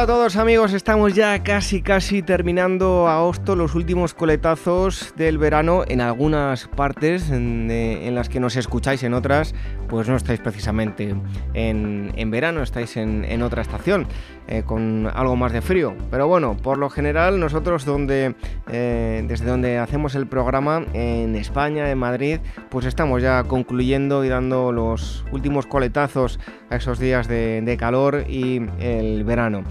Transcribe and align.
Hola 0.00 0.14
a 0.14 0.16
todos 0.16 0.36
amigos, 0.36 0.72
estamos 0.72 1.12
ya 1.12 1.42
casi 1.42 1.82
casi 1.82 2.22
terminando 2.22 3.06
agosto, 3.06 3.54
los 3.54 3.74
últimos 3.74 4.14
coletazos 4.14 5.12
del 5.18 5.36
verano 5.36 5.84
en 5.86 6.00
algunas 6.00 6.68
partes 6.68 7.28
en, 7.28 7.70
eh, 7.70 8.10
las 8.10 8.30
que 8.30 8.40
nos 8.40 8.56
escucháis, 8.56 9.02
en 9.02 9.12
otras 9.12 9.54
pues 9.90 10.08
no 10.08 10.16
estáis 10.16 10.40
precisamente 10.40 11.14
en, 11.52 12.30
verano, 12.30 12.62
estáis 12.62 12.96
en, 12.96 13.42
otra 13.42 13.60
estación 13.60 14.06
eh, 14.50 14.64
con 14.66 15.08
algo 15.14 15.36
más 15.36 15.52
de 15.52 15.62
frío. 15.62 15.94
Pero 16.10 16.26
bueno, 16.26 16.56
por 16.56 16.76
lo 16.76 16.90
general 16.90 17.38
nosotros 17.38 17.84
donde, 17.84 18.34
eh, 18.68 19.24
desde 19.28 19.46
donde 19.46 19.78
hacemos 19.78 20.16
el 20.16 20.26
programa 20.26 20.84
en 20.92 21.36
España, 21.36 21.88
en 21.88 21.98
Madrid, 21.98 22.40
pues 22.68 22.84
estamos 22.84 23.22
ya 23.22 23.44
concluyendo 23.44 24.24
y 24.24 24.28
dando 24.28 24.72
los 24.72 25.24
últimos 25.30 25.66
coletazos 25.66 26.40
a 26.68 26.74
esos 26.74 26.98
días 26.98 27.28
de 27.28 27.76
calor 27.78 28.24
y 28.28 28.60
el 28.80 29.22
verano. 29.22 29.62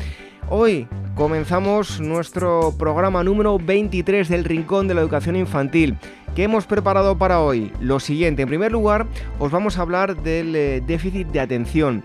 Hoy 0.47 0.88
comenzamos 1.13 1.99
nuestro 1.99 2.73
programa 2.80 3.21
número 3.21 3.59
23 3.59 4.30
del 4.30 4.45
Rincón 4.45 4.88
de 4.88 4.93
la 4.93 5.02
Educación 5.02 5.35
Infantil. 5.35 5.97
¿Qué 6.35 6.43
hemos 6.43 6.67
preparado 6.67 7.17
para 7.17 7.41
hoy? 7.41 7.73
Lo 7.81 7.99
siguiente, 7.99 8.43
en 8.43 8.47
primer 8.47 8.71
lugar, 8.71 9.07
os 9.39 9.52
vamos 9.52 9.77
a 9.77 9.81
hablar 9.81 10.23
del 10.23 10.55
eh, 10.55 10.81
déficit 10.88 11.27
de 11.27 11.41
atención, 11.41 12.02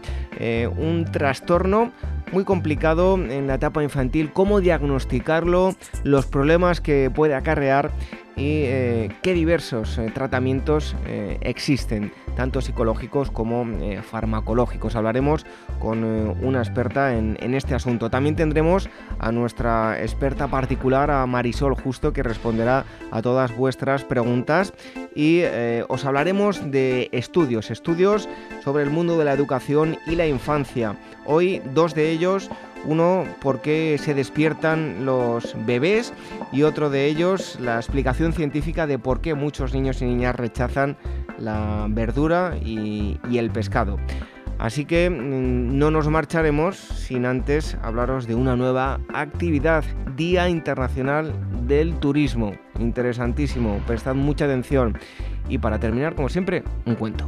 un 0.76 1.04
trastorno 1.04 1.92
muy 2.34 2.44
complicado 2.44 3.14
en 3.14 3.46
la 3.46 3.54
etapa 3.54 3.82
infantil, 3.82 4.32
cómo 4.32 4.60
diagnosticarlo, 4.60 5.74
los 6.02 6.26
problemas 6.26 6.80
que 6.80 7.10
puede 7.14 7.34
acarrear 7.34 7.92
y 8.36 8.64
eh, 8.64 9.08
qué 9.22 9.32
diversos 9.32 10.00
tratamientos 10.12 10.96
existen 11.40 12.12
tanto 12.34 12.60
psicológicos 12.60 13.30
como 13.30 13.66
eh, 13.80 14.02
farmacológicos. 14.02 14.96
Hablaremos 14.96 15.46
con 15.78 16.04
eh, 16.04 16.36
una 16.42 16.58
experta 16.58 17.16
en, 17.16 17.54
este 17.54 17.74
asunto. 17.74 18.10
También 18.10 18.36
tendremos 18.36 18.88
a 19.18 19.32
nuestra 19.32 20.00
experta 20.00 20.48
particular, 20.48 21.10
a 21.10 21.26
Marisol 21.26 21.74
Justo, 21.74 22.12
que 22.12 22.22
responderá 22.22 22.84
a 23.10 23.22
todas 23.22 23.56
vuestras 23.56 24.04
preguntas 24.04 24.74
y 25.14 25.40
eh, 25.42 25.84
os 25.88 26.04
hablaremos 26.04 26.70
de 26.70 27.08
estudios, 27.12 27.70
estudios 27.70 28.28
sobre 28.62 28.82
el 28.82 28.90
mundo 28.90 29.18
de 29.18 29.24
la 29.24 29.32
educación 29.32 29.98
y 30.06 30.16
la 30.16 30.26
infancia. 30.26 30.96
Hoy 31.24 31.62
dos 31.72 31.94
de 31.94 32.10
ellos 32.10 32.50
uno, 32.86 33.24
por 33.40 33.60
qué 33.60 33.98
se 33.98 34.14
despiertan 34.14 35.04
los 35.04 35.54
bebés 35.64 36.12
y 36.52 36.62
otro 36.62 36.90
de 36.90 37.06
ellos, 37.06 37.58
la 37.60 37.76
explicación 37.76 38.32
científica 38.32 38.86
de 38.86 38.98
por 38.98 39.20
qué 39.20 39.34
muchos 39.34 39.72
niños 39.72 40.02
y 40.02 40.04
niñas 40.04 40.36
rechazan 40.36 40.96
la 41.38 41.86
verdura 41.88 42.56
y, 42.62 43.18
el 43.34 43.50
pescado. 43.50 43.98
Así 44.58 44.84
que 44.84 45.10
mm, 45.10 45.76
no 45.78 45.90
nos 45.90 46.08
marcharemos 46.08 46.76
sin 46.76 47.26
antes 47.26 47.76
hablaros 47.82 48.26
de 48.26 48.34
una 48.34 48.56
nueva 48.56 49.00
actividad, 49.12 49.84
Día 50.16 50.48
Internacional 50.48 51.32
del 51.66 51.94
Turismo. 51.98 52.54
Interesantísimo, 52.78 53.78
prestad 53.86 54.14
mucha 54.14 54.44
atención. 54.44 54.98
Y 55.48 55.58
para 55.58 55.78
terminar, 55.78 56.14
como 56.14 56.28
siempre, 56.28 56.62
un 56.86 56.94
cuento. 56.94 57.26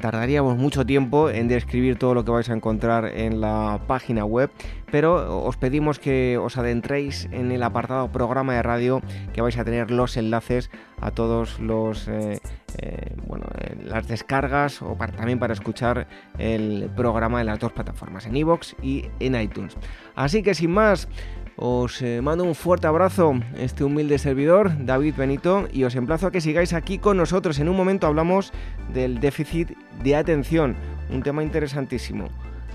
tardaríamos 0.00 0.56
mucho 0.56 0.84
tiempo 0.84 1.30
en 1.30 1.48
describir 1.48 1.96
todo 1.96 2.14
lo 2.14 2.24
que 2.24 2.32
vais 2.32 2.50
a 2.50 2.54
encontrar 2.54 3.04
en 3.04 3.40
la 3.40 3.80
página 3.86 4.24
web, 4.24 4.50
pero 4.90 5.44
os 5.44 5.56
pedimos 5.56 5.98
que 5.98 6.38
os 6.38 6.56
adentréis 6.56 7.28
en 7.30 7.52
el 7.52 7.62
apartado 7.62 8.10
programa 8.10 8.54
de 8.54 8.62
radio, 8.62 9.00
que 9.32 9.42
vais 9.42 9.56
a 9.58 9.64
tener 9.64 9.90
los 9.90 10.16
enlaces 10.16 10.70
a 11.00 11.12
todos 11.12 11.60
los 11.60 12.08
eh, 12.08 12.40
eh, 12.78 13.14
bueno, 13.26 13.46
eh, 13.58 13.76
las 13.84 14.06
descargas 14.06 14.82
o 14.82 14.96
también 15.16 15.38
para 15.38 15.52
escuchar 15.52 16.06
el 16.38 16.90
programa 16.96 17.40
en 17.40 17.46
las 17.46 17.58
dos 17.58 17.72
plataformas, 17.72 18.26
en 18.26 18.36
iVoox 18.36 18.74
y 18.82 19.06
en 19.18 19.40
iTunes. 19.40 19.76
Así 20.14 20.42
que 20.42 20.54
sin 20.54 20.70
más, 20.70 21.08
os 21.56 22.02
eh, 22.02 22.20
mando 22.22 22.44
un 22.44 22.54
fuerte 22.54 22.86
abrazo, 22.86 23.34
este 23.56 23.84
humilde 23.84 24.18
servidor, 24.18 24.72
David 24.84 25.14
Benito, 25.16 25.68
y 25.72 25.84
os 25.84 25.94
emplazo 25.94 26.26
a 26.26 26.30
que 26.30 26.40
sigáis 26.40 26.72
aquí 26.72 26.98
con 26.98 27.16
nosotros. 27.16 27.58
En 27.58 27.68
un 27.68 27.76
momento 27.76 28.06
hablamos 28.06 28.52
del 28.92 29.20
déficit 29.20 29.76
de 30.02 30.16
atención, 30.16 30.76
un 31.10 31.22
tema 31.22 31.42
interesantísimo. 31.42 32.28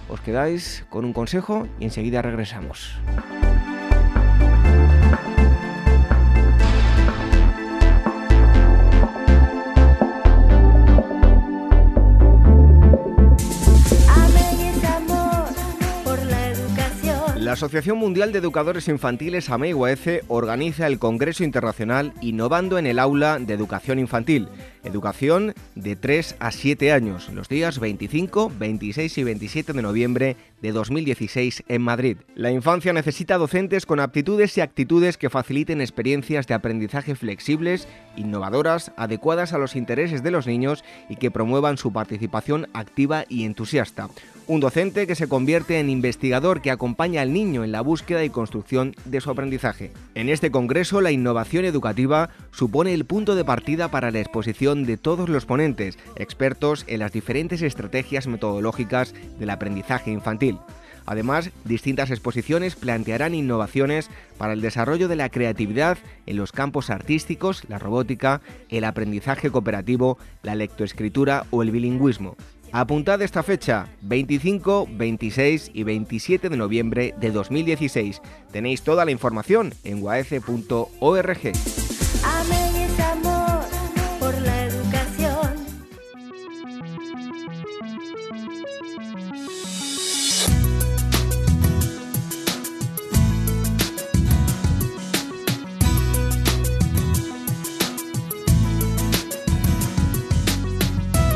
Os 0.08 0.22
quedáis 0.22 0.86
con 0.90 1.06
un 1.06 1.14
consejo 1.14 1.68
y 1.80 1.86
enseguida 1.86 2.22
regresamos. 2.22 3.00
La 17.46 17.52
Asociación 17.52 18.00
Mundial 18.00 18.32
de 18.32 18.40
Educadores 18.40 18.88
Infantiles 18.88 19.52
AMEIUAECE 19.52 20.24
organiza 20.30 20.88
el 20.88 20.98
Congreso 20.98 21.44
Internacional 21.44 22.12
Innovando 22.20 22.80
en 22.80 22.88
el 22.88 22.98
Aula 22.98 23.38
de 23.38 23.54
Educación 23.54 24.00
Infantil, 24.00 24.48
educación 24.86 25.54
de 25.76 25.96
3 25.96 26.38
a 26.40 26.52
7 26.52 26.92
años, 26.92 27.30
los 27.30 27.50
días 27.50 27.80
25, 27.80 28.52
26 28.58 29.18
y 29.18 29.24
27 29.24 29.74
de 29.74 29.82
noviembre 29.82 30.38
de 30.62 30.72
2016 30.72 31.64
en 31.68 31.82
Madrid. 31.82 32.18
La 32.36 32.52
infancia 32.52 32.94
necesita 32.94 33.38
docentes 33.38 33.86
con 33.86 34.00
aptitudes 34.00 34.58
y 34.58 34.62
actitudes 34.62 35.18
que 35.18 35.30
faciliten 35.30 35.82
experiencias 35.82 36.48
de 36.48 36.54
aprendizaje 36.54 37.16
flexibles, 37.16 37.88
innovadoras, 38.16 38.92
adecuadas 38.98 39.54
a 39.54 39.58
los 39.58 39.76
intereses 39.76 40.24
de 40.24 40.32
los 40.32 40.48
niños 40.48 40.84
y 41.10 41.18
que 41.18 41.32
promuevan 41.32 41.78
su 41.78 41.92
participación 41.92 42.68
activa 42.74 43.26
y 43.30 43.46
entusiasta. 43.46 44.10
Un 44.48 44.60
docente 44.60 45.08
que 45.08 45.16
se 45.16 45.28
convierte 45.28 45.80
en 45.80 45.90
investigador 45.90 46.62
que 46.62 46.70
acompaña 46.70 47.22
al 47.22 47.34
niño 47.34 47.64
en 47.64 47.72
la 47.72 47.82
búsqueda 47.82 48.24
y 48.24 48.30
construcción 48.30 48.96
de 49.06 49.20
su 49.20 49.32
aprendizaje. 49.32 49.92
En 50.14 50.30
este 50.30 50.52
congreso, 50.52 51.02
la 51.02 51.12
innovación 51.12 51.66
educativa 51.66 52.30
supone 52.56 52.94
el 52.94 53.06
punto 53.06 53.36
de 53.36 53.44
partida 53.44 53.90
para 53.90 54.12
la 54.12 54.22
exposición 54.22 54.86
de 54.86 54.98
todos 54.98 55.28
los 55.28 55.46
ponentes, 55.46 55.98
expertos 56.16 56.86
en 56.88 57.00
las 57.00 57.12
diferentes 57.12 57.62
estrategias 57.62 58.28
metodológicas 58.28 59.14
del 59.38 59.50
aprendizaje 59.50 60.12
infantil. 60.12 60.58
Además, 61.06 61.52
distintas 61.66 62.10
exposiciones 62.10 62.76
plantearán 62.76 63.36
innovaciones 63.36 64.10
para 64.38 64.54
el 64.54 64.62
desarrollo 64.62 65.08
de 65.08 65.18
la 65.18 65.30
creatividad 65.30 65.98
en 66.26 66.38
los 66.38 66.52
campos 66.52 66.90
artísticos, 66.90 67.64
la 67.68 67.78
robótica, 67.78 68.42
el 68.70 68.86
aprendizaje 68.86 69.52
cooperativo, 69.52 70.18
la 70.42 70.56
lectoescritura 70.56 71.46
o 71.52 71.62
el 71.62 71.72
bilingüismo. 71.72 72.38
Apuntad 72.72 73.22
esta 73.22 73.44
fecha, 73.44 73.88
25, 74.02 74.88
26 74.92 75.72
y 75.74 75.84
27 75.84 76.50
de 76.50 76.58
noviembre 76.58 77.14
de 77.20 77.32
2016. 77.32 78.22
Tenéis 78.52 78.82
toda 78.82 79.06
la 79.06 79.12
información 79.12 79.74
en 79.84 80.02
waece.org. 82.26 83.66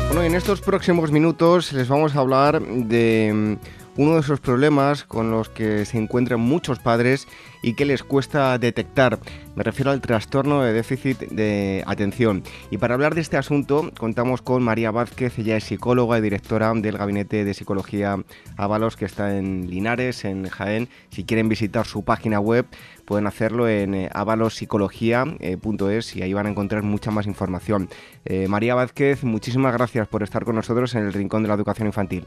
Bueno, 0.08 0.22
en 0.24 0.34
estos 0.34 0.60
próximos 0.60 1.12
minutos 1.12 1.72
les 1.72 1.88
vamos 1.88 2.16
a 2.16 2.18
hablar 2.18 2.60
de 2.60 3.58
uno 4.00 4.14
de 4.14 4.20
esos 4.20 4.40
problemas 4.40 5.04
con 5.04 5.30
los 5.30 5.50
que 5.50 5.84
se 5.84 5.98
encuentran 5.98 6.40
muchos 6.40 6.78
padres 6.78 7.28
y 7.60 7.74
que 7.74 7.84
les 7.84 8.02
cuesta 8.02 8.56
detectar. 8.56 9.18
Me 9.54 9.62
refiero 9.62 9.90
al 9.90 10.00
trastorno 10.00 10.62
de 10.62 10.72
déficit 10.72 11.18
de 11.18 11.84
atención. 11.86 12.42
Y 12.70 12.78
para 12.78 12.94
hablar 12.94 13.14
de 13.14 13.20
este 13.20 13.36
asunto 13.36 13.92
contamos 13.98 14.40
con 14.40 14.62
María 14.62 14.90
Vázquez, 14.90 15.38
ella 15.38 15.58
es 15.58 15.64
psicóloga 15.64 16.16
y 16.16 16.22
directora 16.22 16.72
del 16.74 16.96
Gabinete 16.96 17.44
de 17.44 17.52
Psicología 17.52 18.16
Avalos 18.56 18.96
que 18.96 19.04
está 19.04 19.36
en 19.36 19.68
Linares, 19.68 20.24
en 20.24 20.48
Jaén. 20.48 20.88
Si 21.10 21.24
quieren 21.24 21.50
visitar 21.50 21.84
su 21.84 22.02
página 22.02 22.40
web 22.40 22.64
pueden 23.04 23.26
hacerlo 23.26 23.68
en 23.68 23.94
eh, 23.94 24.08
avalospsicología.es 24.14 26.16
y 26.16 26.22
ahí 26.22 26.32
van 26.32 26.46
a 26.46 26.50
encontrar 26.50 26.84
mucha 26.84 27.10
más 27.10 27.26
información. 27.26 27.90
Eh, 28.24 28.48
María 28.48 28.74
Vázquez, 28.74 29.24
muchísimas 29.24 29.74
gracias 29.74 30.08
por 30.08 30.22
estar 30.22 30.46
con 30.46 30.56
nosotros 30.56 30.94
en 30.94 31.04
el 31.04 31.12
Rincón 31.12 31.42
de 31.42 31.48
la 31.48 31.54
Educación 31.54 31.86
Infantil. 31.86 32.24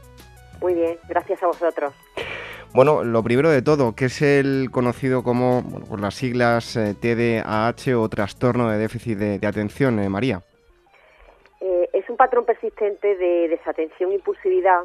Muy 0.64 0.72
bien, 0.72 0.98
gracias 1.06 1.42
a 1.42 1.46
vosotros. 1.46 1.92
Bueno, 2.72 3.04
lo 3.04 3.22
primero 3.22 3.50
de 3.50 3.60
todo, 3.60 3.94
¿qué 3.94 4.06
es 4.06 4.22
el 4.22 4.70
conocido 4.70 5.22
como 5.22 5.62
por 5.90 6.00
las 6.00 6.14
siglas 6.14 6.74
eh, 6.76 6.94
TDAH 6.94 7.94
o 7.94 8.08
trastorno 8.08 8.70
de 8.70 8.78
déficit 8.78 9.18
de, 9.18 9.46
atención, 9.46 9.98
eh, 9.98 10.08
María? 10.08 10.40
Eh, 11.60 11.90
es 11.92 12.08
un 12.08 12.16
patrón 12.16 12.46
persistente 12.46 13.14
de 13.14 13.48
desatención 13.48 14.12
e 14.12 14.14
impulsividad 14.14 14.84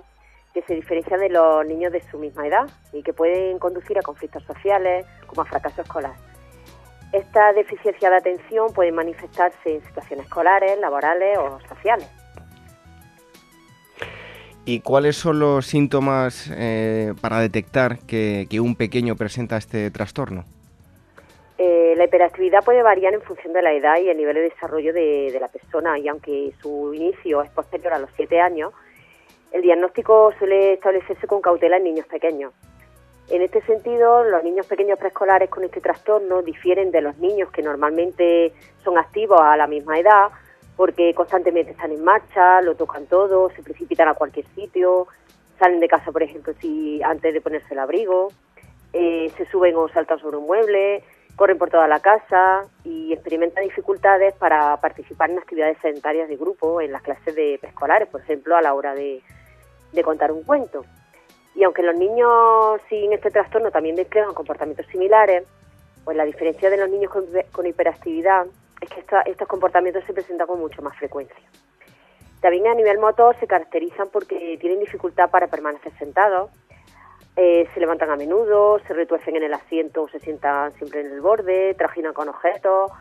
que 0.53 0.63
se 0.63 0.75
diferencia 0.75 1.17
de 1.17 1.29
los 1.29 1.65
niños 1.65 1.93
de 1.93 2.03
su 2.11 2.19
misma 2.19 2.45
edad 2.45 2.69
y 2.91 3.01
que 3.01 3.13
pueden 3.13 3.57
conducir 3.57 3.97
a 3.97 4.01
conflictos 4.01 4.43
sociales 4.43 5.05
como 5.27 5.43
a 5.43 5.45
fracaso 5.45 5.81
escolar. 5.81 6.15
Esta 7.13 7.53
deficiencia 7.53 8.09
de 8.09 8.17
atención 8.17 8.73
puede 8.73 8.91
manifestarse 8.91 9.75
en 9.75 9.81
situaciones 9.85 10.25
escolares, 10.25 10.77
laborales 10.77 11.37
o 11.37 11.57
sociales. 11.69 12.09
¿Y 14.71 14.81
cuáles 14.81 15.15
son 15.15 15.39
los 15.39 15.65
síntomas 15.65 16.47
eh, 16.55 17.15
para 17.21 17.39
detectar 17.39 17.97
que, 18.05 18.45
un 18.61 18.75
pequeño 18.75 19.15
presenta 19.15 19.57
este 19.57 19.89
trastorno? 19.89 20.43
Eh, 21.57 21.95
la 21.97 22.03
hiperactividad 22.05 22.63
puede 22.63 22.83
variar 22.83 23.15
en 23.15 23.23
función 23.23 23.51
de 23.53 23.63
la 23.63 23.73
edad 23.73 23.97
y 23.97 24.09
el 24.09 24.17
nivel 24.17 24.35
de 24.35 24.41
desarrollo 24.41 24.93
de, 24.93 25.35
la 25.41 25.47
persona 25.47 25.97
y 25.97 26.07
aunque 26.07 26.53
su 26.61 26.93
inicio 26.93 27.41
es 27.41 27.49
posterior 27.49 27.93
a 27.93 27.97
los 27.97 28.11
7 28.15 28.39
años, 28.41 28.71
el 29.53 29.63
diagnóstico 29.63 30.33
suele 30.37 30.73
establecerse 30.73 31.25
con 31.25 31.41
cautela 31.41 31.77
en 31.77 31.85
niños 31.85 32.05
pequeños. 32.05 32.53
En 33.31 33.41
este 33.41 33.63
sentido, 33.63 34.23
los 34.23 34.43
niños 34.43 34.67
pequeños 34.67 34.99
preescolares 34.99 35.49
con 35.49 35.63
este 35.63 35.81
trastorno 35.81 36.43
difieren 36.43 36.91
de 36.91 37.01
los 37.01 37.17
niños 37.17 37.49
que 37.49 37.63
normalmente 37.63 38.53
son 38.83 38.99
activos 38.99 39.41
a 39.41 39.57
la 39.57 39.65
misma 39.65 39.97
edad 39.97 40.29
porque 40.79 41.13
constantemente 41.13 41.73
están 41.73 41.91
en 41.91 42.01
marcha, 42.05 42.61
lo 42.61 42.73
tocan 42.73 43.05
todo, 43.05 43.49
se 43.49 43.61
precipitan 43.61 44.07
a 44.07 44.13
cualquier 44.13 44.45
sitio, 44.55 45.09
salen 45.59 45.81
de 45.81 45.89
casa, 45.89 46.09
por 46.13 46.23
ejemplo, 46.23 46.53
si 46.61 47.03
antes 47.03 47.33
de 47.33 47.41
ponerse 47.41 47.73
el 47.73 47.79
abrigo, 47.79 48.31
eh, 48.93 49.29
se 49.35 49.45
suben 49.47 49.75
o 49.75 49.89
saltan 49.89 50.19
sobre 50.19 50.37
un 50.37 50.45
mueble, 50.45 51.03
corren 51.35 51.57
por 51.57 51.69
toda 51.69 51.85
la 51.89 51.99
casa 51.99 52.61
y 52.85 53.11
experimentan 53.11 53.65
dificultades 53.65 54.33
para 54.35 54.77
participar 54.77 55.29
en 55.29 55.39
actividades 55.39 55.77
sedentarias 55.81 56.29
de 56.29 56.37
grupo 56.37 56.79
en 56.79 56.93
las 56.93 57.01
clases 57.01 57.35
de 57.35 57.57
preescolares, 57.59 58.07
por 58.07 58.21
ejemplo, 58.21 58.55
a 58.55 58.61
la 58.61 58.73
hora 58.73 58.95
de, 58.95 59.21
contar 60.01 60.31
un 60.31 60.43
cuento. 60.43 60.85
Y 61.55 61.63
aunque 61.65 61.83
los 61.83 61.97
niños 61.97 62.79
sin 62.87 63.11
este 63.11 63.31
trastorno 63.31 63.69
también 63.69 63.97
despliegan 63.97 64.33
comportamientos 64.33 64.85
similares, 64.85 65.43
pues 66.05 66.15
la 66.15 66.23
diferencia 66.23 66.69
de 66.69 66.77
los 66.77 66.89
niños 66.89 67.11
con 67.51 67.67
hiperactividad 67.67 68.47
es 68.81 68.89
que 68.89 69.03
estos 69.25 69.47
comportamientos 69.47 70.03
se 70.05 70.13
presentan 70.13 70.47
con 70.47 70.59
mucho 70.59 70.81
más 70.81 70.97
frecuencia. 70.97 71.35
También 72.41 72.67
a 72.67 72.73
nivel 72.73 72.99
motor 72.99 73.35
se 73.39 73.47
caracterizan 73.47 74.09
porque 74.09 74.57
tienen 74.61 74.79
dificultad 74.79 75.29
para 75.29 75.47
permanecer 75.47 75.91
sentados, 75.97 76.49
eh, 77.35 77.67
se 77.73 77.79
levantan 77.79 78.09
a 78.09 78.15
menudo, 78.15 78.79
se 78.87 78.93
retuercen 78.93 79.35
en 79.35 79.43
el 79.43 79.53
asiento 79.53 80.03
o 80.03 80.09
se 80.09 80.19
sientan 80.19 80.71
siempre 80.73 81.01
en 81.01 81.07
el 81.07 81.21
borde, 81.21 81.73
trajinan 81.75 82.13
con 82.13 82.29
objetos 82.29 82.91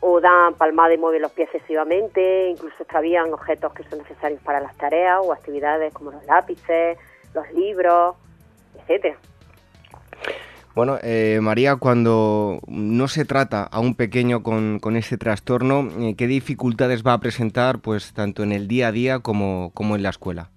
o 0.00 0.20
dan 0.20 0.54
palmada 0.54 0.92
y 0.94 0.98
mueven 0.98 1.22
los 1.22 1.32
pies 1.32 1.48
excesivamente, 1.52 2.48
incluso 2.48 2.76
extravían 2.80 3.32
objetos 3.32 3.72
que 3.72 3.82
son 3.84 3.98
necesarios 3.98 4.40
para 4.42 4.60
las 4.60 4.76
tareas 4.76 5.20
o 5.22 5.32
actividades 5.32 5.92
como 5.94 6.10
los 6.10 6.24
lápices, 6.26 6.98
los 7.34 7.50
libros, 7.52 8.16
etcétera. 8.78 9.16
Bueno, 10.76 10.98
eh, 11.02 11.38
María, 11.40 11.76
cuando 11.76 12.58
no 12.66 13.08
se 13.08 13.24
trata 13.24 13.62
a 13.62 13.80
un 13.80 13.94
pequeño 13.94 14.42
con, 14.42 14.78
con 14.78 14.96
este 14.96 15.16
trastorno, 15.16 15.88
eh, 15.98 16.14
¿qué 16.18 16.26
dificultades 16.26 17.02
va 17.02 17.14
a 17.14 17.18
presentar 17.18 17.78
pues 17.78 18.12
tanto 18.12 18.42
en 18.42 18.52
el 18.52 18.68
día 18.68 18.88
a 18.88 18.92
día 18.92 19.20
como, 19.20 19.70
como 19.72 19.96
en 19.96 20.02
la 20.02 20.10
escuela? 20.10 20.50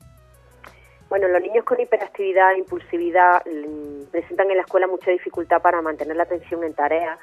Bueno, 1.08 1.30
los 1.30 1.42
niños 1.42 1.64
con 1.64 1.80
hiperactividad 1.80 2.54
impulsividad 2.58 3.44
mm, 3.46 4.12
presentan 4.12 4.52
en 4.52 4.58
la 4.58 4.64
escuela 4.64 4.88
mucha 4.88 5.10
dificultad 5.10 5.62
para 5.62 5.82
mantener 5.82 6.18
la 6.18 6.24
atención 6.24 6.66
en 6.66 6.74
tareas 6.74 7.18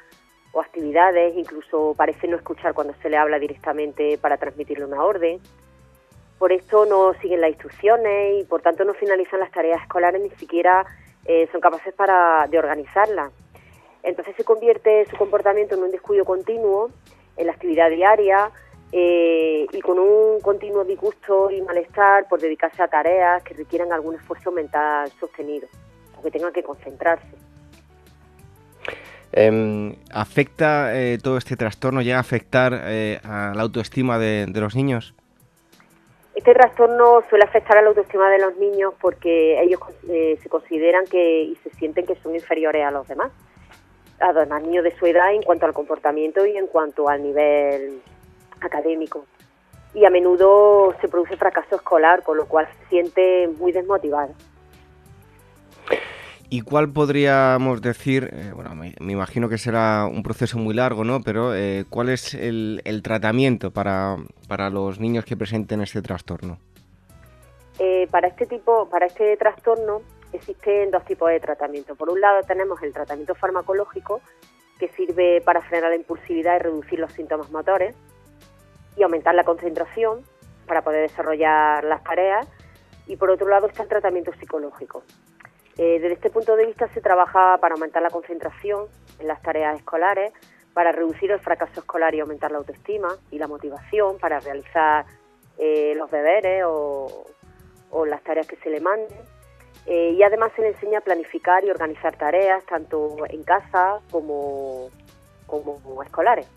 o 0.51 0.59
actividades, 0.59 1.37
incluso 1.37 1.93
parece 1.95 2.27
no 2.27 2.37
escuchar 2.37 2.73
cuando 2.73 2.95
se 3.03 3.11
le 3.11 3.17
habla 3.17 3.37
directamente 3.37 4.17
para 4.17 4.37
transmitirle 4.37 4.85
una 4.85 5.03
orden. 5.03 5.39
Por 6.39 6.51
esto 6.51 6.87
no 6.87 7.13
siguen 7.21 7.41
las 7.41 7.51
instrucciones 7.51 8.41
y 8.41 8.45
por 8.45 8.63
tanto 8.63 8.83
no 8.85 8.95
finalizan 8.95 9.39
las 9.39 9.51
tareas 9.51 9.83
escolares 9.83 10.19
ni 10.19 10.31
siquiera 10.31 10.83
eh, 11.27 11.47
son 11.51 11.59
capaces 11.59 11.93
para, 11.93 12.47
de 12.47 12.57
organizarla. 12.57 13.31
Entonces 14.01 14.35
se 14.35 14.43
convierte 14.43 15.05
su 15.09 15.17
comportamiento 15.17 15.75
en 15.75 15.83
un 15.83 15.91
descuido 15.91 16.23
continuo 16.23 16.89
en 17.35 17.47
la 17.47 17.51
actividad 17.51 17.89
diaria 17.89 18.49
eh, 18.93 19.67
y 19.71 19.81
con 19.81 19.99
un 19.99 20.39
continuo 20.39 20.85
disgusto 20.85 21.51
y 21.51 21.61
malestar 21.61 22.27
por 22.29 22.39
dedicarse 22.39 22.81
a 22.81 22.87
tareas 22.87 23.43
que 23.43 23.53
requieran 23.53 23.91
algún 23.91 24.15
esfuerzo 24.15 24.51
mental 24.51 25.11
sostenido 25.19 25.67
o 26.17 26.21
que 26.21 26.31
tengan 26.31 26.53
que 26.53 26.63
concentrarse. 26.63 27.27
Em, 29.33 29.95
¿Afecta 30.13 30.97
eh, 30.97 31.17
todo 31.21 31.37
este 31.37 31.57
trastorno, 31.57 32.01
ya 32.01 32.17
a 32.17 32.21
afectar 32.21 32.73
a 32.73 33.53
la 33.53 33.61
autoestima 33.61 34.17
de 34.17 34.47
los 34.55 34.73
niños? 34.73 35.13
Este 36.37 36.53
trastorno 36.53 37.23
suele 37.29 37.45
afectar 37.45 37.79
a 37.79 37.81
la 37.81 37.87
autoestima 37.87 38.29
de 38.29 38.37
los 38.37 38.55
niños 38.57 38.93
porque 39.01 39.59
ellos 39.59 39.79
eh, 40.07 40.37
se 40.39 40.49
consideran 40.49 41.03
que 41.05 41.41
y 41.41 41.55
se 41.63 41.71
sienten 41.71 42.05
que 42.05 42.13
son 42.17 42.35
inferiores 42.35 42.85
a 42.85 42.91
los 42.91 43.07
demás, 43.07 43.31
a 44.19 44.31
los 44.33 44.61
niños 44.61 44.83
de 44.83 44.95
su 44.95 45.07
edad 45.07 45.33
en 45.33 45.41
cuanto 45.41 45.65
al 45.65 45.73
comportamiento 45.73 46.45
y 46.45 46.55
en 46.55 46.67
cuanto 46.67 47.09
al 47.09 47.23
nivel 47.23 48.03
académico. 48.61 49.25
Y 49.95 50.05
a 50.05 50.11
menudo 50.11 50.93
se 51.01 51.07
produce 51.07 51.37
fracaso 51.37 51.75
escolar, 51.75 52.21
con 52.21 52.37
lo 52.37 52.45
cual 52.45 52.67
se 52.67 52.89
siente 52.89 53.47
muy 53.57 53.71
desmotivado. 53.71 54.35
¿Y 56.49 56.61
cuál 56.61 56.93
podríamos 56.93 57.81
decir, 57.81 58.29
eh, 58.31 58.51
bueno, 58.55 58.73
me, 58.73 58.93
imagino 58.99 59.49
que 59.49 59.57
será 59.57 60.05
un 60.05 60.23
proceso 60.23 60.57
muy 60.57 60.73
largo, 60.73 61.03
¿no? 61.03 61.19
Pero 61.21 61.53
eh, 61.53 61.83
¿cuál 61.89 62.07
es 62.07 62.33
el, 62.33 62.81
tratamiento 63.03 63.71
para, 63.71 64.15
para, 64.47 64.69
los 64.69 64.97
niños 64.99 65.25
que 65.25 65.35
presenten 65.35 65.81
este 65.81 66.01
trastorno? 66.01 66.57
Eh, 67.79 68.07
para 68.11 68.29
este 68.29 68.45
tipo, 68.45 68.87
para 68.89 69.07
este 69.07 69.35
trastorno 69.35 70.01
existen 70.31 70.89
dos 70.89 71.03
tipos 71.03 71.29
de 71.29 71.41
tratamiento. 71.41 71.95
Por 71.95 72.09
un 72.09 72.21
lado 72.21 72.41
tenemos 72.47 72.81
el 72.81 72.93
tratamiento 72.93 73.35
farmacológico, 73.35 74.21
que 74.79 74.87
sirve 74.89 75.41
para 75.41 75.61
frenar 75.61 75.89
la 75.89 75.97
impulsividad 75.97 76.55
y 76.55 76.59
reducir 76.59 76.99
los 76.99 77.11
síntomas 77.11 77.51
motores 77.51 77.93
y 78.95 79.03
aumentar 79.03 79.35
la 79.35 79.43
concentración 79.43 80.21
para 80.65 80.81
poder 80.81 81.09
desarrollar 81.09 81.83
las 81.83 82.03
tareas. 82.03 82.47
Y 83.05 83.17
por 83.17 83.31
otro 83.31 83.49
lado 83.49 83.67
está 83.67 83.83
el 83.83 83.89
tratamiento 83.89 84.31
psicológico, 84.39 85.03
eh, 85.77 85.99
desde 85.99 86.13
este 86.13 86.29
punto 86.29 86.55
de 86.55 86.65
vista 86.65 86.87
se 86.93 87.01
trabaja 87.01 87.57
para 87.59 87.75
aumentar 87.75 88.01
la 88.01 88.09
concentración 88.09 88.85
en 89.19 89.27
las 89.27 89.41
tareas 89.41 89.77
escolares, 89.77 90.33
para 90.73 90.91
reducir 90.91 91.31
el 91.31 91.39
fracaso 91.39 91.79
escolar 91.79 92.13
y 92.15 92.19
aumentar 92.19 92.51
la 92.51 92.59
autoestima 92.59 93.09
y 93.31 93.37
la 93.39 93.47
motivación 93.47 94.17
para 94.19 94.39
realizar 94.39 95.05
eh, 95.57 95.93
los 95.95 96.09
deberes 96.11 96.63
o, 96.65 97.25
las 98.05 98.21
tareas 98.23 98.47
que 98.47 98.57
se 98.57 98.69
le 98.69 98.79
manden. 98.79 99.19
Eh, 99.85 100.11
y 100.11 100.21
además 100.21 100.51
se 100.55 100.61
le 100.61 100.69
enseña 100.69 100.99
a 100.99 101.01
planificar 101.01 101.63
y 101.63 101.69
organizar 101.69 102.15
tareas 102.17 102.63
tanto 102.65 103.15
en 103.29 103.43
casa 103.43 103.99
como, 104.11 104.89
como 105.47 106.03
escolares. 106.03 106.47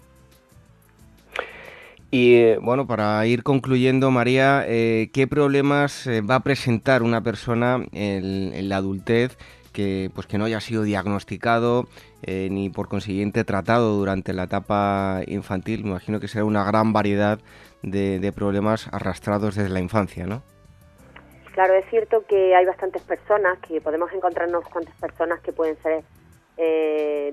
Y 2.11 2.37
eh, 2.37 2.59
bueno, 2.61 2.88
para 2.88 3.25
ir 3.26 3.45
concluyendo, 3.45 4.11
María, 4.11 4.64
eh, 4.67 5.11
¿qué 5.12 5.29
problemas 5.29 6.09
eh, 6.09 6.23
va 6.23 6.37
a 6.37 6.40
presentar 6.40 7.05
una 7.05 7.21
persona 7.23 7.87
en, 7.93 8.69
la 8.69 8.76
adultez 8.79 9.38
que, 9.73 10.11
pues, 10.12 10.26
que 10.26 10.37
no 10.37 10.47
haya 10.47 10.61
sido 10.61 10.83
diagnosticado 10.83 11.87
ni 12.26 12.69
por 12.69 12.88
consiguiente 12.88 13.45
tratado 13.45 13.97
durante 13.97 14.33
la 14.33 14.45
etapa 14.45 15.21
infantil? 15.26 15.85
Me 15.85 15.90
imagino 15.90 16.19
que 16.19 16.26
será 16.26 16.45
una 16.45 16.64
gran 16.64 16.93
variedad 16.93 17.38
de, 17.83 18.33
problemas 18.35 18.88
arrastrados 18.93 19.55
desde 19.55 19.71
la 19.71 19.81
infancia, 19.81 20.26
¿no? 20.26 20.43
Claro, 21.55 21.75
es 21.75 21.88
cierto 21.90 22.25
que 22.29 22.55
hay 22.55 22.67
bastantes 22.67 23.02
personas, 23.02 23.59
que 23.61 23.81
podemos 23.81 24.12
encontrarnos 24.12 24.64
cuantas 24.64 24.95
personas 24.97 25.40
que 25.40 25.52
pueden 25.52 25.76
ser 25.83 26.02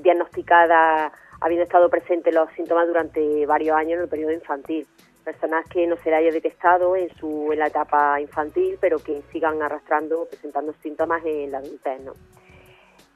diagnosticadas 0.03 1.11
habiendo 1.41 1.63
estado 1.63 1.89
presentes 1.89 2.33
los 2.33 2.49
síntomas 2.51 2.87
durante 2.87 3.45
varios 3.45 3.75
años 3.75 3.97
en 3.97 4.03
el 4.03 4.09
periodo 4.09 4.31
infantil. 4.31 4.87
personas 5.23 5.67
que 5.67 5.85
no 5.85 5.97
se 5.97 6.09
le 6.09 6.15
haya 6.15 6.31
detectado 6.31 6.95
en, 6.95 7.13
su, 7.17 7.51
en 7.51 7.59
la 7.59 7.67
etapa 7.67 8.21
infantil, 8.21 8.77
pero 8.79 8.99
que 8.99 9.21
sigan 9.31 9.61
arrastrando, 9.61 10.25
presentando 10.25 10.73
síntomas 10.81 11.21
en 11.25 11.51
la 11.51 11.57
adultez. 11.57 11.99
¿no? 12.01 12.13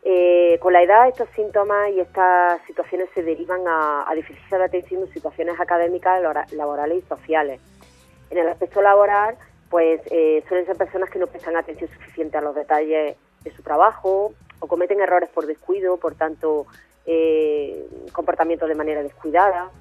Eh, 0.04 0.58
con 0.60 0.74
la 0.74 0.82
edad 0.82 1.08
estos 1.08 1.30
síntomas 1.36 1.92
y 1.92 2.00
estas 2.00 2.62
situaciones 2.66 3.08
se 3.14 3.22
derivan 3.22 3.68
a, 3.68 4.10
a 4.10 4.16
deficiencia 4.16 4.58
de 4.58 4.66
atención 4.66 5.02
en 5.02 5.14
situaciones 5.14 5.60
académicas, 5.60 6.22
laborales 6.52 7.04
y 7.04 7.08
sociales. 7.08 7.62
En 8.30 8.40
el 8.40 8.48
aspecto 8.48 8.82
laboral, 8.82 9.38
pues 9.70 10.02
eh, 10.12 10.44
suelen 10.48 10.66
ser 10.66 10.76
personas 10.76 11.10
que 11.10 11.20
no 11.20 11.28
prestan 11.28 11.56
atención 11.56 11.90
suficiente 11.90 12.38
a 12.38 12.42
los 12.42 12.56
detalles 12.56 13.16
de 13.44 13.52
su 13.52 13.62
trabajo 13.64 14.34
o 14.60 14.68
cometen 14.68 15.02
errores 15.02 15.30
por 15.30 15.46
descuido, 15.46 15.98
por 15.98 16.16
tanto, 16.16 16.66
eh, 17.06 17.88
comportamiento 18.12 18.68
de 18.68 18.76
manera 18.76 19.02
descuidada 19.04 19.72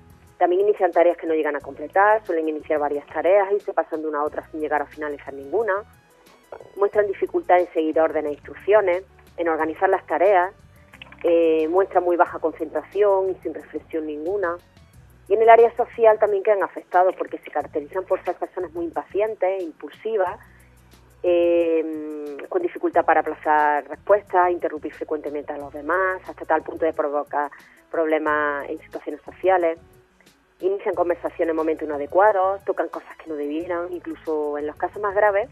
también 0.41 0.63
inician 0.63 0.91
tareas 0.91 1.19
que 1.19 1.27
no 1.27 1.35
llegan 1.35 1.55
a 1.55 1.61
completar, 1.61 2.25
suelen 2.25 2.49
iniciar 2.49 2.81
varias 2.81 3.07
tareas 3.09 3.53
y 3.53 3.61
se 3.61 3.75
pasan 3.75 4.01
de 4.01 4.09
una 4.09 4.21
a 4.21 4.25
otra 4.25 4.43
sin 4.51 4.59
llegar 4.63 4.81
a 4.81 4.87
finalizar 4.87 5.35
ninguna. 5.35 5.85
Muestran 6.77 7.07
dificultad 7.07 7.59
en 7.61 7.71
seguir 7.75 8.01
órdenes 8.01 8.31
e 8.31 8.35
instrucciones, 8.37 9.05
en 9.37 9.49
organizar 9.51 9.91
las 9.91 10.07
tareas, 10.07 10.55
eh, 11.25 11.69
muestran 11.69 12.05
muy 12.05 12.17
baja 12.17 12.39
concentración 12.39 13.29
y 13.29 13.35
sin 13.43 13.53
reflexión 13.53 14.07
ninguna. 14.07 14.57
Y 15.29 15.35
en 15.35 15.43
el 15.43 15.51
área 15.51 15.77
social 15.77 16.19
también 16.19 16.43
quedan 16.43 16.63
afectados 16.63 17.15
porque 17.17 17.37
se 17.37 17.51
caracterizan 17.51 18.07
por 18.07 18.25
ser 18.25 18.35
personas 18.37 18.73
muy 18.73 18.87
impacientes, 18.87 19.63
impulsivas, 19.63 20.41
eh, 21.23 22.37
con 22.49 22.63
dificultad 22.63 23.05
para 23.05 23.21
aplazar 23.21 23.87
respuestas, 23.89 24.51
interrumpir 24.51 24.93
frecuentemente 24.95 25.53
a 25.53 25.59
los 25.59 25.73
demás, 25.73 26.21
hasta 26.29 26.45
tal 26.45 26.63
punto 26.63 26.85
de 26.85 26.93
provocar 26.93 27.51
problemas 27.91 28.69
en 28.69 28.79
situaciones 28.81 29.21
sociales. 29.23 29.79
Inician 30.61 30.95
conversaciones 30.95 31.51
en 31.51 31.57
momentos 31.57 31.89
inadecuados, 31.89 32.65
tocan 32.65 32.89
cosas 32.89 33.17
que 33.17 33.29
no 33.29 33.37
debieran, 33.37 33.93
incluso 33.93 34.59
en 34.59 34.67
los 34.67 34.77
casos 34.77 35.01
más 35.01 35.15
graves, 35.15 35.49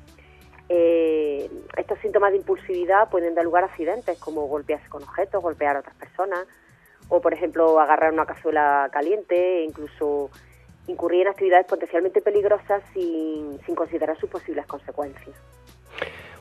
eh, 0.68 1.50
estos 1.78 1.98
síntomas 2.00 2.32
de 2.32 2.38
impulsividad 2.38 3.08
pueden 3.08 3.34
dar 3.34 3.44
lugar 3.44 3.64
a 3.64 3.66
accidentes 3.68 4.18
como 4.18 4.46
golpearse 4.46 4.88
con 4.88 5.02
objetos, 5.02 5.42
golpear 5.42 5.76
a 5.76 5.80
otras 5.80 5.96
personas, 5.96 6.46
o 7.08 7.20
por 7.22 7.32
ejemplo 7.32 7.80
agarrar 7.80 8.12
una 8.12 8.26
cazuela 8.26 8.88
caliente, 8.92 9.60
e 9.60 9.64
incluso 9.64 10.30
incurrir 10.88 11.22
en 11.22 11.28
actividades 11.28 11.66
potencialmente 11.66 12.20
peligrosas 12.20 12.82
sin, 12.92 13.58
considerar 13.74 14.18
sus 14.18 14.28
posibles 14.28 14.66
consecuencias. 14.66 15.36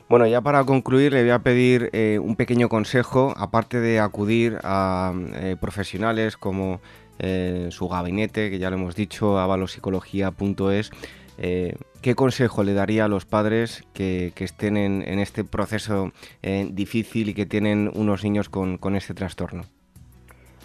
Bueno, 0.08 0.26
ya 0.26 0.40
para 0.40 0.64
concluir 0.64 1.12
le 1.12 1.22
voy 1.22 1.30
a 1.30 1.40
pedir 1.40 1.90
eh, 1.92 2.18
un 2.18 2.34
pequeño 2.34 2.68
consejo, 2.70 3.34
aparte 3.36 3.78
de 3.78 4.00
acudir 4.00 4.58
a 4.64 5.12
eh, 5.34 5.56
profesionales 5.60 6.38
como 6.38 6.80
eh, 7.18 7.68
su 7.70 7.88
gabinete, 7.88 8.50
que 8.50 8.58
ya 8.58 8.70
lo 8.70 8.76
hemos 8.76 8.96
dicho, 8.96 9.38
avalopsicología.es. 9.38 10.90
¿Qué 11.38 12.14
consejo 12.14 12.64
le 12.64 12.74
daría 12.74 13.04
a 13.04 13.08
los 13.08 13.26
padres 13.26 13.84
que, 13.92 14.32
estén 14.36 14.76
en, 14.76 15.02
este 15.20 15.44
proceso 15.44 16.10
difícil 16.42 17.28
y 17.28 17.34
que 17.34 17.46
tienen 17.46 17.92
unos 17.94 18.24
niños 18.24 18.48
con, 18.48 18.96
este 18.96 19.14
trastorno? 19.14 19.62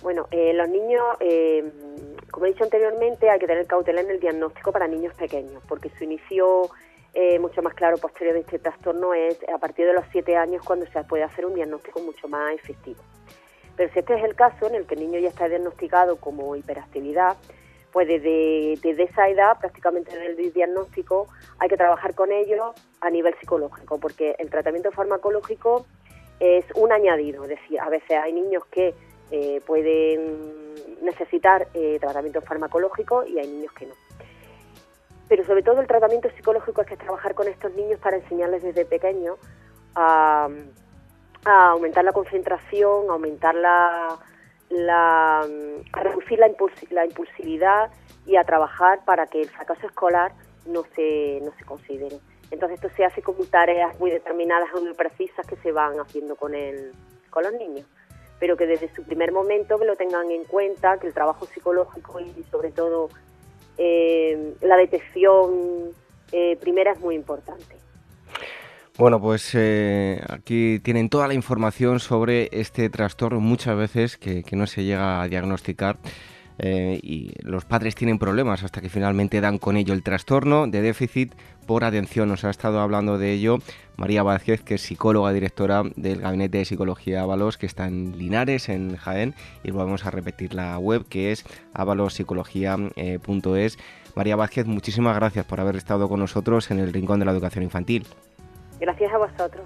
Bueno, 0.01 0.27
los 0.31 0.69
niños, 0.69 1.03
como 2.33 2.47
he 2.47 2.49
dicho 2.49 2.63
anteriormente, 2.63 3.29
hay 3.29 3.37
que 3.37 3.45
tener 3.45 3.67
cautela 3.67 4.01
en 4.01 4.09
el 4.09 4.19
diagnóstico 4.19 4.71
para 4.71 4.87
niños 4.87 5.13
pequeños, 5.13 5.61
porque 5.67 5.89
su 5.89 6.03
inicio 6.03 6.71
mucho 7.39 7.61
más 7.61 7.75
claro 7.75 7.97
posterior 7.99 8.33
de 8.33 8.39
este 8.39 8.57
trastorno 8.57 9.13
es 9.13 9.37
a 9.53 9.59
partir 9.59 9.85
de 9.85 9.93
los 9.93 10.03
siete 10.11 10.35
años 10.35 10.63
cuando 10.65 10.87
se 10.87 11.03
puede 11.03 11.21
hacer 11.21 11.45
un 11.45 11.53
diagnóstico 11.53 11.99
mucho 11.99 12.27
más 12.27 12.55
efectivo. 12.55 13.03
Pero 13.75 13.93
si 13.93 13.99
este 13.99 14.15
es 14.15 14.23
el 14.23 14.33
caso 14.33 14.67
en 14.67 14.73
el 14.73 14.87
que 14.87 14.95
el 14.95 15.01
niño 15.01 15.19
ya 15.19 15.29
está 15.29 15.47
diagnosticado 15.47 16.17
como 16.17 16.55
hiperactividad, 16.55 17.37
pues 17.91 18.07
desde, 18.07 18.73
esa 19.03 19.29
edad, 19.29 19.59
prácticamente 19.59 20.17
desde 20.17 20.41
el 20.41 20.53
diagnóstico, 20.53 21.27
hay 21.59 21.69
que 21.69 21.77
trabajar 21.77 22.15
con 22.15 22.31
ellos 22.31 22.73
a 22.99 23.11
nivel 23.11 23.35
psicológico, 23.39 23.99
porque 23.99 24.35
el 24.39 24.49
tratamiento 24.49 24.91
farmacológico 24.91 25.85
es 26.39 26.65
un 26.73 26.91
añadido, 26.91 27.43
es 27.43 27.49
decir, 27.49 27.79
a 27.79 27.89
veces 27.89 28.17
hay 28.17 28.33
niños 28.33 28.65
que 28.65 28.95
eh, 29.35 29.61
pueden 29.65 30.75
necesitar 31.01 31.67
eh, 31.73 31.97
tratamiento 31.99 32.39
farmacológico 32.41 33.25
y 33.25 33.39
hay 33.39 33.47
niños 33.47 33.73
que 33.73 33.87
no. 33.87 33.95
Pero 35.27 35.43
sobre 35.43 35.63
todo 35.63 35.81
el 35.81 35.87
tratamiento 35.87 36.29
psicológico 36.37 36.81
es 36.81 36.87
que 36.87 36.93
es 36.93 36.99
trabajar 36.99 37.33
con 37.33 37.47
estos 37.47 37.73
niños 37.73 37.99
para 37.99 38.17
enseñarles 38.17 38.61
desde 38.61 38.85
pequeños 38.85 39.39
a 39.95 40.49
aumentar 41.45 42.03
la 42.03 42.11
concentración, 42.11 43.09
a 43.09 43.13
aumentar 43.13 43.55
la, 43.55 44.19
a 44.87 45.47
reducir 46.03 46.37
la, 46.37 46.51
la 46.91 47.05
impulsividad 47.05 47.91
y 48.27 48.35
a 48.35 48.43
trabajar 48.43 49.03
para 49.03 49.25
que 49.25 49.41
el 49.41 49.49
fracaso 49.49 49.87
escolar 49.87 50.31
no 50.67 50.83
se, 50.95 51.39
no 51.41 51.51
se 51.57 51.65
considere. 51.65 52.19
Entonces 52.51 52.79
esto 52.83 52.95
se 52.95 53.03
hace 53.03 53.23
con 53.23 53.35
tareas 53.47 53.99
muy 53.99 54.11
determinadas, 54.11 54.69
muy 54.79 54.93
precisas 54.93 55.47
que 55.47 55.55
se 55.55 55.71
van 55.71 55.99
haciendo 55.99 56.35
con, 56.35 56.53
el, 56.53 56.91
con 57.31 57.43
los 57.43 57.53
niños, 57.53 57.87
pero 58.39 58.57
que 58.57 58.65
desde 58.65 58.93
su 58.93 59.03
primer 59.03 59.31
momento 59.31 59.77
que 59.77 59.85
lo 59.85 59.95
tengan 59.95 60.29
en 60.31 60.43
cuenta, 60.45 60.97
que 60.99 61.07
el 61.07 61.13
trabajo 61.13 61.45
psicológico 61.45 62.19
y 62.19 62.43
sobre 62.51 62.71
todo 62.71 63.09
eh, 63.77 64.55
la 64.61 64.77
detección 64.77 65.91
eh, 66.31 66.57
primera 66.59 66.91
es 66.93 66.99
muy 66.99 67.15
importante. 67.15 67.75
Bueno, 68.97 69.19
pues 69.19 69.55
eh, 69.55 70.21
aquí 70.29 70.79
tienen 70.79 71.09
toda 71.09 71.27
la 71.27 71.33
información 71.33 71.99
sobre 71.99 72.49
este 72.51 72.89
trastorno 72.89 73.39
muchas 73.39 73.75
veces 73.75 74.17
que, 74.17 74.43
no 74.51 74.67
se 74.67 74.83
llega 74.83 75.21
a 75.21 75.27
diagnosticar. 75.27 75.97
Eh, 76.59 76.99
y 77.01 77.33
los 77.41 77.65
padres 77.65 77.95
tienen 77.95 78.19
problemas 78.19 78.63
hasta 78.63 78.81
que 78.81 78.89
finalmente 78.89 79.41
dan 79.41 79.57
con 79.57 79.77
ello 79.77 79.93
el 79.93 80.03
trastorno 80.03 80.67
de 80.67 80.81
déficit 80.81 81.33
por 81.65 81.83
atención. 81.83 82.29
Nos 82.29 82.43
ha 82.43 82.49
estado 82.49 82.79
hablando 82.79 83.17
de 83.17 83.31
ello 83.31 83.57
María 83.95 84.23
Vázquez, 84.23 84.61
que 84.61 84.75
es 84.75 84.81
psicóloga 84.81 85.33
directora 85.33 85.83
del 85.95 86.21
Gabinete 86.21 86.59
de 86.59 86.65
Psicología 86.65 87.21
Ábalos, 87.21 87.57
que 87.57 87.65
está 87.65 87.87
en 87.87 88.17
Linares, 88.17 88.69
en 88.69 88.97
Jaén, 88.97 89.35
y 89.63 89.71
vamos 89.71 90.05
a 90.05 90.11
repetir 90.11 90.53
la 90.53 90.77
web 90.77 91.05
que 91.07 91.31
es 91.31 91.45
avalospsicología.es. 91.73 93.77
María 94.15 94.35
Vázquez, 94.35 94.67
muchísimas 94.67 95.15
gracias 95.15 95.45
por 95.45 95.59
haber 95.59 95.75
estado 95.75 96.07
con 96.07 96.19
nosotros 96.19 96.69
en 96.71 96.79
el 96.79 96.93
Rincón 96.93 97.19
de 97.19 97.25
la 97.25 97.31
Educación 97.31 97.63
Infantil. 97.63 98.05
Gracias 98.79 99.13
a 99.13 99.17
vosotros. 99.17 99.65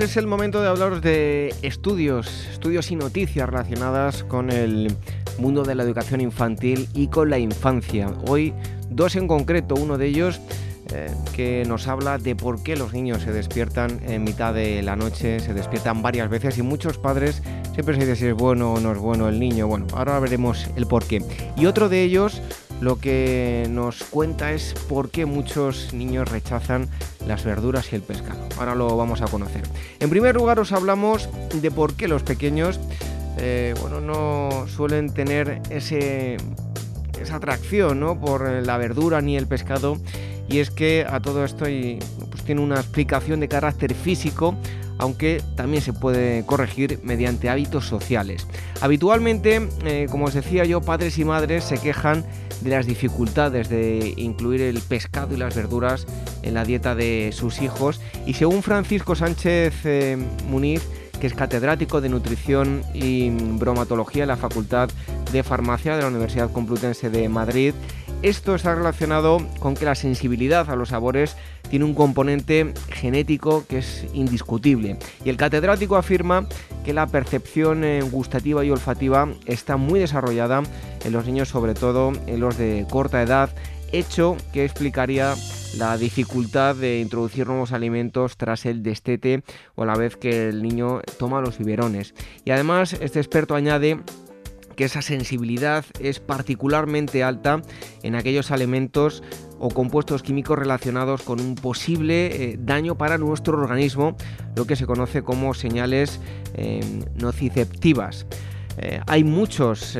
pues 0.00 0.12
es 0.12 0.16
el 0.16 0.26
momento 0.26 0.62
de 0.62 0.68
hablaros 0.68 1.02
de 1.02 1.54
estudios, 1.60 2.46
estudios 2.50 2.90
y 2.90 2.96
noticias 2.96 3.46
relacionadas 3.46 4.24
con 4.24 4.48
el 4.48 4.96
mundo 5.36 5.62
de 5.62 5.74
la 5.74 5.82
educación 5.82 6.22
infantil 6.22 6.88
y 6.94 7.08
con 7.08 7.28
la 7.28 7.38
infancia. 7.38 8.10
Hoy 8.26 8.54
dos 8.88 9.14
en 9.14 9.28
concreto, 9.28 9.74
uno 9.74 9.98
de 9.98 10.06
ellos 10.06 10.40
eh, 10.94 11.12
que 11.36 11.64
nos 11.66 11.86
habla 11.86 12.16
de 12.16 12.34
por 12.34 12.62
qué 12.62 12.76
los 12.76 12.94
niños 12.94 13.24
se 13.24 13.32
despiertan 13.32 14.00
en 14.08 14.24
mitad 14.24 14.54
de 14.54 14.80
la 14.80 14.96
noche, 14.96 15.38
se 15.38 15.52
despiertan 15.52 16.00
varias 16.00 16.30
veces 16.30 16.56
y 16.56 16.62
muchos 16.62 16.96
padres 16.96 17.42
siempre 17.74 17.94
se 17.94 18.00
dicen 18.00 18.16
si 18.16 18.26
es 18.28 18.34
bueno 18.34 18.72
o 18.72 18.80
no 18.80 18.92
es 18.92 18.98
bueno 18.98 19.28
el 19.28 19.38
niño. 19.38 19.66
Bueno, 19.66 19.86
ahora 19.92 20.18
veremos 20.18 20.66
el 20.76 20.86
por 20.86 21.04
qué. 21.04 21.22
Y 21.58 21.66
otro 21.66 21.90
de 21.90 22.04
ellos 22.04 22.40
lo 22.80 22.98
que 22.98 23.66
nos 23.70 24.02
cuenta 24.04 24.52
es 24.52 24.74
por 24.88 25.10
qué 25.10 25.26
muchos 25.26 25.92
niños 25.92 26.30
rechazan 26.30 26.88
las 27.26 27.44
verduras 27.44 27.92
y 27.92 27.96
el 27.96 28.02
pescado. 28.02 28.40
Ahora 28.58 28.74
lo 28.74 28.96
vamos 28.96 29.20
a 29.22 29.26
conocer. 29.26 29.62
En 30.00 30.10
primer 30.10 30.34
lugar 30.34 30.58
os 30.58 30.72
hablamos 30.72 31.28
de 31.54 31.70
por 31.70 31.94
qué 31.94 32.08
los 32.08 32.22
pequeños 32.22 32.80
eh, 33.38 33.74
bueno, 33.80 34.00
no 34.00 34.66
suelen 34.68 35.12
tener 35.12 35.62
ese, 35.70 36.36
esa 37.20 37.36
atracción 37.36 38.00
¿no? 38.00 38.20
por 38.20 38.48
la 38.50 38.76
verdura 38.76 39.20
ni 39.20 39.36
el 39.36 39.46
pescado 39.46 39.98
y 40.48 40.58
es 40.58 40.70
que 40.70 41.06
a 41.08 41.20
todo 41.20 41.44
esto 41.44 41.64
pues 41.64 42.42
tiene 42.44 42.60
una 42.60 42.76
explicación 42.76 43.40
de 43.40 43.48
carácter 43.48 43.94
físico 43.94 44.56
aunque 45.00 45.42
también 45.56 45.82
se 45.82 45.94
puede 45.94 46.44
corregir 46.44 47.00
mediante 47.02 47.48
hábitos 47.48 47.86
sociales. 47.86 48.46
Habitualmente, 48.82 49.68
eh, 49.84 50.06
como 50.10 50.26
os 50.26 50.34
decía 50.34 50.64
yo, 50.64 50.82
padres 50.82 51.18
y 51.18 51.24
madres 51.24 51.64
se 51.64 51.78
quejan 51.78 52.24
de 52.60 52.70
las 52.70 52.86
dificultades 52.86 53.70
de 53.70 54.12
incluir 54.18 54.60
el 54.60 54.80
pescado 54.80 55.34
y 55.34 55.38
las 55.38 55.56
verduras 55.56 56.06
en 56.42 56.52
la 56.52 56.64
dieta 56.64 56.94
de 56.94 57.30
sus 57.32 57.62
hijos 57.62 58.00
y 58.26 58.34
según 58.34 58.62
Francisco 58.62 59.14
Sánchez 59.14 59.74
eh, 59.84 60.18
Muniz, 60.48 60.86
que 61.18 61.26
es 61.26 61.34
catedrático 61.34 62.02
de 62.02 62.10
nutrición 62.10 62.82
y 62.92 63.30
bromatología 63.30 64.24
en 64.24 64.28
la 64.28 64.36
Facultad 64.36 64.90
de 65.32 65.42
Farmacia 65.42 65.96
de 65.96 66.02
la 66.02 66.08
Universidad 66.08 66.52
Complutense 66.52 67.08
de 67.08 67.28
Madrid, 67.30 67.72
esto 68.22 68.54
está 68.54 68.74
relacionado 68.74 69.38
con 69.60 69.74
que 69.74 69.84
la 69.84 69.94
sensibilidad 69.94 70.68
a 70.68 70.76
los 70.76 70.90
sabores 70.90 71.36
tiene 71.70 71.84
un 71.84 71.94
componente 71.94 72.74
genético 72.90 73.64
que 73.66 73.78
es 73.78 74.06
indiscutible. 74.12 74.98
Y 75.24 75.30
el 75.30 75.36
catedrático 75.36 75.96
afirma 75.96 76.46
que 76.84 76.92
la 76.92 77.06
percepción 77.06 77.84
eh, 77.84 78.02
gustativa 78.02 78.64
y 78.64 78.70
olfativa 78.70 79.28
está 79.46 79.76
muy 79.76 80.00
desarrollada 80.00 80.62
en 81.04 81.12
los 81.12 81.26
niños, 81.26 81.48
sobre 81.48 81.74
todo 81.74 82.12
en 82.26 82.40
los 82.40 82.58
de 82.58 82.86
corta 82.90 83.22
edad, 83.22 83.50
hecho 83.92 84.36
que 84.52 84.64
explicaría 84.64 85.34
la 85.78 85.96
dificultad 85.96 86.76
de 86.76 87.00
introducir 87.00 87.46
nuevos 87.46 87.72
alimentos 87.72 88.36
tras 88.36 88.66
el 88.66 88.82
destete 88.82 89.42
o 89.76 89.84
a 89.84 89.86
la 89.86 89.94
vez 89.94 90.16
que 90.16 90.48
el 90.48 90.62
niño 90.62 91.00
toma 91.18 91.40
los 91.40 91.58
biberones. 91.58 92.14
Y 92.44 92.50
además 92.50 92.92
este 92.94 93.20
experto 93.20 93.54
añade 93.54 94.00
que 94.80 94.86
esa 94.86 95.02
sensibilidad 95.02 95.84
es 96.00 96.20
particularmente 96.20 97.22
alta 97.22 97.60
en 98.02 98.14
aquellos 98.14 98.50
alimentos 98.50 99.22
o 99.58 99.68
compuestos 99.68 100.22
químicos 100.22 100.58
relacionados 100.58 101.20
con 101.20 101.38
un 101.38 101.54
posible 101.54 102.28
eh, 102.28 102.58
daño 102.58 102.96
para 102.96 103.18
nuestro 103.18 103.60
organismo, 103.60 104.16
lo 104.56 104.64
que 104.64 104.76
se 104.76 104.86
conoce 104.86 105.20
como 105.20 105.52
señales 105.52 106.18
eh, 106.54 106.80
nociceptivas. 107.14 108.24
Eh, 108.78 109.02
hay 109.06 109.22
muchos 109.22 109.98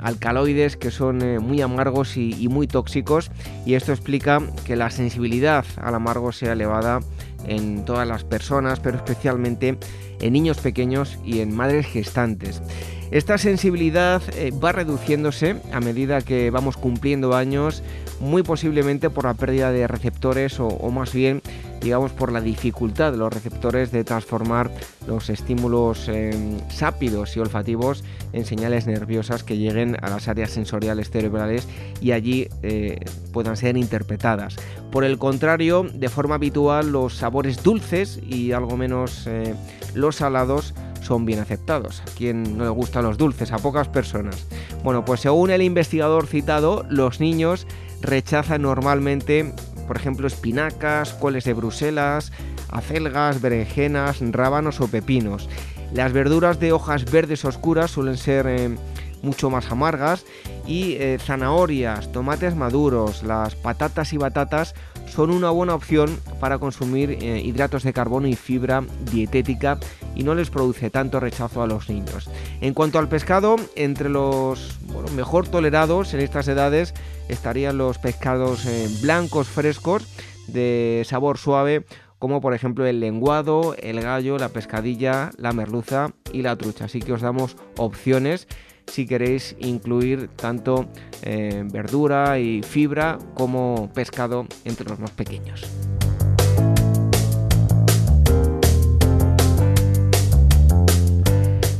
alcaloides 0.00 0.76
que 0.76 0.92
son 0.92 1.18
muy 1.42 1.60
amargos 1.60 2.16
y, 2.16 2.46
muy 2.46 2.68
tóxicos 2.68 3.32
y 3.66 3.74
esto 3.74 3.90
explica 3.90 4.40
que 4.64 4.76
la 4.76 4.90
sensibilidad 4.90 5.64
al 5.76 5.96
amargo 5.96 6.30
sea 6.30 6.52
elevada 6.52 7.00
en 7.48 7.84
todas 7.84 8.06
las 8.06 8.22
personas, 8.22 8.78
pero 8.78 8.98
especialmente 8.98 9.76
en 10.20 10.32
niños 10.32 10.58
pequeños 10.58 11.18
y 11.24 11.40
en 11.40 11.52
madres 11.52 11.86
gestantes. 11.86 12.62
Esta 13.10 13.38
sensibilidad 13.38 14.22
eh, 14.36 14.52
va 14.52 14.70
reduciéndose 14.70 15.56
a 15.72 15.80
medida 15.80 16.20
que 16.20 16.50
vamos 16.50 16.76
cumpliendo 16.76 17.34
años, 17.34 17.82
muy 18.20 18.44
posiblemente 18.44 19.10
por 19.10 19.24
la 19.24 19.34
pérdida 19.34 19.72
de 19.72 19.88
receptores 19.88 20.60
o, 20.60 20.70
más 20.90 21.12
bien 21.12 21.42
digamos 21.80 22.12
por 22.12 22.30
la 22.30 22.42
dificultad 22.42 23.10
de 23.10 23.16
los 23.16 23.32
receptores 23.32 23.90
de 23.90 24.04
transformar 24.04 24.70
los 25.08 25.30
estímulos 25.30 26.08
em, 26.08 26.58
sápidos 26.68 27.34
y 27.36 27.40
olfativos 27.40 28.04
en 28.34 28.44
señales 28.44 28.86
nerviosas 28.86 29.42
que 29.42 29.56
lleguen 29.56 29.96
a 30.02 30.10
las 30.10 30.28
áreas 30.28 30.50
sensoriales 30.50 31.10
cerebrales 31.10 31.66
y 32.02 32.12
allí 32.12 32.48
eh, 32.62 33.00
puedan 33.32 33.56
ser 33.56 33.78
interpretadas. 33.78 34.56
Por 34.92 35.04
el 35.04 35.16
contrario, 35.16 35.86
de 35.92 36.08
forma 36.10 36.34
habitual 36.34 36.92
los 36.92 37.16
sabores 37.16 37.62
dulces 37.62 38.20
y 38.22 38.52
algo 38.52 38.76
menos 38.76 39.26
eh, 39.26 39.54
los 39.94 40.16
salados 40.16 40.74
son 41.10 41.26
bien 41.26 41.40
aceptados. 41.40 42.02
A 42.02 42.04
quien 42.16 42.56
no 42.56 42.62
le 42.62 42.70
gustan 42.70 43.02
los 43.02 43.18
dulces, 43.18 43.50
a 43.50 43.58
pocas 43.58 43.88
personas. 43.88 44.46
Bueno, 44.84 45.04
pues 45.04 45.18
según 45.18 45.50
el 45.50 45.60
investigador 45.60 46.28
citado, 46.28 46.86
los 46.88 47.18
niños 47.18 47.66
rechazan 48.00 48.62
normalmente, 48.62 49.52
por 49.88 49.96
ejemplo, 49.96 50.28
espinacas, 50.28 51.12
coles 51.14 51.42
de 51.42 51.54
Bruselas, 51.54 52.30
acelgas, 52.68 53.40
berenjenas, 53.40 54.20
rábanos 54.20 54.80
o 54.80 54.86
pepinos. 54.86 55.48
Las 55.92 56.12
verduras 56.12 56.60
de 56.60 56.70
hojas 56.70 57.10
verdes 57.10 57.44
oscuras 57.44 57.90
suelen 57.90 58.16
ser 58.16 58.46
eh, 58.46 58.78
mucho 59.20 59.50
más 59.50 59.68
amargas 59.72 60.24
y 60.66 60.94
eh, 60.94 61.18
zanahorias, 61.20 62.12
tomates 62.12 62.54
maduros, 62.54 63.22
las 63.22 63.54
patatas 63.54 64.12
y 64.12 64.18
batatas 64.18 64.74
son 65.06 65.30
una 65.30 65.50
buena 65.50 65.74
opción 65.74 66.18
para 66.38 66.58
consumir 66.58 67.10
eh, 67.10 67.40
hidratos 67.40 67.82
de 67.82 67.92
carbono 67.92 68.28
y 68.28 68.36
fibra 68.36 68.84
dietética 69.10 69.78
y 70.14 70.22
no 70.22 70.34
les 70.34 70.50
produce 70.50 70.90
tanto 70.90 71.20
rechazo 71.20 71.62
a 71.62 71.66
los 71.66 71.88
niños. 71.88 72.30
En 72.60 72.74
cuanto 72.74 72.98
al 72.98 73.08
pescado, 73.08 73.56
entre 73.74 74.08
los 74.08 74.78
mejor 75.14 75.48
tolerados 75.48 76.14
en 76.14 76.20
estas 76.20 76.48
edades 76.48 76.94
estarían 77.28 77.78
los 77.78 77.98
pescados 77.98 78.64
eh, 78.66 78.88
blancos 79.02 79.48
frescos 79.48 80.06
de 80.46 81.02
sabor 81.06 81.38
suave 81.38 81.84
como 82.20 82.42
por 82.42 82.52
ejemplo 82.52 82.86
el 82.86 83.00
lenguado, 83.00 83.74
el 83.78 84.00
gallo, 84.02 84.36
la 84.36 84.50
pescadilla, 84.50 85.30
la 85.38 85.52
merluza 85.52 86.10
y 86.32 86.42
la 86.42 86.54
trucha. 86.56 86.84
Así 86.84 87.00
que 87.00 87.14
os 87.14 87.22
damos 87.22 87.56
opciones 87.78 88.46
si 88.90 89.06
queréis 89.06 89.56
incluir 89.60 90.28
tanto 90.36 90.88
eh, 91.22 91.64
verdura 91.70 92.38
y 92.38 92.62
fibra 92.62 93.18
como 93.34 93.90
pescado 93.94 94.46
entre 94.64 94.88
los 94.88 94.98
más 94.98 95.12
pequeños. 95.12 95.64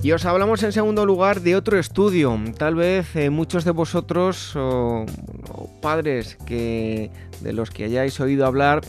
Y 0.03 0.13
os 0.13 0.25
hablamos 0.25 0.63
en 0.63 0.73
segundo 0.73 1.05
lugar 1.05 1.43
de 1.43 1.57
otro 1.57 1.79
estudio. 1.79 2.39
Tal 2.57 2.75
vez 2.75 3.15
eh, 3.17 3.29
muchos 3.29 3.65
de 3.65 3.71
vosotros 3.73 4.57
o, 4.57 5.05
padres 5.83 6.37
que 6.47 7.11
de 7.41 7.53
los 7.53 7.71
que 7.71 7.85
hayáis 7.85 8.19
oído 8.19 8.47
hablar 8.47 8.81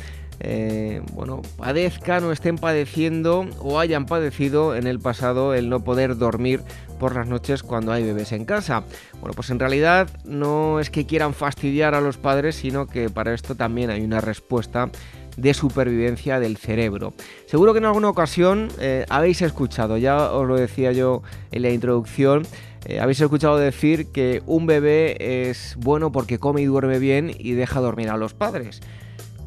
eh, 0.43 1.01
bueno, 1.13 1.41
padezcan 1.57 2.23
o 2.23 2.31
estén 2.31 2.57
padeciendo 2.57 3.45
o 3.59 3.79
hayan 3.79 4.05
padecido 4.05 4.75
en 4.75 4.87
el 4.87 4.99
pasado 4.99 5.53
el 5.53 5.69
no 5.69 5.83
poder 5.83 6.17
dormir 6.17 6.61
por 6.99 7.15
las 7.15 7.27
noches 7.27 7.61
cuando 7.61 7.91
hay 7.91 8.03
bebés 8.03 8.31
en 8.31 8.45
casa. 8.45 8.83
Bueno, 9.19 9.33
pues 9.35 9.51
en 9.51 9.59
realidad 9.59 10.09
no 10.25 10.79
es 10.79 10.89
que 10.89 11.05
quieran 11.05 11.33
fastidiar 11.33 11.93
a 11.93 12.01
los 12.01 12.17
padres, 12.17 12.55
sino 12.55 12.87
que 12.87 13.09
para 13.09 13.33
esto 13.33 13.55
también 13.55 13.91
hay 13.91 14.01
una 14.01 14.19
respuesta 14.19 14.89
de 15.37 15.53
supervivencia 15.53 16.39
del 16.39 16.57
cerebro. 16.57 17.13
Seguro 17.45 17.73
que 17.73 17.79
en 17.79 17.85
alguna 17.85 18.09
ocasión 18.09 18.69
eh, 18.79 19.05
habéis 19.09 19.41
escuchado, 19.41 19.97
ya 19.97 20.31
os 20.31 20.47
lo 20.47 20.57
decía 20.57 20.91
yo 20.91 21.21
en 21.51 21.61
la 21.61 21.69
introducción, 21.69 22.43
eh, 22.85 22.99
habéis 22.99 23.21
escuchado 23.21 23.57
decir 23.57 24.07
que 24.07 24.41
un 24.47 24.65
bebé 24.65 25.49
es 25.49 25.75
bueno 25.77 26.11
porque 26.11 26.39
come 26.39 26.61
y 26.61 26.65
duerme 26.65 26.97
bien 26.97 27.31
y 27.37 27.53
deja 27.53 27.79
dormir 27.79 28.09
a 28.09 28.17
los 28.17 28.33
padres. 28.33 28.81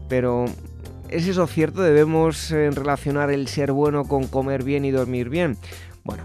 Pero 0.08 0.46
¿Es 1.14 1.28
eso 1.28 1.46
cierto? 1.46 1.80
¿Debemos 1.80 2.50
eh, 2.50 2.72
relacionar 2.72 3.30
el 3.30 3.46
ser 3.46 3.70
bueno 3.70 4.02
con 4.02 4.26
comer 4.26 4.64
bien 4.64 4.84
y 4.84 4.90
dormir 4.90 5.28
bien? 5.28 5.56
Bueno, 6.02 6.24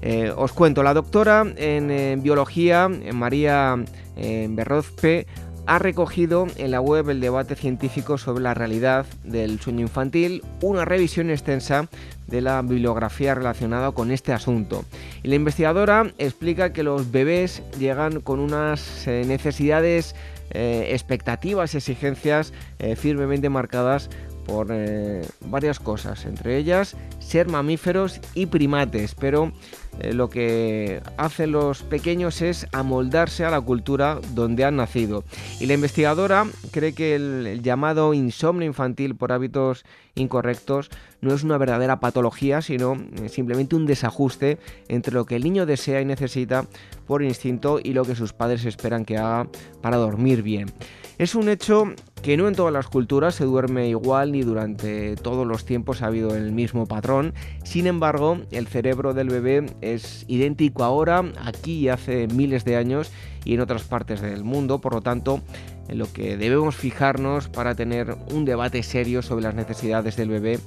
eh, 0.00 0.32
os 0.34 0.52
cuento, 0.52 0.82
la 0.82 0.94
doctora 0.94 1.44
en, 1.56 2.22
biología, 2.22 2.88
María 2.88 3.76
eh, 4.16 4.48
Berrozpe, 4.48 5.26
ha 5.66 5.78
recogido 5.78 6.46
en 6.56 6.70
la 6.70 6.80
web 6.80 7.10
el 7.10 7.20
debate 7.20 7.54
científico 7.54 8.16
sobre 8.16 8.42
la 8.42 8.54
realidad 8.54 9.04
del 9.24 9.60
sueño 9.60 9.82
infantil, 9.82 10.42
una 10.62 10.86
revisión 10.86 11.28
extensa 11.28 11.90
de 12.26 12.40
la 12.40 12.62
bibliografía 12.62 13.34
relacionada 13.34 13.92
con 13.92 14.10
este 14.10 14.32
asunto. 14.32 14.86
Y 15.22 15.28
la 15.28 15.34
investigadora 15.34 16.14
explica 16.16 16.72
que 16.72 16.82
los 16.82 17.12
bebés 17.12 17.62
llegan 17.78 18.22
con 18.22 18.40
unas 18.40 19.06
necesidades, 19.06 20.16
expectativas, 20.52 21.76
exigencias 21.76 22.52
firmemente 22.96 23.48
marcadas 23.50 24.10
por 24.50 24.68
eh, 24.72 25.22
varias 25.46 25.78
cosas, 25.78 26.24
entre 26.24 26.56
ellas 26.56 26.96
ser 27.20 27.46
mamíferos 27.46 28.20
y 28.34 28.46
primates, 28.46 29.14
pero 29.14 29.52
eh, 29.98 30.12
lo 30.12 30.30
que 30.30 31.02
hacen 31.16 31.52
los 31.52 31.82
pequeños 31.82 32.42
es 32.42 32.66
amoldarse 32.72 33.44
a 33.44 33.50
la 33.50 33.60
cultura 33.60 34.20
donde 34.34 34.64
han 34.64 34.76
nacido. 34.76 35.24
Y 35.58 35.66
la 35.66 35.74
investigadora 35.74 36.46
cree 36.70 36.94
que 36.94 37.14
el, 37.14 37.60
llamado 37.62 38.14
insomnio 38.14 38.66
infantil 38.66 39.16
por 39.16 39.32
hábitos 39.32 39.84
incorrectos 40.14 40.90
no 41.20 41.34
es 41.34 41.42
una 41.42 41.58
verdadera 41.58 42.00
patología, 42.00 42.62
sino 42.62 42.94
eh, 42.94 43.28
simplemente 43.28 43.76
un 43.76 43.86
desajuste 43.86 44.58
entre 44.88 45.14
lo 45.14 45.26
que 45.26 45.36
el 45.36 45.44
niño 45.44 45.66
desea 45.66 46.00
y 46.00 46.04
necesita 46.04 46.66
por 47.06 47.22
instinto 47.22 47.80
y 47.82 47.92
lo 47.92 48.04
que 48.04 48.14
sus 48.14 48.32
padres 48.32 48.64
esperan 48.64 49.04
que 49.04 49.18
haga 49.18 49.48
para 49.82 49.96
dormir 49.96 50.42
bien. 50.42 50.72
Es 51.18 51.34
un 51.34 51.50
hecho 51.50 51.84
que 52.22 52.38
no 52.38 52.48
en 52.48 52.54
todas 52.54 52.72
las 52.72 52.86
culturas 52.86 53.34
se 53.34 53.44
duerme 53.44 53.88
igual 53.88 54.32
ni 54.32 54.42
durante 54.42 55.16
todos 55.16 55.46
los 55.46 55.66
tiempos 55.66 56.00
ha 56.00 56.06
habido 56.06 56.34
el 56.34 56.52
mismo 56.52 56.86
patrón. 56.86 57.34
Sin 57.62 57.86
embargo, 57.86 58.38
el 58.50 58.66
cerebro 58.66 59.12
del 59.12 59.28
bebé 59.28 59.66
es 59.80 60.24
idéntico 60.28 60.84
ahora, 60.84 61.24
aquí 61.44 61.88
hace 61.88 62.26
miles 62.28 62.64
de 62.64 62.76
años 62.76 63.10
y 63.44 63.54
en 63.54 63.60
otras 63.60 63.84
partes 63.84 64.20
del 64.20 64.44
mundo. 64.44 64.80
Por 64.80 64.94
lo 64.94 65.00
tanto, 65.00 65.40
en 65.88 65.98
lo 65.98 66.12
que 66.12 66.36
debemos 66.36 66.76
fijarnos 66.76 67.48
para 67.48 67.74
tener 67.74 68.16
un 68.32 68.44
debate 68.44 68.82
serio 68.82 69.22
sobre 69.22 69.44
las 69.44 69.54
necesidades 69.54 70.16
del 70.16 70.28
bebé 70.28 70.58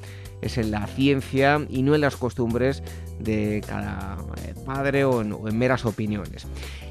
es 0.44 0.58
en 0.58 0.72
la 0.72 0.86
ciencia 0.88 1.66
y 1.70 1.82
no 1.84 1.96
en 1.96 2.02
las 2.02 2.16
costumbres 2.16 2.84
de 3.20 3.64
cada 3.68 4.18
eh, 4.44 4.54
padre 4.66 5.06
o 5.06 5.22
en, 5.22 5.58
meras 5.58 5.86
opiniones. 5.86 6.46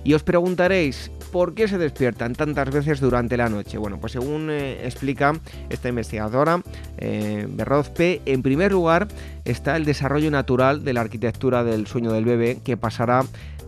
Y 0.04 0.14
os 0.14 0.22
preguntaréis, 0.22 1.10
¿por 1.30 1.54
qué 1.54 1.68
se 1.68 1.78
despiertan 1.78 2.34
tantas 2.34 2.70
veces 2.70 3.00
durante 3.00 3.36
la 3.36 3.48
noche? 3.48 3.78
Bueno, 3.78 3.98
pues 4.00 4.12
según 4.12 4.50
eh, 4.50 4.84
explica 4.84 5.38
esta 5.70 5.88
investigadora, 5.88 6.62
eh, 6.98 7.46
Berrozpe, 7.48 8.22
en 8.26 8.42
primer 8.42 8.72
lugar 8.72 9.08
está 9.44 9.76
el 9.76 9.84
desarrollo 9.84 10.30
natural 10.30 10.84
de 10.84 10.92
la 10.92 11.02
arquitectura 11.02 11.64
del 11.64 11.86
sueño 11.86 12.12
del 12.12 12.24
bebé, 12.24 12.60
que 12.64 12.76
pasará 12.76 13.24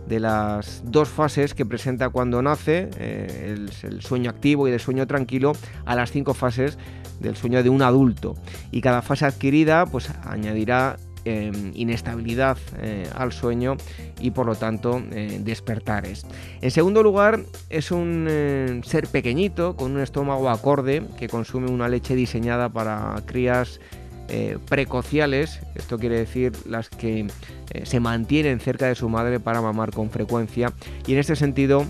de 0.07 0.19
las 0.19 0.83
dos 0.85 1.09
fases 1.09 1.53
que 1.53 1.65
presenta 1.65 2.09
cuando 2.09 2.41
nace, 2.41 2.89
eh, 2.97 3.55
el, 3.83 4.01
sueño 4.01 4.29
activo 4.29 4.67
y 4.67 4.71
el 4.71 4.79
sueño 4.79 5.07
tranquilo, 5.07 5.53
a 5.85 5.95
las 5.95 6.11
cinco 6.11 6.33
fases 6.33 6.77
del 7.19 7.35
sueño 7.35 7.63
de 7.63 7.69
un 7.69 7.81
adulto. 7.81 8.35
Y 8.71 8.81
cada 8.81 9.01
fase 9.01 9.25
adquirida 9.25 9.85
pues 9.85 10.09
añadirá 10.23 10.97
em, 11.25 11.71
inestabilidad 11.73 12.57
eh, 12.79 13.07
al 13.15 13.31
sueño 13.31 13.77
y 14.19 14.31
por 14.31 14.45
lo 14.45 14.55
tanto 14.55 15.01
eh, 15.11 15.39
despertares. 15.43 16.25
En 16.61 16.71
segundo 16.71 17.03
lugar, 17.03 17.41
es 17.69 17.91
un 17.91 18.81
ser 18.85 19.07
pequeñito 19.07 19.75
con 19.75 19.91
un 19.91 20.01
estómago 20.01 20.49
acorde 20.49 21.03
que 21.17 21.27
consume 21.27 21.69
una 21.69 21.89
leche 21.89 22.15
diseñada 22.15 22.69
para 22.69 23.15
crías 23.25 23.79
eh, 24.27 24.57
precociales, 24.67 25.59
esto 25.75 25.99
quiere 25.99 26.17
decir 26.17 26.53
las 26.65 26.89
que 26.89 27.27
eh, 27.71 27.85
se 27.85 27.99
mantienen 27.99 28.59
cerca 28.59 28.87
de 28.87 28.95
su 28.95 29.07
madre 29.07 29.39
para 29.39 29.61
mamar 29.61 29.91
con 29.91 30.09
frecuencia 30.09 30.73
y 31.05 31.13
en 31.13 31.19
este 31.19 31.35
sentido 31.35 31.85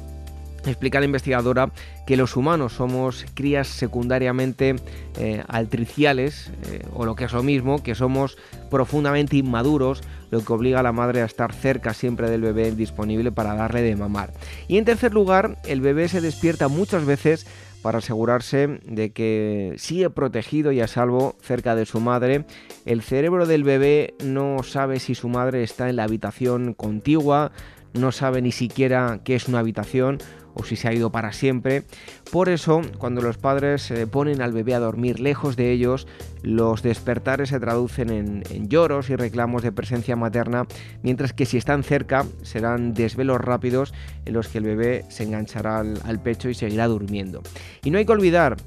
explica 0.72 1.00
la 1.00 1.06
investigadora 1.06 1.72
que 2.06 2.18
los 2.18 2.36
humanos 2.36 2.74
somos 2.74 3.26
crías 3.34 3.68
secundariamente 3.68 4.76
eh, 5.18 5.44
altriciales 5.48 6.52
o 6.94 7.06
lo 7.06 7.16
que 7.16 7.26
es 7.26 7.34
lo 7.34 7.44
mismo, 7.44 7.84
que 7.84 7.96
somos 7.96 8.38
profundamente 8.70 9.38
inmaduros, 9.38 10.02
lo 10.32 10.44
que 10.44 10.54
obliga 10.54 10.80
a 10.80 10.84
la 10.84 10.92
madre 10.92 11.22
a 11.22 11.26
estar 11.26 11.54
cerca 11.54 11.94
siempre 11.94 12.30
del 12.30 12.42
bebé 12.42 12.72
disponible 12.72 13.32
para 13.32 13.56
darle 13.56 13.82
de 13.82 13.96
mamar. 13.96 14.34
Y 14.68 14.78
en 14.78 14.86
tercer 14.86 15.14
lugar, 15.14 15.58
el 15.66 15.82
bebé 15.82 16.08
se 16.08 16.22
despierta 16.22 16.68
muchas 16.68 17.06
veces 17.06 17.46
para 17.86 18.00
asegurarse 18.00 18.80
de 18.84 19.12
que 19.12 19.76
sigue 19.78 20.10
protegido 20.10 20.72
y 20.72 20.82
a 20.82 20.88
salvo 20.88 21.36
cerca 21.40 21.76
de 21.76 21.86
su 21.86 22.00
madre. 22.00 22.46
El 22.86 23.04
cerebro 23.04 23.46
del 23.46 23.64
bebé 23.64 24.16
no 24.24 24.64
sabe 24.64 25.00
si 25.00 25.14
su 25.14 25.30
madre 25.30 25.62
está 25.62 25.88
en 25.88 25.98
la 25.98 26.06
habitación 26.06 26.74
contigua, 26.74 27.52
no 27.94 28.12
sabe 28.12 28.42
ni 28.42 28.52
siquiera 28.52 29.20
qué 29.24 29.36
es 29.36 29.48
una 29.48 29.60
habitación 29.60 30.18
o 30.56 30.64
si 30.64 30.76
se 30.76 30.88
ha 30.88 30.94
ido 30.94 31.12
para 31.12 31.32
siempre. 31.32 31.84
Por 32.32 32.50
eso, 32.50 32.82
cuando 32.98 33.22
los 33.22 33.38
padres 33.38 33.94
ponen 34.12 34.42
al 34.42 34.52
bebé 34.52 34.74
a 34.74 34.80
dormir 34.80 35.20
lejos 35.20 35.56
de 35.56 35.72
ellos, 35.72 36.08
los 36.42 36.82
despertares 36.82 37.50
se 37.50 37.60
traducen 37.60 38.10
en, 38.10 38.70
lloros 38.70 39.10
y 39.10 39.16
reclamos 39.16 39.64
de 39.64 39.72
presencia 39.72 40.16
materna, 40.16 40.66
mientras 41.04 41.34
que 41.34 41.46
si 41.46 41.58
están 41.58 41.84
cerca 41.84 42.26
serán 42.42 42.94
desvelos 42.94 43.42
rápidos 43.42 43.94
en 44.26 44.34
los 44.34 44.48
que 44.48 44.60
el 44.60 44.64
bebé 44.64 45.06
se 45.10 45.24
enganchará 45.24 45.80
al, 45.80 46.22
pecho 46.22 46.50
y 46.50 46.54
seguirá 46.54 46.88
durmiendo. 46.88 47.42
Y 47.84 47.92
no 47.92 47.98
hay 47.98 48.06
que 48.06 48.12
olvidar 48.12 48.58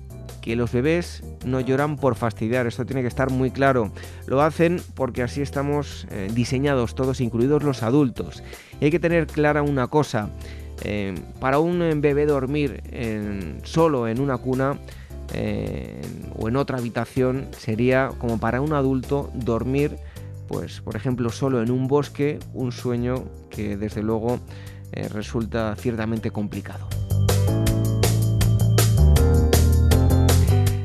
que 0.43 0.57
los 0.57 0.73
bebés 0.73 1.23
no 1.45 1.61
lloran 1.61 1.97
por 1.97 2.15
fastidiar, 2.15 2.67
esto 2.67 2.87
tiene 2.87 3.03
que 3.03 3.09
estar 3.09 3.31
muy 3.31 3.51
claro. 3.51 3.93
Lo 4.27 4.43
hacen 4.43 4.81
porque 4.95 5.23
así 5.23 5.41
estamos 5.41 6.07
eh, 6.11 6.29
diseñados 6.33 6.95
todos, 6.95 7.21
incluidos 7.21 7.63
los 7.63 7.83
adultos. 7.83 8.43
Y 8.81 8.87
hay 8.87 8.91
que 8.91 9.01
tener 9.01 9.27
clara 9.27 9.63
una 9.63 9.89
cosa, 9.89 10.31
eh, 10.83 11.15
para 11.41 11.59
un 11.59 11.83
eh, 11.83 11.95
bebé 11.97 12.27
dormir 12.27 12.83
solo 13.65 14.09
en 14.09 14.21
una 14.21 14.39
cuna 14.39 14.79
eh, 15.35 16.01
o 16.39 16.49
en 16.49 16.57
otra 16.57 16.79
habitación 16.79 17.49
sería 17.57 18.11
como 18.19 18.39
para 18.39 18.61
un 18.61 18.73
adulto 18.73 19.31
dormir, 19.35 19.97
pues 20.47 20.81
por 20.81 20.97
ejemplo, 20.97 21.31
solo 21.31 21.63
en 21.63 21.71
un 21.71 21.89
bosque, 21.89 22.39
un 22.55 22.73
sueño 22.73 23.25
que 23.51 23.77
desde 23.77 24.03
luego 24.03 24.41
resulta 25.13 25.77
ciertamente 25.77 26.31
complicado. 26.31 26.89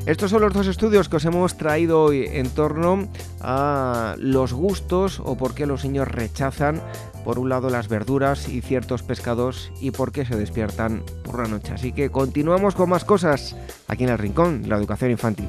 Estos 0.06 0.30
son 0.30 0.42
los 0.42 0.52
dos 0.52 0.66
estudios 0.66 1.08
que 1.08 1.16
os 1.16 1.24
hemos 1.24 1.56
traído 1.56 2.02
hoy 2.02 2.26
en 2.30 2.50
torno 2.50 3.08
a 3.40 4.16
los 4.18 4.52
gustos 4.52 5.18
o 5.24 5.34
por 5.34 5.54
qué 5.54 5.64
los 5.64 5.82
niños 5.82 6.06
rechazan, 6.08 6.82
por 7.24 7.38
un 7.38 7.48
lado, 7.48 7.70
las 7.70 7.88
verduras 7.88 8.48
y 8.48 8.60
ciertos 8.60 9.02
pescados 9.02 9.72
y 9.80 9.90
por 9.90 10.12
qué 10.12 10.24
se 10.24 10.36
despiertan 10.36 11.02
por 11.24 11.42
la 11.42 11.48
noche. 11.48 11.72
Así 11.72 11.92
que 11.92 12.10
continuamos 12.10 12.74
con 12.74 12.90
más 12.90 13.04
cosas 13.04 13.56
aquí 13.88 14.04
en 14.04 14.10
el 14.10 14.18
Rincón, 14.18 14.62
la 14.68 14.76
educación 14.76 15.10
infantil. 15.10 15.48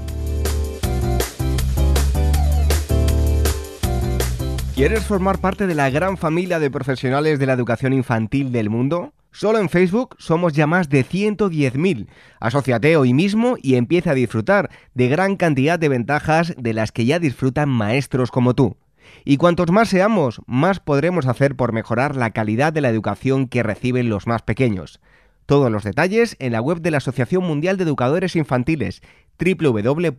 ¿Quieres 4.75 5.05
formar 5.05 5.39
parte 5.39 5.67
de 5.67 5.75
la 5.75 5.89
gran 5.89 6.17
familia 6.17 6.59
de 6.59 6.69
profesionales 6.69 7.39
de 7.39 7.45
la 7.45 7.53
educación 7.53 7.93
infantil 7.93 8.51
del 8.51 8.69
mundo? 8.69 9.13
Solo 9.31 9.59
en 9.59 9.69
Facebook 9.69 10.15
somos 10.17 10.53
ya 10.53 10.67
más 10.67 10.89
de 10.89 11.05
110.000. 11.05 12.07
Asociate 12.39 12.97
hoy 12.97 13.13
mismo 13.13 13.55
y 13.61 13.75
empieza 13.75 14.11
a 14.11 14.15
disfrutar 14.15 14.69
de 14.93 15.07
gran 15.07 15.35
cantidad 15.37 15.79
de 15.79 15.89
ventajas 15.89 16.53
de 16.57 16.73
las 16.73 16.91
que 16.91 17.05
ya 17.05 17.19
disfrutan 17.19 17.69
maestros 17.69 18.31
como 18.31 18.53
tú. 18.53 18.77
Y 19.23 19.37
cuantos 19.37 19.71
más 19.71 19.89
seamos, 19.89 20.41
más 20.47 20.79
podremos 20.79 21.25
hacer 21.27 21.55
por 21.55 21.73
mejorar 21.73 22.15
la 22.15 22.31
calidad 22.31 22.73
de 22.73 22.81
la 22.81 22.89
educación 22.89 23.47
que 23.47 23.63
reciben 23.63 24.09
los 24.09 24.27
más 24.27 24.41
pequeños. 24.41 24.99
Todos 25.45 25.71
los 25.71 25.83
detalles 25.83 26.35
en 26.39 26.53
la 26.53 26.61
web 26.61 26.81
de 26.81 26.91
la 26.91 26.97
Asociación 26.97 27.43
Mundial 27.43 27.77
de 27.77 27.83
Educadores 27.83 28.35
Infantiles 28.35 29.01
www.uaece.org. 29.37 30.17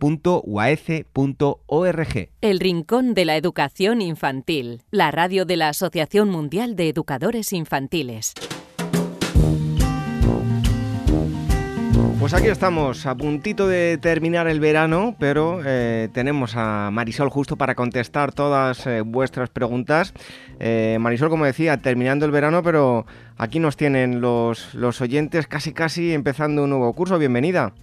El 2.41 2.59
Rincón 2.59 3.13
de 3.13 3.25
la 3.25 3.35
Educación 3.35 4.01
Infantil, 4.01 4.83
la 4.91 5.11
radio 5.11 5.45
de 5.45 5.57
la 5.57 5.69
Asociación 5.69 6.29
Mundial 6.29 6.75
de 6.75 6.89
Educadores 6.89 7.51
Infantiles. 7.51 8.33
Pues 12.19 12.33
aquí 12.33 12.47
estamos, 12.47 13.05
a 13.05 13.15
puntito 13.15 13.67
de 13.67 13.99
terminar 13.99 14.47
el 14.47 14.59
verano, 14.59 15.15
pero 15.19 15.59
eh, 15.63 16.09
tenemos 16.15 16.55
a 16.57 16.89
Marisol 16.91 17.29
justo 17.29 17.57
para 17.57 17.75
contestar 17.75 18.33
todas 18.33 18.87
eh, 18.87 19.01
vuestras 19.01 19.51
preguntas. 19.51 20.15
Eh, 20.59 20.97
Marisol, 20.99 21.29
como 21.29 21.45
decía, 21.45 21.77
terminando 21.77 22.25
el 22.25 22.31
verano, 22.31 22.63
pero 22.63 23.05
aquí 23.37 23.59
nos 23.59 23.77
tienen 23.77 24.19
los, 24.19 24.73
los 24.73 24.99
oyentes 24.99 25.45
casi 25.45 25.75
casi 25.75 26.11
empezando 26.11 26.63
un 26.63 26.71
nuevo 26.71 26.91
curso. 26.93 27.19
Bienvenida. 27.19 27.73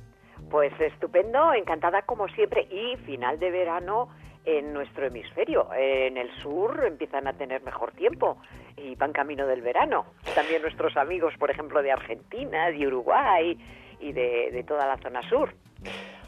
Pues 0.50 0.72
estupendo, 0.80 1.54
encantada 1.54 2.02
como 2.02 2.26
siempre 2.28 2.66
y 2.72 2.96
final 3.06 3.38
de 3.38 3.52
verano 3.52 4.08
en 4.44 4.72
nuestro 4.74 5.06
hemisferio. 5.06 5.68
En 5.74 6.16
el 6.16 6.28
sur 6.42 6.82
empiezan 6.84 7.28
a 7.28 7.34
tener 7.34 7.62
mejor 7.62 7.92
tiempo 7.92 8.38
y 8.76 8.96
van 8.96 9.12
camino 9.12 9.46
del 9.46 9.62
verano. 9.62 10.06
También 10.34 10.60
nuestros 10.60 10.96
amigos, 10.96 11.34
por 11.38 11.52
ejemplo, 11.52 11.82
de 11.82 11.92
Argentina, 11.92 12.70
de 12.70 12.84
Uruguay 12.84 13.56
y 14.04 14.12
de, 14.12 14.50
de 14.52 14.62
toda 14.64 14.86
la 14.86 14.98
zona 14.98 15.26
sur. 15.28 15.52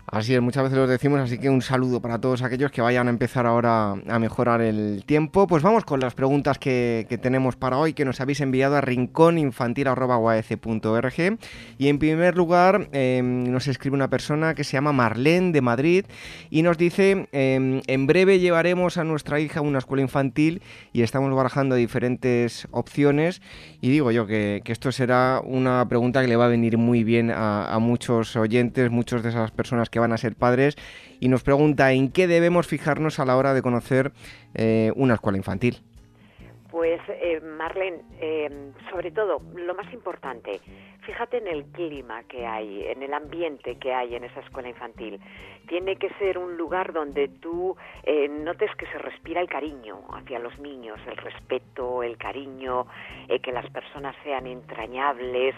Así 0.08 0.36
es, 0.36 0.40
muchas 0.40 0.62
veces 0.62 0.78
lo 0.78 0.86
decimos, 0.86 1.18
así 1.18 1.36
que 1.36 1.50
un 1.50 1.62
saludo 1.62 2.00
para 2.00 2.20
todos 2.20 2.42
aquellos 2.42 2.70
que 2.70 2.80
vayan 2.80 3.08
a 3.08 3.10
empezar 3.10 3.44
ahora 3.44 3.90
a 3.90 4.18
mejorar 4.20 4.60
el 4.60 5.02
tiempo. 5.04 5.48
Pues 5.48 5.64
vamos 5.64 5.84
con 5.84 5.98
las 5.98 6.14
preguntas 6.14 6.58
que, 6.58 7.08
tenemos 7.20 7.56
para 7.56 7.76
hoy, 7.76 7.92
que 7.92 8.04
nos 8.04 8.20
habéis 8.20 8.40
enviado 8.40 8.76
a 8.76 8.80
rincóninfantil.org. 8.82 11.38
Y 11.78 11.88
en 11.88 11.98
primer 11.98 12.36
lugar, 12.36 12.88
em, 12.92 13.50
nos 13.50 13.66
escribe 13.66 13.96
una 13.96 14.08
persona 14.08 14.54
que 14.54 14.62
se 14.62 14.74
llama 14.74 14.92
Marlene 14.92 15.50
de 15.50 15.60
Madrid 15.60 16.04
y 16.50 16.62
nos 16.62 16.78
dice, 16.78 17.26
em, 17.32 17.82
en 17.88 18.06
breve 18.06 18.38
llevaremos 18.38 18.98
a 18.98 19.04
nuestra 19.04 19.40
hija 19.40 19.58
a 19.58 19.62
una 19.62 19.80
escuela 19.80 20.02
infantil 20.02 20.62
y 20.92 21.02
estamos 21.02 21.34
barajando 21.34 21.74
diferentes 21.74 22.68
opciones. 22.70 23.42
Y 23.80 23.90
digo 23.90 24.12
yo 24.12 24.28
que, 24.28 24.62
esto 24.66 24.92
será 24.92 25.40
una 25.42 25.88
pregunta 25.88 26.20
que 26.20 26.28
le 26.28 26.36
va 26.36 26.44
a 26.44 26.48
venir 26.48 26.78
muy 26.78 27.02
bien 27.02 27.32
a, 27.32 27.74
a 27.74 27.80
muchos 27.80 28.36
oyentes, 28.36 28.92
muchos 28.92 29.24
de 29.24 29.30
esas 29.30 29.50
personas 29.50 29.90
que 29.90 29.95
que 29.96 30.00
van 30.00 30.12
a 30.12 30.18
ser 30.18 30.36
padres 30.36 30.76
y 31.20 31.28
nos 31.28 31.42
pregunta 31.42 31.90
en 31.92 32.10
qué 32.10 32.26
debemos 32.26 32.66
fijarnos 32.66 33.18
a 33.18 33.24
la 33.24 33.34
hora 33.34 33.54
de 33.54 33.62
conocer 33.62 34.12
eh, 34.54 34.92
una 34.94 35.14
escuela 35.14 35.38
infantil. 35.38 35.80
Pues 36.76 37.00
eh, 37.08 37.40
Marlene, 37.40 38.02
eh, 38.20 38.72
sobre 38.90 39.10
todo, 39.10 39.40
lo 39.54 39.74
más 39.74 39.90
importante, 39.94 40.60
fíjate 41.06 41.38
en 41.38 41.46
el 41.46 41.64
clima 41.72 42.24
que 42.24 42.46
hay, 42.46 42.84
en 42.84 43.02
el 43.02 43.14
ambiente 43.14 43.78
que 43.78 43.94
hay 43.94 44.14
en 44.14 44.24
esa 44.24 44.40
escuela 44.40 44.68
infantil. 44.68 45.18
Tiene 45.68 45.96
que 45.96 46.10
ser 46.18 46.36
un 46.36 46.58
lugar 46.58 46.92
donde 46.92 47.28
tú 47.28 47.74
eh, 48.02 48.28
notes 48.28 48.70
que 48.76 48.86
se 48.88 48.98
respira 48.98 49.40
el 49.40 49.48
cariño 49.48 50.02
hacia 50.12 50.38
los 50.38 50.58
niños, 50.58 51.00
el 51.06 51.16
respeto, 51.16 52.02
el 52.02 52.18
cariño, 52.18 52.86
eh, 53.28 53.38
que 53.40 53.52
las 53.52 53.70
personas 53.70 54.14
sean 54.22 54.46
entrañables, 54.46 55.54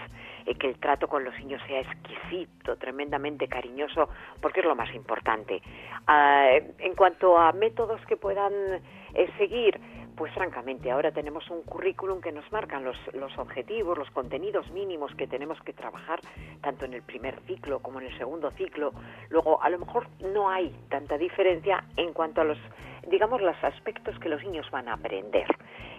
eh, 0.47 0.55
que 0.55 0.69
el 0.69 0.79
trato 0.79 1.09
con 1.09 1.25
los 1.25 1.37
niños 1.41 1.61
sea 1.67 1.81
exquisito, 1.81 2.77
tremendamente 2.77 3.49
cariñoso, 3.49 4.09
porque 4.41 4.61
es 4.61 4.67
lo 4.67 4.77
más 4.77 4.95
importante. 4.95 5.63
Ah, 6.07 6.53
en 6.79 6.95
cuanto 6.95 7.37
a 7.37 7.51
métodos 7.53 8.01
que 8.07 8.17
puedan 8.17 8.53
seguir, 9.37 9.81
pues 10.19 10.33
francamente, 10.35 10.91
ahora 10.91 11.13
tenemos 11.13 11.49
un 11.49 11.63
currículum 11.63 12.21
que 12.21 12.33
nos 12.33 12.51
marcan 12.51 12.83
los, 12.83 12.97
los, 13.15 13.39
objetivos, 13.39 13.97
los 13.97 14.11
contenidos 14.11 14.69
mínimos 14.73 15.15
que 15.15 15.29
tenemos 15.29 15.61
que 15.63 15.73
trabajar, 15.73 16.19
tanto 16.61 16.87
en 16.87 16.95
el 16.95 17.03
primer 17.03 17.39
ciclo 17.47 17.79
como 17.79 18.01
en 18.01 18.07
el 18.09 18.19
segundo 18.19 18.51
ciclo. 18.51 18.93
Luego, 19.31 19.63
a 19.63 19.71
lo 19.71 19.79
mejor 19.79 20.09
no 20.21 20.51
hay 20.51 20.75
tanta 20.89 21.17
diferencia 21.17 21.85
en 21.97 22.13
cuanto 22.13 22.41
a 22.41 22.45
los, 22.45 22.59
digamos, 23.11 23.41
los 23.41 23.57
aspectos 23.63 24.19
que 24.19 24.29
los 24.29 24.43
niños 24.43 24.71
van 24.71 24.89
a 24.89 24.95
aprender. 24.95 25.47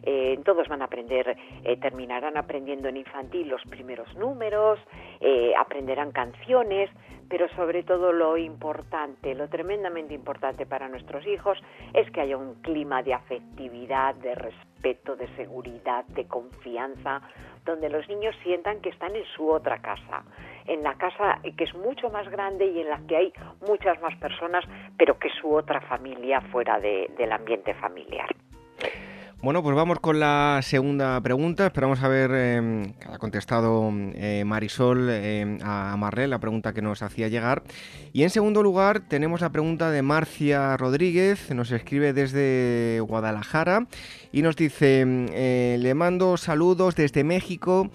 Eh, 0.04 0.40
todos 0.46 0.68
van 0.68 0.82
a 0.82 0.86
aprender, 0.86 1.36
eh, 1.64 1.78
terminarán 1.78 2.38
aprendiendo 2.38 2.88
en 2.88 2.98
infantil 2.98 3.50
los 3.50 3.62
primeros 3.64 4.14
números, 4.16 4.80
eh, 5.20 5.54
aprenderán 5.58 6.12
canciones, 6.12 6.90
pero 7.30 7.48
sobre 7.50 7.84
todo 7.84 8.12
lo 8.12 8.38
importante, 8.38 9.36
lo 9.36 9.50
tremendamente 9.50 10.14
importante 10.14 10.66
para 10.66 10.88
nuestros 10.88 11.26
hijos 11.28 11.58
es 11.94 12.10
que 12.12 12.22
haya 12.22 12.38
un 12.38 12.56
clima 12.62 13.04
de 13.04 13.14
afectividad, 13.14 14.16
de 14.16 14.36
respeto, 14.36 14.69
de 14.82 15.28
seguridad, 15.36 16.06
de 16.06 16.26
confianza, 16.26 17.22
donde 17.66 17.90
los 17.90 18.08
niños 18.08 18.36
sientan 18.44 18.80
que 18.82 18.90
están 18.90 19.16
en 19.16 19.26
su 19.36 19.50
otra 19.50 19.80
casa, 19.80 20.24
en 20.66 20.84
la 20.84 20.96
casa 20.96 21.40
que 21.58 21.66
es 21.66 21.74
mucho 21.76 22.10
más 22.10 22.30
grande 22.30 22.66
y 22.66 22.82
en 22.82 22.90
la 22.90 23.00
que 23.08 23.18
hay 23.18 23.34
muchas 23.68 24.00
más 24.02 24.16
personas, 24.18 24.64
pero 24.98 25.20
que 25.20 25.30
su 25.42 25.54
otra 25.54 25.82
familia 25.82 26.42
fuera 26.52 26.80
del 26.80 27.32
ambiente 27.32 27.74
familiar. 27.74 28.30
Bueno, 29.42 29.64
pues 29.64 29.74
vamos 29.74 30.02
con 30.02 30.20
la 30.20 30.60
segunda 30.62 31.22
pregunta. 31.22 31.68
Esperamos 31.68 32.04
haber 32.04 32.32
eh, 32.34 32.94
contestado 33.20 33.90
eh, 34.16 34.44
Marisol 34.46 35.08
eh, 35.10 35.58
a 35.64 35.96
Marlene 35.98 36.28
la 36.28 36.40
pregunta 36.40 36.74
que 36.74 36.82
nos 36.82 37.02
hacía 37.02 37.30
llegar. 37.30 37.64
Y 38.12 38.24
en 38.24 38.32
segundo 38.32 38.62
lugar 38.64 39.00
tenemos 39.00 39.40
la 39.40 39.50
pregunta 39.50 39.92
de 39.92 40.02
Marcia 40.02 40.76
Rodríguez, 40.76 41.52
nos 41.52 41.72
escribe 41.72 42.12
desde 42.12 43.00
Guadalajara 43.00 43.88
y 44.34 44.42
nos 44.42 44.58
dice, 44.58 45.06
le 45.06 45.94
mando 45.94 46.36
saludos 46.36 46.96
desde 46.96 47.24
México, 47.24 47.92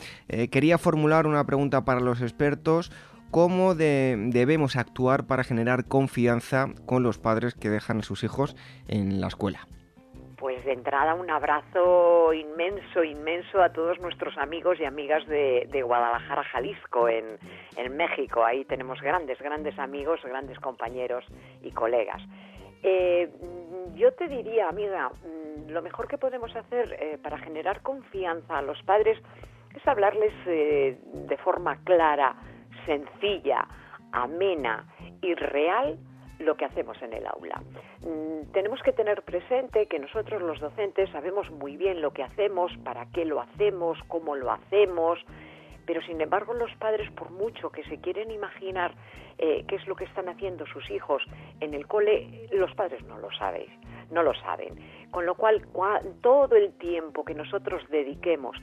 quería 0.51 0.79
formular 0.79 1.27
una 1.27 1.45
pregunta 1.45 1.85
para 1.85 2.01
los 2.01 2.23
expertos. 2.23 2.91
¿Cómo 3.31 3.75
debemos 3.75 4.77
actuar 4.77 5.27
para 5.27 5.45
generar 5.45 5.85
confianza 5.85 6.69
con 6.87 7.03
los 7.03 7.19
padres 7.19 7.53
que 7.53 7.69
dejan 7.69 7.99
a 7.99 8.03
sus 8.03 8.25
hijos 8.25 8.57
en 8.89 9.21
la 9.21 9.27
escuela? 9.27 9.69
Pues 10.45 10.63
de 10.67 10.75
entrada 10.75 11.15
un 11.15 11.31
abrazo 11.31 12.35
inmenso, 12.35 13.03
inmenso 13.03 13.63
a 13.63 13.71
todos 13.71 13.99
nuestros 14.01 14.37
amigos 14.37 14.79
y 14.79 14.85
amigas 14.85 15.27
de, 15.27 15.83
Guadalajara, 15.83 16.45
Jalisco, 16.45 17.09
en, 17.09 17.39
México. 17.97 18.45
Ahí 18.45 18.67
tenemos 18.67 19.01
grandes, 19.01 19.39
grandes 19.39 19.79
amigos, 19.79 20.21
grandes 20.23 20.61
compañeros 20.61 21.25
y 21.63 21.71
colegas. 21.71 22.21
Eh, 22.83 23.31
yo 23.95 24.13
te 24.13 24.29
diría, 24.29 24.69
amiga, 24.69 25.09
mm, 25.09 25.71
lo 25.71 25.81
mejor 25.81 26.09
que 26.09 26.19
podemos 26.19 26.55
hacer 26.55 26.95
eh, 27.01 27.17
para 27.23 27.39
generar 27.39 27.81
confianza 27.81 28.59
a 28.59 28.61
los 28.61 28.83
padres 28.83 29.17
es 29.75 29.89
hablarles 29.89 30.35
eh, 30.45 30.99
de 31.11 31.37
forma 31.39 31.83
clara, 31.85 32.37
sencilla, 32.85 33.67
amena 34.13 34.85
y 35.23 35.35
real 35.37 35.97
lo 36.45 36.57
que 36.57 36.65
hacemos 36.65 37.01
en 37.03 37.13
el 37.13 37.27
aula. 37.27 37.63
Mm, 38.01 38.53
tenemos 38.53 38.83
que 38.83 38.93
tener 38.93 39.23
presente 39.23 39.87
que 39.87 39.99
nosotros 39.99 40.43
los 40.43 40.61
docentes 40.61 41.11
sabemos 41.11 41.51
muy 41.51 41.77
bien 41.77 42.01
lo 42.01 42.13
que 42.13 42.23
hacemos, 42.23 42.73
para 42.85 43.07
qué 43.07 43.25
lo 43.25 43.41
hacemos, 43.41 43.99
cómo 44.09 44.37
lo 44.37 44.51
hacemos, 44.53 45.19
pero 45.87 46.01
sin 46.03 46.21
embargo 46.21 46.55
los 46.55 46.75
padres, 46.77 47.11
por 47.13 47.31
mucho 47.31 47.71
que 47.71 47.85
se 47.85 47.99
quieren 48.01 48.31
imaginar 48.31 48.95
eh, 49.39 49.65
qué 49.67 49.77
es 49.77 49.87
lo 49.87 49.97
que 49.97 50.05
están 50.05 50.29
haciendo 50.29 50.67
sus 50.67 50.89
hijos 50.91 51.23
en 51.61 51.75
el 51.75 51.87
cole, 51.87 52.49
los 52.53 52.73
padres 52.75 53.03
no 53.05 53.19
lo 53.19 53.31
saben, 53.33 53.67
no 54.11 54.23
lo 54.23 54.35
saben. 54.35 54.75
Con 55.11 55.27
lo 55.27 55.35
cual, 55.35 55.67
todo 56.21 56.57
el 56.57 56.73
tiempo 56.79 57.25
que 57.25 57.35
nosotros 57.35 57.83
dediquemos 57.91 58.57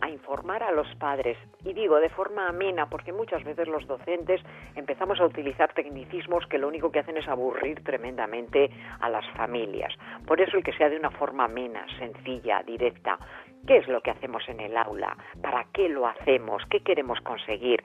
a 0.00 0.08
informar 0.08 0.62
a 0.62 0.72
los 0.72 0.86
padres, 0.96 1.36
y 1.64 1.72
digo 1.72 1.98
de 2.00 2.08
forma 2.10 2.48
amena, 2.48 2.88
porque 2.88 3.12
muchas 3.12 3.42
veces 3.44 3.68
los 3.68 3.86
docentes 3.86 4.40
empezamos 4.74 5.20
a 5.20 5.26
utilizar 5.26 5.72
tecnicismos 5.72 6.46
que 6.46 6.58
lo 6.58 6.68
único 6.68 6.90
que 6.90 7.00
hacen 7.00 7.16
es 7.16 7.28
aburrir 7.28 7.82
tremendamente 7.82 8.70
a 9.00 9.08
las 9.08 9.26
familias. 9.36 9.92
Por 10.26 10.40
eso 10.40 10.56
el 10.56 10.64
que 10.64 10.72
sea 10.72 10.88
de 10.88 10.98
una 10.98 11.10
forma 11.10 11.44
amena, 11.44 11.86
sencilla, 11.98 12.62
directa. 12.62 13.18
¿Qué 13.66 13.78
es 13.78 13.88
lo 13.88 14.00
que 14.00 14.12
hacemos 14.12 14.48
en 14.48 14.60
el 14.60 14.76
aula? 14.76 15.16
¿Para 15.42 15.66
qué 15.72 15.88
lo 15.88 16.06
hacemos? 16.06 16.62
¿Qué 16.70 16.80
queremos 16.80 17.20
conseguir? 17.22 17.82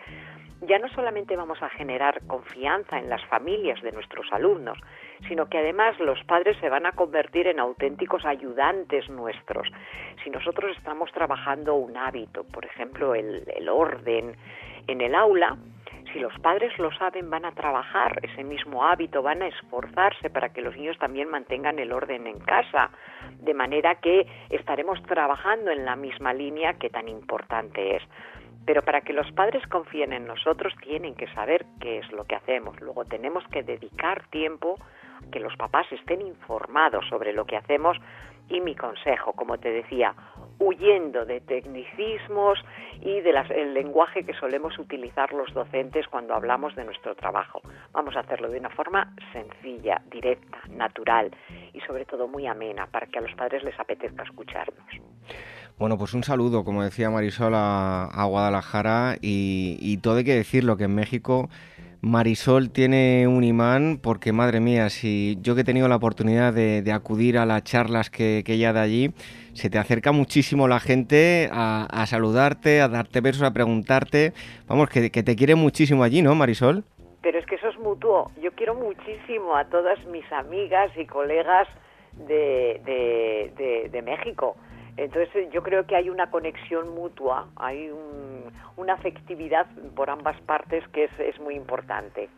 Ya 0.61 0.77
no 0.77 0.87
solamente 0.89 1.35
vamos 1.35 1.61
a 1.61 1.69
generar 1.69 2.21
confianza 2.27 2.99
en 2.99 3.09
las 3.09 3.23
familias 3.25 3.81
de 3.81 3.91
nuestros 3.91 4.31
alumnos, 4.31 4.77
sino 5.27 5.47
que 5.49 5.57
además 5.57 5.99
los 5.99 6.23
padres 6.25 6.57
se 6.59 6.69
van 6.69 6.85
a 6.85 6.91
convertir 6.91 7.47
en 7.47 7.59
auténticos 7.59 8.25
ayudantes 8.25 9.09
nuestros. 9.09 9.67
Si 10.23 10.29
nosotros 10.29 10.75
estamos 10.77 11.11
trabajando 11.11 11.75
un 11.75 11.97
hábito, 11.97 12.43
por 12.43 12.65
ejemplo, 12.65 13.15
el, 13.15 13.69
orden 13.69 14.35
en 14.87 15.01
el 15.01 15.15
aula, 15.15 15.57
si 16.13 16.19
los 16.19 16.37
padres 16.39 16.77
lo 16.77 16.91
saben, 16.91 17.29
van 17.29 17.45
a 17.45 17.53
trabajar 17.53 18.19
ese 18.21 18.43
mismo 18.43 18.85
hábito, 18.85 19.23
van 19.23 19.41
a 19.41 19.47
esforzarse 19.47 20.29
para 20.29 20.49
que 20.49 20.61
los 20.61 20.75
niños 20.75 20.97
también 20.99 21.29
mantengan 21.29 21.79
el 21.79 21.91
orden 21.91 22.27
en 22.27 22.39
casa, 22.39 22.91
de 23.39 23.53
manera 23.53 23.95
que 23.95 24.27
estaremos 24.49 25.01
trabajando 25.03 25.71
en 25.71 25.85
la 25.85 25.95
misma 25.95 26.33
línea 26.33 26.73
que 26.73 26.89
tan 26.89 27.07
importante 27.07 27.95
es. 27.95 28.03
Pero 28.65 28.83
para 28.83 29.01
que 29.01 29.13
los 29.13 29.31
padres 29.31 29.65
confíen 29.67 30.13
en 30.13 30.27
nosotros 30.27 30.73
tienen 30.81 31.15
que 31.15 31.27
saber 31.33 31.65
qué 31.79 31.99
es 31.99 32.11
lo 32.11 32.25
que 32.25 32.35
hacemos. 32.35 32.79
Luego 32.81 33.05
tenemos 33.05 33.43
que 33.47 33.63
dedicar 33.63 34.27
tiempo 34.29 34.77
a 34.79 35.31
que 35.31 35.39
los 35.39 35.55
papás 35.57 35.91
estén 35.91 36.21
informados 36.21 37.05
sobre 37.09 37.33
lo 37.33 37.45
que 37.45 37.57
hacemos 37.57 37.97
y 38.49 38.59
mi 38.59 38.75
consejo, 38.75 39.33
como 39.33 39.57
te 39.57 39.71
decía, 39.71 40.13
huyendo 40.59 41.25
de 41.25 41.41
tecnicismos 41.41 42.59
y 42.99 43.21
del 43.21 43.73
lenguaje 43.73 44.23
que 44.23 44.33
solemos 44.33 44.77
utilizar 44.77 45.33
los 45.33 45.51
docentes 45.53 46.07
cuando 46.07 46.35
hablamos 46.35 46.75
de 46.75 46.83
nuestro 46.83 47.15
trabajo. 47.15 47.61
Vamos 47.93 48.15
a 48.15 48.19
hacerlo 48.19 48.49
de 48.49 48.59
una 48.59 48.69
forma 48.69 49.13
sencilla, 49.31 50.01
directa, 50.11 50.59
natural 50.69 51.31
y 51.73 51.79
sobre 51.81 52.05
todo 52.05 52.27
muy 52.27 52.45
amena 52.45 52.87
para 52.87 53.07
que 53.07 53.19
a 53.19 53.21
los 53.21 53.33
padres 53.35 53.63
les 53.63 53.79
apetezca 53.79 54.23
escucharnos. 54.23 55.10
Bueno, 55.81 55.97
pues 55.97 56.13
un 56.13 56.23
saludo, 56.23 56.63
como 56.63 56.83
decía 56.83 57.09
Marisol, 57.09 57.53
a, 57.55 58.23
Guadalajara 58.29 59.15
y, 59.19 59.97
todo 59.97 60.17
hay 60.17 60.23
que 60.23 60.35
decirlo, 60.35 60.77
que 60.77 60.83
en 60.83 60.93
México 60.93 61.49
Marisol 62.01 62.69
tiene 62.69 63.27
un 63.27 63.43
imán 63.43 63.99
porque, 63.99 64.31
madre 64.31 64.59
mía, 64.59 64.91
si 64.91 65.39
yo 65.41 65.55
que 65.55 65.61
he 65.61 65.63
tenido 65.63 65.87
la 65.87 65.95
oportunidad 65.95 66.53
de, 66.53 66.91
acudir 66.91 67.39
a 67.39 67.47
las 67.47 67.63
charlas 67.63 68.11
que, 68.11 68.43
ella 68.45 68.73
da 68.73 68.83
allí, 68.83 69.11
se 69.53 69.71
te 69.71 69.79
acerca 69.79 70.11
muchísimo 70.11 70.67
la 70.67 70.79
gente 70.79 71.49
a, 71.51 72.05
saludarte, 72.05 72.79
a 72.79 72.87
darte 72.87 73.19
besos, 73.21 73.41
a 73.41 73.51
preguntarte. 73.51 74.33
Vamos, 74.67 74.87
que, 74.87 75.09
te 75.09 75.35
quiere 75.35 75.55
muchísimo 75.55 76.03
allí, 76.03 76.21
¿no, 76.21 76.35
Marisol? 76.35 76.83
Pero 77.23 77.39
es 77.39 77.45
que 77.47 77.55
eso 77.55 77.69
es 77.69 77.79
mutuo. 77.79 78.29
Yo 78.39 78.51
quiero 78.51 78.75
muchísimo 78.75 79.55
a 79.55 79.65
todas 79.65 79.97
mis 80.05 80.31
amigas 80.31 80.91
y 80.95 81.07
colegas 81.07 81.67
de 82.27 84.01
México 84.05 84.55
entonces 85.03 85.51
yo 85.51 85.63
creo 85.63 85.87
que 85.87 85.95
hay 85.95 86.09
una 86.09 86.29
conexión 86.29 86.93
mutua, 86.93 87.47
hay 87.55 87.89
una 88.77 88.93
afectividad 88.93 89.65
por 89.95 90.11
ambas 90.11 90.39
partes 90.41 90.87
que 90.89 91.05
es, 91.05 91.39
muy 91.39 91.55
importante. 91.55 92.29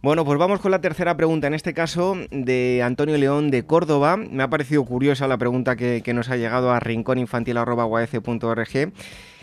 Bueno, 0.00 0.24
pues 0.24 0.38
vamos 0.38 0.60
con 0.60 0.70
la 0.70 0.80
tercera 0.80 1.16
pregunta, 1.16 1.48
en 1.48 1.54
este 1.54 1.74
caso 1.74 2.14
de 2.30 2.82
Antonio 2.84 3.18
León 3.18 3.50
de 3.50 3.66
Córdoba. 3.66 4.16
Me 4.16 4.44
ha 4.44 4.48
parecido 4.48 4.84
curiosa 4.84 5.26
la 5.26 5.38
pregunta 5.38 5.74
que, 5.74 6.02
nos 6.14 6.30
ha 6.30 6.36
llegado 6.36 6.70
a 6.70 6.78
rincóninfantil.org 6.78 8.92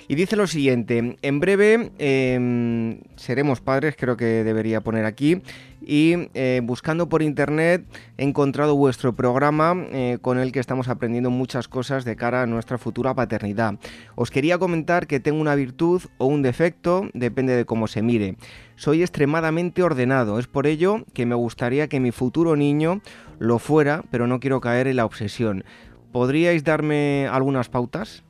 y 0.10 0.15
dice 0.15 0.36
lo 0.36 0.48
siguiente, 0.48 1.17
en 1.22 1.39
breve 1.39 1.91
em, 2.00 3.00
seremos 3.15 3.62
padres, 3.62 3.95
creo 3.95 4.17
que 4.17 4.43
debería 4.43 4.82
poner 4.82 5.06
aquí, 5.06 5.41
y 5.82 6.30
eh, 6.34 6.60
buscando 6.63 7.08
por 7.08 7.22
internet 7.22 7.86
he 8.17 8.24
encontrado 8.24 8.76
vuestro 8.76 9.15
programa 9.15 9.76
eh, 9.91 10.17
con 10.22 10.39
el 10.39 10.52
que 10.52 10.60
estamos 10.60 10.89
aprendiendo 10.89 11.30
muchas 11.30 11.67
cosas 11.67 12.06
de 12.06 12.15
cara 12.15 12.41
a 12.41 12.48
nuestra 12.48 12.78
futura 12.78 13.13
paternidad. 13.13 13.76
Os 14.15 14.32
quería 14.32 14.58
comentar 14.58 15.06
que 15.06 15.19
tengo 15.19 15.39
una 15.39 15.54
virtud 15.56 16.02
o 16.17 16.26
un 16.26 16.41
defecto, 16.41 17.08
depende 17.13 17.56
de 17.56 17.65
cómo 17.65 17.88
se 17.88 18.02
mire. 18.02 18.36
Soy 18.76 19.04
extremadamente 19.04 19.84
ordenado, 19.84 20.39
es 20.39 20.48
por 20.48 20.67
ello 20.67 21.06
que 21.13 21.26
me 21.26 21.36
gustaría 21.36 21.88
que 21.88 22.00
mi 22.00 22.12
futuro 22.12 22.56
niño 22.56 23.02
lo 23.38 23.60
fuera, 23.60 24.04
pero 24.10 24.26
no 24.28 24.39
quiero 24.39 24.60
caer 24.60 24.88
en 24.88 24.95
la 24.95 25.06
obsesión. 25.06 25.63
¿podríais 26.12 26.63
darme 26.63 27.28
algunas 27.32 27.69
pautas? 27.69 28.24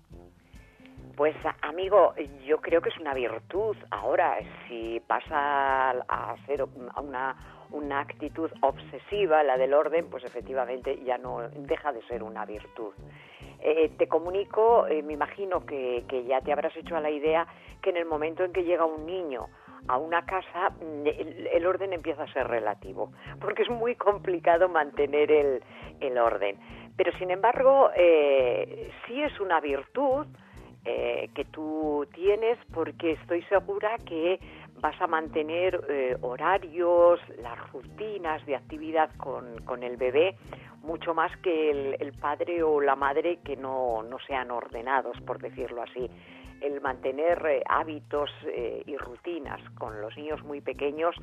Pues 1.20 1.36
amigo, 1.64 2.14
yo 2.46 2.62
creo 2.62 2.80
que 2.80 2.88
es 2.88 2.98
una 2.98 3.14
virtud. 3.14 3.76
Ahora, 3.92 4.38
si 4.70 5.02
pasa 5.06 5.90
a 5.90 6.38
ser 6.46 6.64
una, 6.96 7.36
una 7.72 8.00
actitud 8.00 8.50
obsesiva, 8.62 9.44
la 9.44 9.58
del 9.58 9.74
orden, 9.74 10.10
pues 10.10 10.24
efectivamente 10.24 10.98
ya 11.04 11.18
no 11.18 11.42
deja 11.50 11.92
de 11.92 12.02
ser 12.04 12.24
una 12.24 12.46
virtud. 12.46 12.94
Eh, 13.60 13.92
te 13.98 14.08
comunico, 14.08 14.88
eh, 14.88 15.04
me 15.04 15.12
imagino 15.12 15.66
que, 15.66 16.06
que, 16.08 16.24
ya 16.24 16.40
te 16.40 16.54
habrás 16.54 16.74
hecho 16.78 16.96
a 16.96 17.02
la 17.02 17.10
idea 17.10 17.46
que 17.82 17.90
en 17.90 17.98
el 17.98 18.06
momento 18.06 18.46
en 18.46 18.54
que 18.54 18.64
llega 18.64 18.86
un 18.86 19.06
niño 19.06 19.48
a 19.90 19.98
una 19.98 20.26
casa, 20.26 20.70
mm, 20.70 21.06
el, 21.52 21.68
orden 21.68 21.92
empieza 21.92 22.24
a 22.24 22.32
ser 22.32 22.48
relativo, 22.48 23.12
porque 23.42 23.64
es 23.64 23.70
muy 23.70 23.96
complicado 23.96 24.70
mantener 24.70 25.34
el, 25.34 25.62
el 26.00 26.18
orden. 26.18 26.58
Pero 26.96 27.12
sin 27.18 27.30
embargo, 27.30 27.92
eh, 27.94 28.90
sí 29.06 29.22
es 29.22 29.38
una 29.42 29.60
virtud 29.60 30.26
eh, 30.92 31.30
que 31.36 31.46
tú 31.46 32.08
tienes 32.16 32.58
porque 32.74 33.12
estoy 33.12 33.44
segura 33.44 33.96
que 34.08 34.40
vas 34.82 35.00
a 35.00 35.06
mantener 35.06 35.80
eh, 35.88 36.18
horarios, 36.22 37.20
las 37.44 37.72
rutinas 37.72 38.44
de 38.48 38.56
actividad 38.56 39.12
con, 39.18 39.62
con 39.66 39.84
el 39.84 39.98
bebé 39.98 40.36
mucho 40.82 41.14
más 41.14 41.32
que 41.44 41.70
el, 41.70 41.98
el, 42.00 42.14
padre 42.14 42.64
o 42.64 42.82
la 42.82 42.96
madre 42.96 43.38
que 43.44 43.56
no, 43.56 44.02
no 44.02 44.18
sean 44.26 44.50
ordenados, 44.50 45.16
por 45.28 45.38
decirlo 45.38 45.84
así. 45.84 46.10
El 46.60 46.82
mantener 46.82 47.46
eh, 47.46 47.64
hábitos 47.70 48.32
y 48.86 48.98
rutinas 48.98 49.62
con 49.78 50.02
los 50.02 50.18
niños 50.18 50.44
muy 50.44 50.60
pequeños 50.60 51.16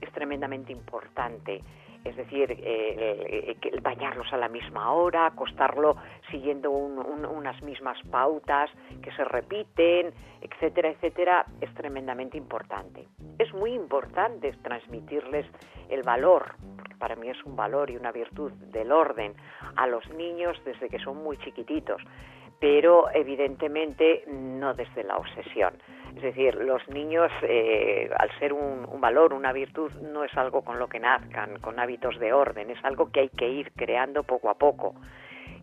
es 0.00 0.10
tremendamente 0.12 0.72
importante 0.72 1.62
es 2.04 2.16
decir, 2.16 2.56
eh, 2.58 3.56
bañarlos 3.82 4.32
a 4.32 4.36
la 4.36 4.48
misma 4.48 4.92
hora, 4.92 5.26
acostarlo 5.26 5.96
siguiendo 6.30 6.70
unas 6.70 7.62
mismas 7.62 7.98
pautas 8.10 8.70
que 9.02 9.12
se 9.12 9.24
repiten, 9.24 10.12
etcétera, 10.40 10.90
etcétera, 10.90 11.46
es 11.60 11.72
tremendamente 11.74 12.36
importante. 12.36 13.06
Es 13.38 13.52
muy 13.52 13.72
importante 13.74 14.52
transmitirles 14.62 15.46
el 15.88 16.02
valor, 16.02 16.54
porque 16.76 16.94
para 16.96 17.16
mí 17.16 17.28
es 17.28 17.42
un 17.44 17.56
valor 17.56 17.90
y 17.90 17.96
una 17.96 18.12
virtud 18.12 18.52
del 18.52 18.92
orden 18.92 19.34
a 19.76 19.86
los 19.86 20.08
niños 20.10 20.60
desde 20.64 20.88
que 20.88 20.98
son 20.98 21.22
muy 21.22 21.36
chiquititos, 21.38 22.02
pero 22.60 23.06
evidentemente 23.14 24.22
no 24.28 24.74
desde 24.74 25.02
la 25.02 25.16
obsesión. 25.16 25.72
Es 26.14 26.22
decir, 26.22 26.54
los 26.56 26.86
niños, 26.88 27.32
eh, 27.42 28.10
al 28.18 28.30
ser 28.38 28.52
un, 28.52 29.00
valor, 29.00 29.32
una 29.32 29.52
virtud, 29.52 29.90
no 30.02 30.24
es 30.24 30.36
algo 30.36 30.62
con 30.62 30.78
lo 30.78 30.88
que 30.88 31.00
nazcan, 31.00 31.58
con 31.60 31.80
hábitos 31.80 32.18
de 32.18 32.34
orden, 32.34 32.70
es 32.70 32.84
algo 32.84 33.10
que 33.10 33.20
hay 33.20 33.28
que 33.30 33.48
ir 33.48 33.72
creando 33.72 34.22
poco 34.24 34.50
a 34.50 34.54
poco. 34.54 34.94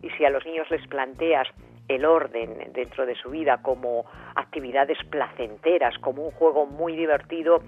Y 0.02 0.10
si 0.10 0.24
a 0.24 0.30
los 0.30 0.44
niños 0.44 0.68
les 0.70 0.84
planteas 0.88 1.46
el 1.86 2.04
orden 2.04 2.72
dentro 2.72 3.06
de 3.06 3.14
su 3.14 3.30
vida 3.30 3.62
como 3.62 4.04
actividades 4.34 4.98
placenteras, 5.08 5.96
como 5.98 6.24
un 6.24 6.32
juego 6.32 6.66
muy 6.66 6.96
divertido, 6.96 7.62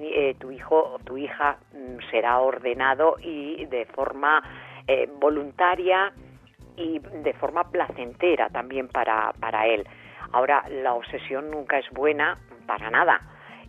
eh, 0.00 0.34
tu 0.38 0.50
hijo 0.50 0.94
o 0.94 0.98
tu 1.00 1.18
hija 1.18 1.58
mm, 1.72 2.10
será 2.10 2.38
ordenado 2.40 3.16
y 3.20 3.66
de 3.66 3.84
forma 3.86 4.42
eh, 4.86 5.08
voluntaria 5.20 6.12
y 6.76 6.98
de 6.98 7.32
forma 7.34 7.70
placentera 7.70 8.48
también 8.48 8.88
para, 8.88 9.32
para 9.40 9.66
él. 9.66 9.86
Ahora, 10.32 10.64
la 10.68 10.94
obsesión 10.94 11.50
nunca 11.50 11.78
es 11.78 11.88
buena 11.90 12.38
para 12.66 12.90
nada. 12.90 13.20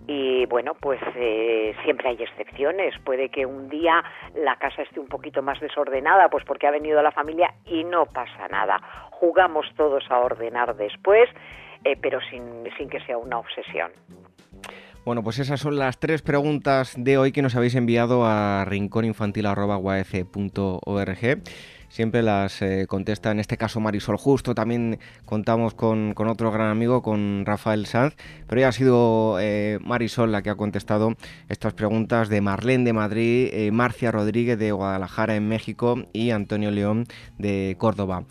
Y 0.07 0.45
bueno, 0.47 0.73
pues 0.79 0.99
eh, 1.15 1.75
siempre 1.83 2.09
hay 2.09 2.21
excepciones. 2.21 2.93
Puede 3.05 3.29
que 3.29 3.45
un 3.45 3.69
día 3.69 4.03
la 4.35 4.57
casa 4.57 4.81
esté 4.81 4.99
un 4.99 5.07
poquito 5.07 5.41
más 5.41 5.59
desordenada, 5.61 6.27
pues 6.29 6.43
porque 6.45 6.67
ha 6.67 6.71
venido 6.71 7.01
la 7.01 7.11
familia 7.11 7.53
y 7.65 7.85
no 7.85 8.05
pasa 8.05 8.47
nada. 8.49 8.81
Jugamos 9.11 9.65
todos 9.77 10.03
a 10.09 10.19
ordenar 10.19 10.75
después, 10.75 11.29
eh, 11.85 11.95
pero 12.01 12.19
sin, 12.29 12.63
sin 12.77 12.89
que 12.89 12.99
sea 13.01 13.17
una 13.17 13.39
obsesión. 13.39 13.91
Bueno, 15.05 15.21
pues 15.21 15.39
esas 15.39 15.59
son 15.59 15.77
las 15.77 15.99
tres 15.99 16.21
preguntas 16.21 16.93
de 16.97 17.17
hoy 17.17 17.33
que 17.33 17.41
nos 17.41 17.57
habéis 17.57 17.75
enviado 17.75 18.25
a 18.25 18.63
rincóninfantil.org 18.65 21.43
siempre 21.93 22.23
las 22.23 22.59
eh, 22.63 22.87
contesta, 22.87 23.29
en 23.29 23.39
este 23.39 23.55
caso 23.55 23.79
Marisol 23.79 24.17
Justo, 24.17 24.55
también 24.55 24.97
contamos 25.25 25.75
con, 25.75 26.15
otro 26.17 26.51
gran 26.51 26.69
amigo, 26.69 27.03
con 27.03 27.45
Rafael 27.45 27.85
Sanz, 27.85 28.15
pero 28.47 28.61
ya 28.61 28.69
ha 28.69 28.71
sido 28.71 29.37
eh, 29.39 29.77
Marisol 29.79 30.31
la 30.31 30.41
que 30.41 30.49
ha 30.49 30.55
contestado 30.55 31.13
estas 31.49 31.75
preguntas 31.75 32.29
de 32.29 32.41
Marlene 32.41 32.83
de 32.83 32.93
Madrid, 32.93 33.49
eh, 33.53 33.71
Marcia 33.71 34.11
Rodríguez 34.11 34.57
de 34.57 34.71
Guadalajara 34.71 35.35
en 35.35 35.47
México 35.47 35.97
y 36.13 36.31
Antonio 36.31 36.71
León 36.71 37.05
de 37.37 37.75
Córdoba. 37.77 38.23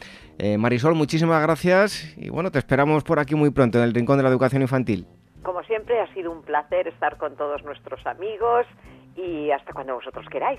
Marisol, 0.59 0.97
muchísimas 0.97 1.41
gracias 1.41 2.17
y 2.17 2.29
bueno, 2.29 2.51
te 2.51 2.59
esperamos 2.59 3.05
por 3.05 3.21
aquí 3.21 3.37
muy 3.37 3.51
pronto 3.51 3.79
en 3.79 3.85
el 3.85 3.95
Rincón 3.95 4.17
de 4.17 4.25
la 4.25 4.29
Educación 4.29 4.63
Infantil. 4.63 5.07
Como 5.45 5.63
siempre, 5.63 6.01
ha 6.01 6.13
sido 6.15 6.33
un 6.33 6.43
placer 6.43 6.89
estar 6.89 7.17
con 7.17 7.37
todos 7.37 7.63
nuestros 7.63 8.05
amigos 8.09 8.67
y 9.15 9.53
hasta 9.53 9.73
cuando 9.73 9.95
vosotros 9.95 10.27
queráis. 10.29 10.59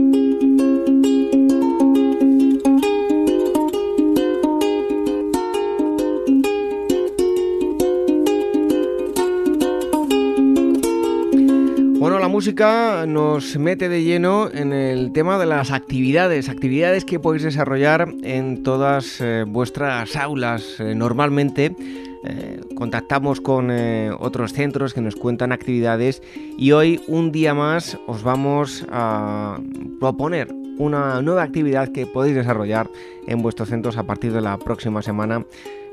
Música 12.31 13.05
nos 13.05 13.57
mete 13.57 13.89
de 13.89 14.03
lleno 14.03 14.49
en 14.49 14.71
el 14.71 15.11
tema 15.11 15.37
de 15.37 15.45
las 15.45 15.71
actividades, 15.71 16.47
actividades 16.47 17.03
que 17.03 17.19
podéis 17.19 17.43
desarrollar 17.43 18.07
en 18.23 18.63
todas 18.63 19.19
eh, 19.19 19.43
vuestras 19.45 20.15
aulas. 20.15 20.79
Eh, 20.79 20.95
normalmente 20.95 21.75
eh, 22.23 22.61
contactamos 22.73 23.41
con 23.41 23.69
otros 24.17 24.53
centros 24.53 24.93
que 24.93 25.01
nos 25.01 25.17
cuentan 25.17 25.51
actividades 25.51 26.23
y 26.57 26.71
hoy 26.71 27.01
un 27.07 27.33
día 27.33 27.53
más 27.53 27.97
os 28.07 28.23
vamos 28.23 28.85
a 28.89 29.59
proponer 29.99 30.60
una 30.81 31.21
nueva 31.21 31.43
actividad 31.43 31.89
que 31.89 32.07
podéis 32.07 32.35
desarrollar 32.35 32.89
en 33.27 33.41
vuestros 33.41 33.69
centros 33.69 33.97
a 33.97 34.03
partir 34.03 34.33
de 34.33 34.41
la 34.41 34.57
próxima 34.57 35.01
semana 35.01 35.45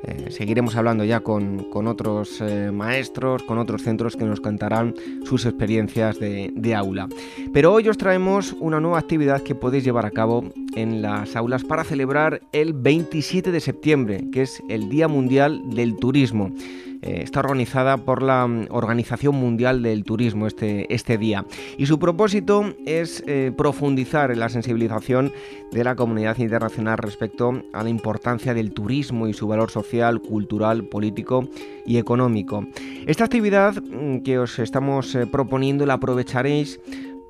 eh, 0.05 0.31
seguiremos 0.31 0.77
hablando 0.77 1.05
ya 1.05 1.21
con, 1.21 1.67
otros 1.73 2.41
eh, 2.41 2.71
maestros, 2.73 3.43
con 3.43 3.59
otros 3.59 3.83
centros 3.83 4.17
que 4.17 4.25
nos 4.25 4.41
contarán 4.41 4.95
sus 5.25 5.45
experiencias 5.45 6.21
de, 6.21 6.53
de, 6.55 6.75
aula. 6.75 7.09
Pero 7.53 7.73
hoy 7.73 7.89
os 7.89 7.99
traemos 7.99 8.55
una 8.61 8.79
nueva 8.79 9.01
actividad 9.01 9.43
que 9.43 9.57
podéis 9.57 9.83
llevar 9.83 10.07
a 10.07 10.13
cabo 10.13 10.45
en 10.77 11.03
las 11.03 11.35
aulas 11.35 11.65
para 11.65 11.83
celebrar 11.83 12.41
el 12.53 12.75
27 12.75 13.51
de 13.51 13.61
septiembre, 13.61 14.25
que 14.33 14.43
es 14.43 14.63
el 14.69 14.89
Día 14.89 15.09
Mundial 15.09 15.63
del 15.71 15.97
Turismo. 15.97 16.53
Eh, 17.03 17.21
está 17.23 17.41
organizada 17.41 17.97
por 17.99 18.23
la 18.23 18.47
mm, 18.47 18.67
Organización 18.71 19.37
Mundial 19.37 19.83
del 19.83 20.05
Turismo 20.05 20.47
este, 20.47 20.93
este 20.93 21.17
día. 21.17 21.45
Y 21.77 21.87
su 21.87 21.99
propósito 21.99 22.75
es 22.87 23.23
eh, 23.27 23.53
profundizar 23.57 24.31
en 24.31 24.41
la 24.41 24.49
sensibilización 24.49 25.33
de 25.71 25.85
la 25.85 25.95
comunidad 25.95 26.39
internacional 26.39 26.99
respecto 26.99 27.63
a 27.73 27.85
la 27.85 27.91
importancia 27.91 28.55
del 28.55 28.73
turismo 28.73 29.29
y 29.29 29.35
su 29.35 29.47
valor 29.47 29.71
social, 29.71 30.21
cultural, 30.21 30.85
político 30.85 31.49
y 31.87 31.99
económico. 31.99 32.67
Esta 33.07 33.25
actividad 33.25 33.75
mm, 33.81 34.19
que 34.19 34.39
os 34.39 34.59
estamos 34.59 35.15
eh, 35.15 35.27
proponiendo 35.27 35.87
la 35.87 35.95
aprovecharéis 35.95 36.81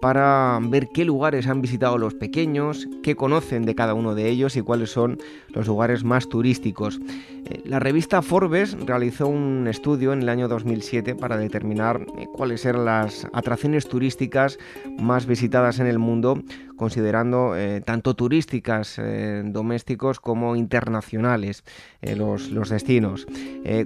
para 0.00 0.58
ver 0.62 0.88
qué 0.88 1.04
lugares 1.04 1.46
han 1.46 1.60
visitado 1.60 1.98
los 1.98 2.14
pequeños, 2.14 2.88
qué 3.02 3.16
conocen 3.16 3.64
de 3.64 3.74
cada 3.74 3.94
uno 3.94 4.14
de 4.14 4.28
ellos 4.28 4.56
y 4.56 4.62
cuáles 4.62 4.90
son 4.90 5.18
los 5.48 5.66
lugares 5.66 6.04
más 6.04 6.28
turísticos. 6.28 7.00
Eh, 7.44 7.62
la 7.64 7.78
revista 7.78 8.22
Forbes 8.22 8.76
realizó 8.86 9.26
un 9.26 9.66
estudio 9.68 10.12
en 10.12 10.22
el 10.22 10.28
año 10.28 10.48
2007 10.48 11.14
para 11.14 11.36
determinar 11.36 12.06
eh, 12.18 12.26
cuáles 12.32 12.64
eran 12.64 12.84
las 12.84 13.26
atracciones 13.32 13.88
turísticas 13.88 14.58
más 14.98 15.26
visitadas 15.26 15.78
en 15.80 15.86
el 15.86 15.98
mundo, 15.98 16.42
considerando 16.76 17.56
eh, 17.56 17.80
tanto 17.80 18.14
turísticas 18.14 19.00
domésticos 19.44 20.20
como 20.20 20.54
internacionales 20.54 21.64
los, 22.02 22.50
los, 22.50 22.68
destinos. 22.68 23.26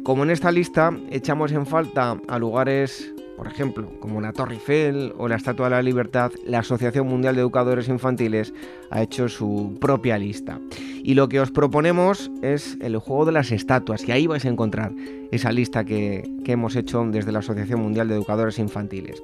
como 0.02 0.24
en 0.24 0.30
esta 0.30 0.52
lista 0.52 0.92
echamos 1.10 1.52
en 1.52 1.66
falta 1.66 2.18
a 2.28 2.38
lugares 2.38 3.12
por 3.42 3.50
ejemplo, 3.50 3.90
como 3.98 4.20
la 4.20 4.32
Torre 4.32 4.54
Eiffel 4.54 5.14
o 5.18 5.26
la 5.26 5.34
Estatua 5.34 5.66
de 5.66 5.70
la 5.70 5.82
Libertad, 5.82 6.30
la 6.46 6.60
Asociación 6.60 7.08
Mundial 7.08 7.34
de 7.34 7.40
Educadores 7.40 7.88
Infantiles 7.88 8.54
ha 8.88 9.02
hecho 9.02 9.28
su 9.28 9.76
propia 9.80 10.16
lista. 10.16 10.60
Y 11.02 11.14
lo 11.14 11.28
que 11.28 11.40
os 11.40 11.50
proponemos 11.50 12.30
es 12.40 12.78
el 12.80 12.96
juego 12.98 13.24
de 13.24 13.32
las 13.32 13.50
estatuas, 13.50 14.06
y 14.06 14.12
ahí 14.12 14.28
vais 14.28 14.44
a 14.44 14.48
encontrar 14.48 14.92
esa 15.32 15.50
lista 15.50 15.84
que, 15.84 16.22
hemos 16.46 16.76
hecho 16.76 17.04
desde 17.10 17.32
la 17.32 17.40
Asociación 17.40 17.80
Mundial 17.80 18.06
de 18.06 18.14
Educadores 18.14 18.60
Infantiles. 18.60 19.20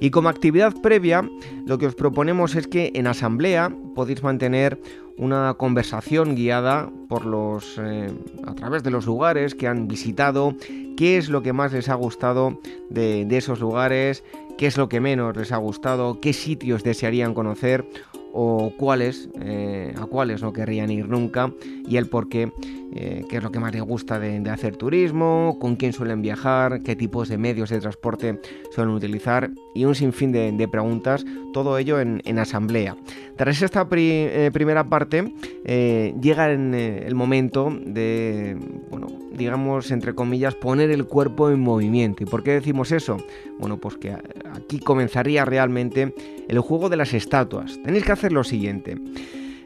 Y 0.00 0.08
como 0.08 0.30
actividad 0.30 0.72
previa, 0.80 1.28
lo 1.66 1.76
que 1.76 1.88
os 1.88 1.94
proponemos 1.94 2.54
es 2.54 2.68
que 2.68 2.92
en 2.94 3.06
asamblea 3.06 3.70
podéis 3.94 4.22
mantener 4.22 4.80
una 5.18 5.54
conversación 5.54 6.34
guiada 6.34 6.90
por 7.08 7.26
los 7.26 7.78
eh, 7.78 8.10
a 8.46 8.54
través 8.54 8.82
de 8.82 8.90
los 8.90 9.06
lugares 9.06 9.54
que 9.54 9.66
han 9.66 9.88
visitado, 9.88 10.54
qué 10.96 11.18
es 11.18 11.28
lo 11.28 11.42
que 11.42 11.52
más 11.52 11.72
les 11.72 11.88
ha 11.88 11.94
gustado 11.94 12.60
de, 12.88 13.24
de 13.24 13.36
esos 13.36 13.60
lugares, 13.60 14.24
qué 14.56 14.66
es 14.66 14.76
lo 14.76 14.88
que 14.88 15.00
menos 15.00 15.36
les 15.36 15.52
ha 15.52 15.56
gustado, 15.56 16.20
qué 16.20 16.32
sitios 16.32 16.82
desearían 16.82 17.34
conocer 17.34 17.88
o 18.32 18.72
cuáles, 18.76 19.28
eh, 19.40 19.94
a 19.96 20.06
cuáles 20.06 20.42
no 20.42 20.52
querrían 20.52 20.90
ir 20.90 21.08
nunca 21.08 21.52
y 21.86 21.96
el 21.96 22.06
por 22.08 22.28
qué, 22.28 22.52
eh, 22.94 23.24
qué 23.28 23.38
es 23.38 23.42
lo 23.42 23.50
que 23.50 23.58
más 23.58 23.72
les 23.72 23.82
gusta 23.82 24.18
de, 24.18 24.48
hacer 24.50 24.76
turismo, 24.76 25.58
con 25.60 25.76
quién 25.76 25.92
suelen 25.92 26.22
viajar, 26.22 26.82
qué 26.82 26.96
tipos 26.96 27.28
de 27.28 27.38
medios 27.38 27.70
de 27.70 27.80
transporte 27.80 28.40
suelen 28.70 28.94
utilizar 28.94 29.50
y 29.74 29.84
un 29.84 29.94
sinfín 29.94 30.32
de, 30.32 30.68
preguntas, 30.68 31.24
todo 31.52 31.78
ello 31.78 32.00
en, 32.00 32.38
asamblea. 32.38 32.96
Tras 33.36 33.62
esta 33.62 33.88
eh, 33.90 34.50
primera 34.52 34.88
parte 34.88 35.32
llega 35.64 36.52
el 36.52 37.14
momento 37.14 37.72
de, 37.84 38.56
bueno, 38.90 39.08
digamos, 39.38 39.90
entre 39.90 40.14
comillas, 40.14 40.54
poner 40.54 40.90
el 40.90 41.06
cuerpo 41.06 41.48
en 41.50 41.60
movimiento. 41.60 42.22
¿Y 42.22 42.26
por 42.26 42.42
qué 42.42 42.52
decimos 42.52 42.92
eso? 42.92 43.16
Bueno, 43.58 43.78
pues 43.78 43.96
que 43.96 44.12
aquí 44.12 44.78
comenzaría 44.80 45.44
realmente 45.44 46.14
el 46.48 46.58
juego 46.60 46.88
de 46.88 46.96
las 46.96 47.14
estatuas. 47.14 47.78
Tenéis 47.82 48.04
que 48.04 48.12
hacer 48.18 48.32
lo 48.32 48.44
siguiente. 48.44 48.96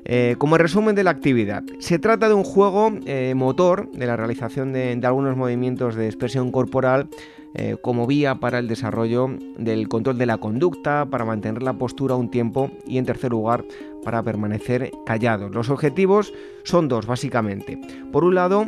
Eh, 0.05 0.35
como 0.39 0.59
resumen 0.59 0.97
de 0.97 1.05
la 1.05 1.11
actividad, 1.11 1.63
se 1.79 1.99
trata 1.99 2.29
de 2.29 2.35
un 2.35 2.45
juego 2.45 2.93
eh, 3.07 3.35
motor 3.37 3.91
de 3.93 4.07
la 4.07 4.17
realización 4.17 4.73
de, 4.73 4.99
algunos 5.05 5.37
movimientos 5.37 5.95
de 5.95 6.07
expresión 6.07 6.51
corporal 6.51 7.09
eh, 7.55 7.77
como 7.81 8.07
vía 8.07 8.37
para 8.37 8.59
el 8.59 8.67
desarrollo 8.67 9.29
del 9.59 9.89
control 9.89 10.19
de 10.19 10.27
la 10.27 10.39
conducta, 10.39 11.07
para 11.07 11.25
mantener 11.25 11.63
la 11.63 11.75
postura 11.75 12.17
un 12.17 12.31
tiempo 12.31 12.71
y 12.87 12.99
en 12.99 13.07
tercer 13.07 13.31
lugar 13.31 13.65
para 14.05 14.23
permanecer 14.23 14.91
callados. 15.07 15.55
Los 15.55 15.71
objetivos 15.71 16.33
son 16.65 16.89
dos 16.89 17.07
básicamente. 17.07 17.79
Por 18.11 18.25
un 18.25 18.35
lado, 18.35 18.67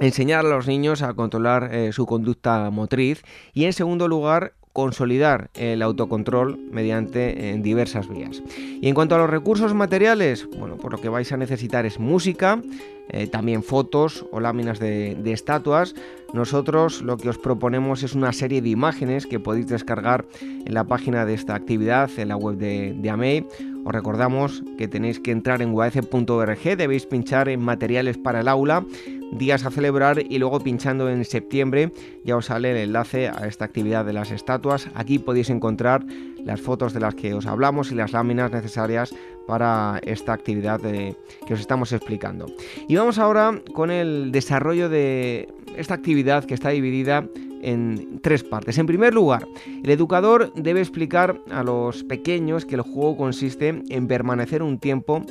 enseñar 0.00 0.44
a 0.44 0.48
los 0.48 0.66
niños 0.66 1.02
a 1.02 1.14
controlar 1.14 1.92
su 1.92 2.06
conducta 2.06 2.70
motriz 2.70 3.22
y 3.52 3.64
en 3.64 3.72
segundo 3.72 4.08
lugar 4.08 4.54
consolidar 4.76 5.48
el 5.54 5.80
autocontrol 5.80 6.58
mediante 6.70 7.48
en 7.48 7.62
diversas 7.62 8.10
vías. 8.10 8.42
Y 8.58 8.86
en 8.86 8.94
cuanto 8.94 9.14
a 9.14 9.18
los 9.18 9.30
recursos 9.30 9.72
materiales, 9.72 10.46
bueno, 10.58 10.76
pues 10.76 10.92
lo 10.92 11.00
que 11.00 11.08
vais 11.08 11.32
a 11.32 11.38
necesitar 11.38 11.86
es 11.86 11.98
música, 11.98 12.60
eh, 13.08 13.26
también 13.26 13.62
fotos 13.62 14.26
o 14.32 14.40
láminas 14.40 14.78
de, 14.78 15.16
estatuas. 15.32 15.94
Nosotros 16.32 17.02
lo 17.02 17.16
que 17.16 17.28
os 17.28 17.38
proponemos 17.38 18.02
es 18.02 18.14
una 18.14 18.32
serie 18.32 18.60
de 18.60 18.68
imágenes 18.68 19.26
que 19.26 19.40
podéis 19.40 19.68
descargar 19.68 20.26
en 20.40 20.74
la 20.74 20.84
página 20.84 21.24
de 21.24 21.34
esta 21.34 21.54
actividad, 21.54 22.10
en 22.16 22.28
la 22.28 22.36
web 22.36 22.56
de, 22.56 22.94
de 22.96 23.10
AMEI. 23.10 23.46
Os 23.84 23.92
recordamos 23.92 24.64
que 24.78 24.88
tenéis 24.88 25.20
que 25.20 25.30
entrar 25.30 25.62
en 25.62 25.72
uaece.org, 25.72 26.76
debéis 26.76 27.06
pinchar 27.06 27.48
en 27.48 27.60
materiales 27.60 28.18
para 28.18 28.40
el 28.40 28.48
aula 28.48 28.84
días 29.32 29.64
a 29.64 29.70
celebrar 29.70 30.22
y 30.28 30.38
luego 30.38 30.60
pinchando 30.60 31.08
en 31.08 31.24
septiembre 31.24 31.92
ya 32.24 32.36
os 32.36 32.46
sale 32.46 32.70
el 32.70 32.76
enlace 32.76 33.28
a 33.28 33.46
esta 33.46 33.64
actividad 33.64 34.04
de 34.04 34.12
las 34.12 34.30
estatuas. 34.30 34.88
Aquí 34.94 35.18
podéis 35.18 35.50
encontrar 35.50 36.04
las 36.46 36.60
fotos 36.60 36.94
de 36.94 37.00
las 37.00 37.14
que 37.14 37.34
os 37.34 37.44
hablamos 37.44 37.90
y 37.90 37.96
las 37.96 38.12
láminas 38.12 38.52
necesarias 38.52 39.14
para 39.46 40.00
esta 40.04 40.32
actividad 40.32 40.80
que 40.80 41.52
os 41.52 41.60
estamos 41.60 41.92
explicando. 41.92 42.46
Y 42.88 42.94
vamos 42.96 43.18
ahora 43.18 43.60
con 43.74 43.90
el 43.90 44.30
desarrollo 44.30 44.88
de 44.88 45.52
esta 45.76 45.94
actividad 45.94 46.44
que 46.44 46.54
está 46.54 46.70
dividida 46.70 47.26
en 47.62 48.20
tres 48.22 48.44
partes. 48.44 48.78
En 48.78 48.86
primer 48.86 49.12
lugar, 49.12 49.46
el 49.82 49.90
educador 49.90 50.52
debe 50.54 50.80
explicar 50.80 51.40
a 51.50 51.64
los 51.64 52.04
pequeños 52.04 52.64
que 52.64 52.76
el 52.76 52.82
juego 52.82 53.16
consiste 53.16 53.82
en 53.88 54.06
permanecer 54.06 54.62
un 54.62 54.78
tiempo 54.78 55.24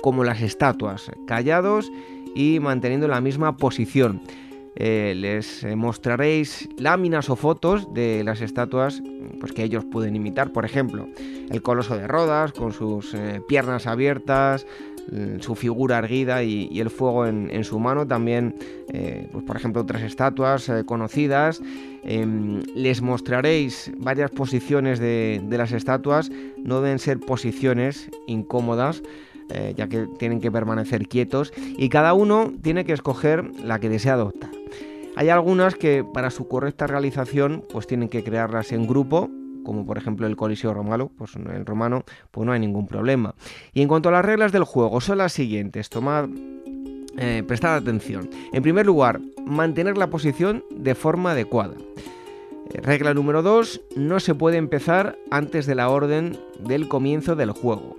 como 0.00 0.24
las 0.24 0.40
estatuas, 0.40 1.10
callados 1.26 1.92
y 2.34 2.60
manteniendo 2.60 3.08
la 3.08 3.20
misma 3.20 3.58
posición. 3.58 4.22
Eh, 4.74 5.12
les 5.16 5.64
eh, 5.64 5.76
mostraréis 5.76 6.68
láminas 6.78 7.28
o 7.28 7.36
fotos 7.36 7.92
de 7.92 8.24
las 8.24 8.40
estatuas 8.40 9.02
pues, 9.38 9.52
que 9.52 9.64
ellos 9.64 9.84
pueden 9.84 10.16
imitar. 10.16 10.52
Por 10.52 10.64
ejemplo, 10.64 11.08
el 11.50 11.62
coloso 11.62 11.96
de 11.96 12.08
Rodas 12.08 12.52
con 12.52 12.72
sus 12.72 13.12
eh, 13.14 13.42
piernas 13.46 13.86
abiertas, 13.86 14.66
su 15.40 15.56
figura 15.56 15.98
erguida 15.98 16.44
y, 16.44 16.78
el 16.78 16.88
fuego 16.88 17.26
en, 17.26 17.64
su 17.64 17.80
mano. 17.80 18.06
También, 18.06 18.54
pues, 18.86 19.42
por 19.44 19.56
ejemplo, 19.56 19.82
otras 19.82 20.02
estatuas 20.02 20.70
conocidas. 20.86 21.60
Em, 22.04 22.62
les 22.76 23.02
mostraréis 23.02 23.90
varias 23.98 24.30
posiciones 24.30 25.00
de 25.00 25.42
las 25.50 25.72
estatuas. 25.72 26.30
No 26.56 26.80
deben 26.82 27.00
ser 27.00 27.18
posiciones 27.18 28.08
incómodas. 28.28 29.02
Eh, 29.50 29.74
ya 29.76 29.88
que 29.88 30.06
tienen 30.18 30.40
que 30.40 30.50
permanecer 30.50 31.08
quietos 31.08 31.52
y 31.56 31.88
cada 31.88 32.14
uno 32.14 32.52
tiene 32.62 32.84
que 32.84 32.92
escoger 32.92 33.44
la 33.62 33.78
que 33.80 33.88
desea 33.88 34.14
adoptar. 34.14 34.50
Hay 35.14 35.28
algunas 35.28 35.74
que 35.74 36.04
para 36.04 36.30
su 36.30 36.48
correcta 36.48 36.86
realización 36.86 37.64
pues 37.70 37.86
tienen 37.86 38.08
que 38.08 38.24
crearlas 38.24 38.72
en 38.72 38.86
grupo, 38.86 39.28
como 39.62 39.84
por 39.84 39.98
ejemplo 39.98 40.26
el 40.26 40.36
Coliseo 40.36 40.72
Romano, 40.72 41.10
pues 41.16 41.36
el 41.36 41.66
romano 41.66 42.04
pues 42.30 42.46
no 42.46 42.52
hay 42.52 42.60
ningún 42.60 42.86
problema. 42.86 43.34
Y 43.74 43.82
en 43.82 43.88
cuanto 43.88 44.08
a 44.08 44.12
las 44.12 44.24
reglas 44.24 44.52
del 44.52 44.64
juego 44.64 45.00
son 45.00 45.18
las 45.18 45.32
siguientes, 45.32 45.90
tomad 45.90 46.28
eh, 47.18 47.42
prestad 47.46 47.76
atención. 47.76 48.30
En 48.52 48.62
primer 48.62 48.86
lugar, 48.86 49.20
mantener 49.44 49.98
la 49.98 50.08
posición 50.08 50.64
de 50.70 50.94
forma 50.94 51.32
adecuada. 51.32 51.74
Eh, 52.70 52.80
regla 52.80 53.12
número 53.12 53.42
2, 53.42 53.82
no 53.96 54.18
se 54.18 54.34
puede 54.34 54.56
empezar 54.56 55.18
antes 55.30 55.66
de 55.66 55.74
la 55.74 55.90
orden 55.90 56.38
del 56.58 56.88
comienzo 56.88 57.36
del 57.36 57.50
juego. 57.50 57.96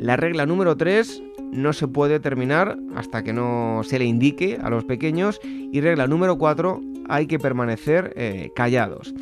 La 0.00 0.16
regla 0.16 0.46
número 0.46 0.78
3 0.78 1.22
no 1.52 1.74
se 1.74 1.86
puede 1.86 2.20
terminar 2.20 2.78
hasta 2.96 3.22
que 3.22 3.34
no 3.34 3.82
se 3.84 3.98
le 3.98 4.06
indique 4.06 4.58
a 4.62 4.70
los 4.70 4.84
pequeños. 4.84 5.38
Y 5.44 5.82
regla 5.82 6.06
número 6.06 6.38
4 6.38 6.80
hay 7.10 7.26
que 7.26 7.38
permanecer 7.38 8.14
eh, 8.16 8.50
callados. 8.56 9.14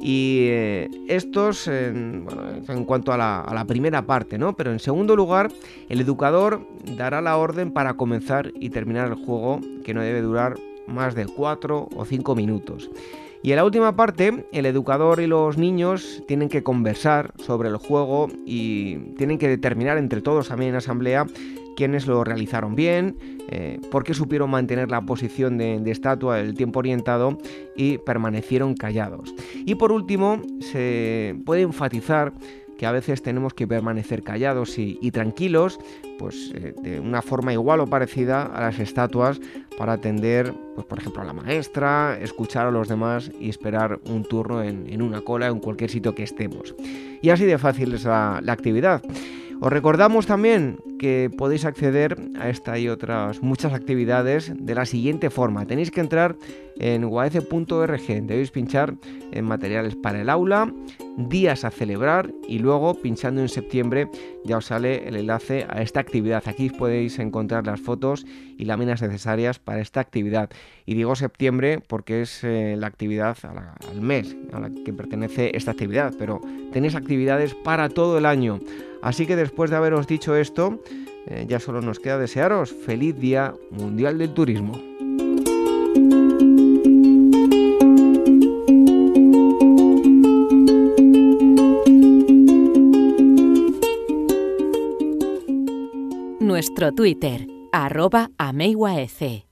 Y 0.00 0.46
eh, 0.48 0.88
estos 1.06 1.68
en, 1.68 2.24
cuanto 2.86 3.12
a 3.12 3.18
la, 3.18 3.64
primera 3.68 4.06
parte, 4.06 4.38
¿no? 4.38 4.56
Pero 4.56 4.72
en 4.72 4.78
segundo 4.78 5.16
lugar, 5.16 5.52
el 5.90 6.00
educador 6.00 6.66
dará 6.96 7.20
la 7.20 7.36
orden 7.36 7.70
para 7.70 7.94
comenzar 7.94 8.52
y 8.54 8.70
terminar 8.70 9.08
el 9.08 9.14
juego, 9.14 9.60
que 9.84 9.92
no 9.92 10.00
debe 10.00 10.22
durar 10.22 10.54
más 10.86 11.14
de 11.14 11.26
4 11.26 11.90
o 11.94 12.04
5 12.06 12.34
minutos. 12.34 12.90
Y 13.42 13.50
en 13.50 13.56
la 13.56 13.64
última 13.64 13.96
parte, 13.96 14.46
el 14.52 14.66
educador 14.66 15.20
y 15.20 15.26
los 15.26 15.58
niños 15.58 16.22
tienen 16.28 16.48
que 16.48 16.62
conversar 16.62 17.32
sobre 17.38 17.68
el 17.68 17.76
juego 17.76 18.28
y 18.46 18.96
tienen 19.16 19.38
que 19.38 19.48
determinar 19.48 19.98
entre 19.98 20.20
todos 20.20 20.48
también 20.48 20.70
en 20.70 20.76
asamblea 20.76 21.26
quiénes 21.76 22.06
lo 22.06 22.22
realizaron 22.24 22.74
bien, 22.74 23.16
eh, 23.48 23.80
por 23.90 24.04
qué 24.04 24.14
supieron 24.14 24.50
mantener 24.50 24.90
la 24.90 25.00
posición 25.02 25.58
de, 25.58 25.82
estatua 25.90 26.40
el 26.40 26.54
tiempo 26.54 26.78
orientado 26.78 27.38
y 27.76 27.98
permanecieron 27.98 28.74
callados. 28.74 29.34
Y 29.54 29.74
por 29.74 29.92
último, 29.92 30.40
se 30.60 31.36
puede 31.44 31.62
enfatizar 31.62 32.32
que 32.82 32.86
a 32.86 32.90
veces 32.90 33.22
tenemos 33.22 33.54
que 33.54 33.68
permanecer 33.68 34.24
callados 34.24 34.76
y, 34.76 35.10
tranquilos, 35.12 35.78
pues 36.18 36.50
eh, 36.56 36.74
de 36.82 36.98
una 36.98 37.22
forma 37.22 37.52
igual 37.52 37.78
o 37.78 37.86
parecida 37.86 38.42
a 38.42 38.60
las 38.60 38.80
estatuas 38.80 39.40
para 39.78 39.92
atender, 39.92 40.52
pues, 40.74 40.84
por 40.88 40.98
ejemplo, 40.98 41.22
a 41.22 41.24
la 41.24 41.32
maestra, 41.32 42.18
escuchar 42.20 42.66
a 42.66 42.72
los 42.72 42.88
demás 42.88 43.30
y 43.38 43.50
esperar 43.50 44.00
un 44.06 44.24
turno 44.24 44.64
en, 44.64 45.00
una 45.00 45.20
cola 45.20 45.46
en 45.46 45.60
cualquier 45.60 45.90
sitio 45.90 46.16
que 46.16 46.24
estemos. 46.24 46.74
Y 47.22 47.30
así 47.30 47.44
de 47.44 47.56
fácil 47.56 47.94
es 47.94 48.02
la 48.02 48.42
actividad. 48.48 49.00
Os 49.64 49.72
recordamos 49.72 50.26
también 50.26 50.78
que 50.98 51.30
podéis 51.38 51.64
acceder 51.64 52.16
a 52.36 52.48
esta 52.48 52.80
y 52.80 52.88
otras 52.88 53.42
muchas 53.42 53.72
actividades 53.72 54.52
de 54.56 54.74
la 54.74 54.86
siguiente 54.86 55.30
forma. 55.30 55.66
Tenéis 55.66 55.92
que 55.92 56.00
entrar 56.00 56.34
en 56.80 57.04
uaece.org, 57.04 58.06
debéis 58.26 58.50
pinchar 58.50 58.94
en 59.30 59.44
materiales 59.44 59.94
para 59.94 60.20
el 60.20 60.30
aula, 60.30 60.74
días 61.16 61.64
a 61.64 61.70
celebrar 61.70 62.32
y 62.48 62.58
luego 62.58 62.94
pinchando 62.94 63.40
en 63.40 63.48
septiembre 63.48 64.08
ya 64.44 64.56
os 64.56 64.66
sale 64.66 65.06
el 65.06 65.14
enlace 65.14 65.64
a 65.70 65.80
esta 65.80 66.00
actividad. 66.00 66.42
Aquí 66.46 66.68
podéis 66.68 67.20
encontrar 67.20 67.64
las 67.64 67.80
fotos 67.80 68.26
y 68.58 68.64
láminas 68.64 69.00
necesarias 69.00 69.60
para 69.60 69.80
esta 69.80 70.00
actividad. 70.00 70.50
Y 70.86 70.94
digo 70.94 71.14
septiembre 71.14 71.80
porque 71.86 72.22
es 72.22 72.42
eh, 72.42 72.74
la 72.76 72.88
actividad 72.88 73.36
al 73.44 74.00
mes 74.00 74.36
a 74.52 74.58
la 74.58 74.70
que 74.70 74.92
pertenece 74.92 75.56
esta 75.56 75.70
actividad, 75.70 76.12
pero 76.18 76.40
tenéis 76.72 76.96
actividades 76.96 77.54
para 77.54 77.88
todo 77.88 78.18
el 78.18 78.26
año. 78.26 78.58
Así 79.02 79.26
que 79.26 79.36
después 79.36 79.70
de 79.70 79.76
haberos 79.76 80.06
dicho 80.06 80.36
esto, 80.36 80.80
eh, 81.26 81.44
ya 81.48 81.60
solo 81.60 81.82
nos 81.82 81.98
queda 81.98 82.18
desearos 82.18 82.72
feliz 82.72 83.18
Día 83.18 83.54
Mundial 83.70 84.16
del 84.16 84.32
Turismo. 84.32 84.80
Nuestro 96.40 96.92
Twitter, 96.92 97.46
arroba 97.72 98.30
ameiwaec. 98.38 99.51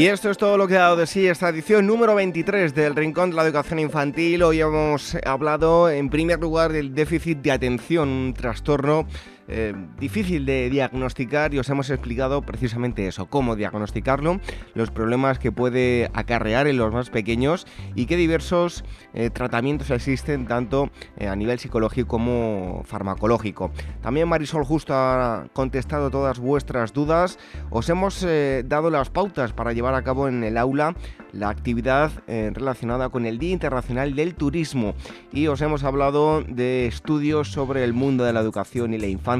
Y 0.00 0.06
esto 0.06 0.30
es 0.30 0.38
todo 0.38 0.56
lo 0.56 0.66
que 0.66 0.78
ha 0.78 0.80
dado 0.80 0.96
de 0.96 1.06
sí 1.06 1.26
esta 1.26 1.50
edición 1.50 1.86
número 1.86 2.14
23 2.14 2.74
del 2.74 2.96
Rincón 2.96 3.28
de 3.28 3.36
la 3.36 3.44
Educación 3.44 3.80
Infantil. 3.80 4.42
Hoy 4.42 4.58
hemos 4.62 5.14
hablado 5.26 5.90
en 5.90 6.08
primer 6.08 6.40
lugar 6.40 6.72
del 6.72 6.94
déficit 6.94 7.40
de 7.42 7.52
atención, 7.52 8.08
un 8.08 8.32
trastorno 8.32 9.06
eh, 9.52 9.74
difícil 9.98 10.46
de 10.46 10.70
diagnosticar 10.70 11.52
y 11.52 11.58
os 11.58 11.68
hemos 11.68 11.90
explicado 11.90 12.40
precisamente 12.42 13.08
eso, 13.08 13.26
cómo 13.26 13.56
diagnosticarlo, 13.56 14.38
los 14.74 14.92
problemas 14.92 15.40
que 15.40 15.50
puede 15.50 16.08
acarrear 16.14 16.68
en 16.68 16.76
los 16.76 16.92
más 16.92 17.10
pequeños 17.10 17.66
y 17.96 18.06
qué 18.06 18.16
diversos 18.16 18.84
eh, 19.12 19.28
tratamientos 19.30 19.90
existen 19.90 20.46
tanto 20.46 20.90
eh, 21.16 21.26
a 21.26 21.34
nivel 21.34 21.58
psicológico 21.58 22.06
como 22.06 22.82
farmacológico. 22.84 23.72
También 24.02 24.28
Marisol 24.28 24.64
justo 24.64 24.94
ha 24.94 25.48
contestado 25.52 26.10
todas 26.10 26.38
vuestras 26.38 26.92
dudas. 26.92 27.38
Os 27.70 27.88
hemos 27.88 28.24
dado 28.64 28.90
las 28.90 29.10
pautas 29.10 29.52
para 29.52 29.72
llevar 29.72 29.94
a 29.94 30.02
cabo 30.02 30.28
en 30.28 30.44
el 30.44 30.58
aula 30.58 30.94
la 31.32 31.48
actividad 31.48 32.10
relacionada 32.26 33.08
con 33.08 33.26
el 33.26 33.38
Día 33.38 33.52
Internacional 33.52 34.14
del 34.14 34.34
Turismo 34.34 34.94
y 35.32 35.46
os 35.46 35.60
hemos 35.60 35.84
hablado 35.84 36.42
de 36.42 36.86
estudios 36.86 37.52
sobre 37.52 37.84
el 37.84 37.92
mundo 37.92 38.24
de 38.24 38.32
la 38.32 38.40
educación 38.40 38.94
y 38.94 38.98
la 38.98 39.06
infancia 39.06 39.39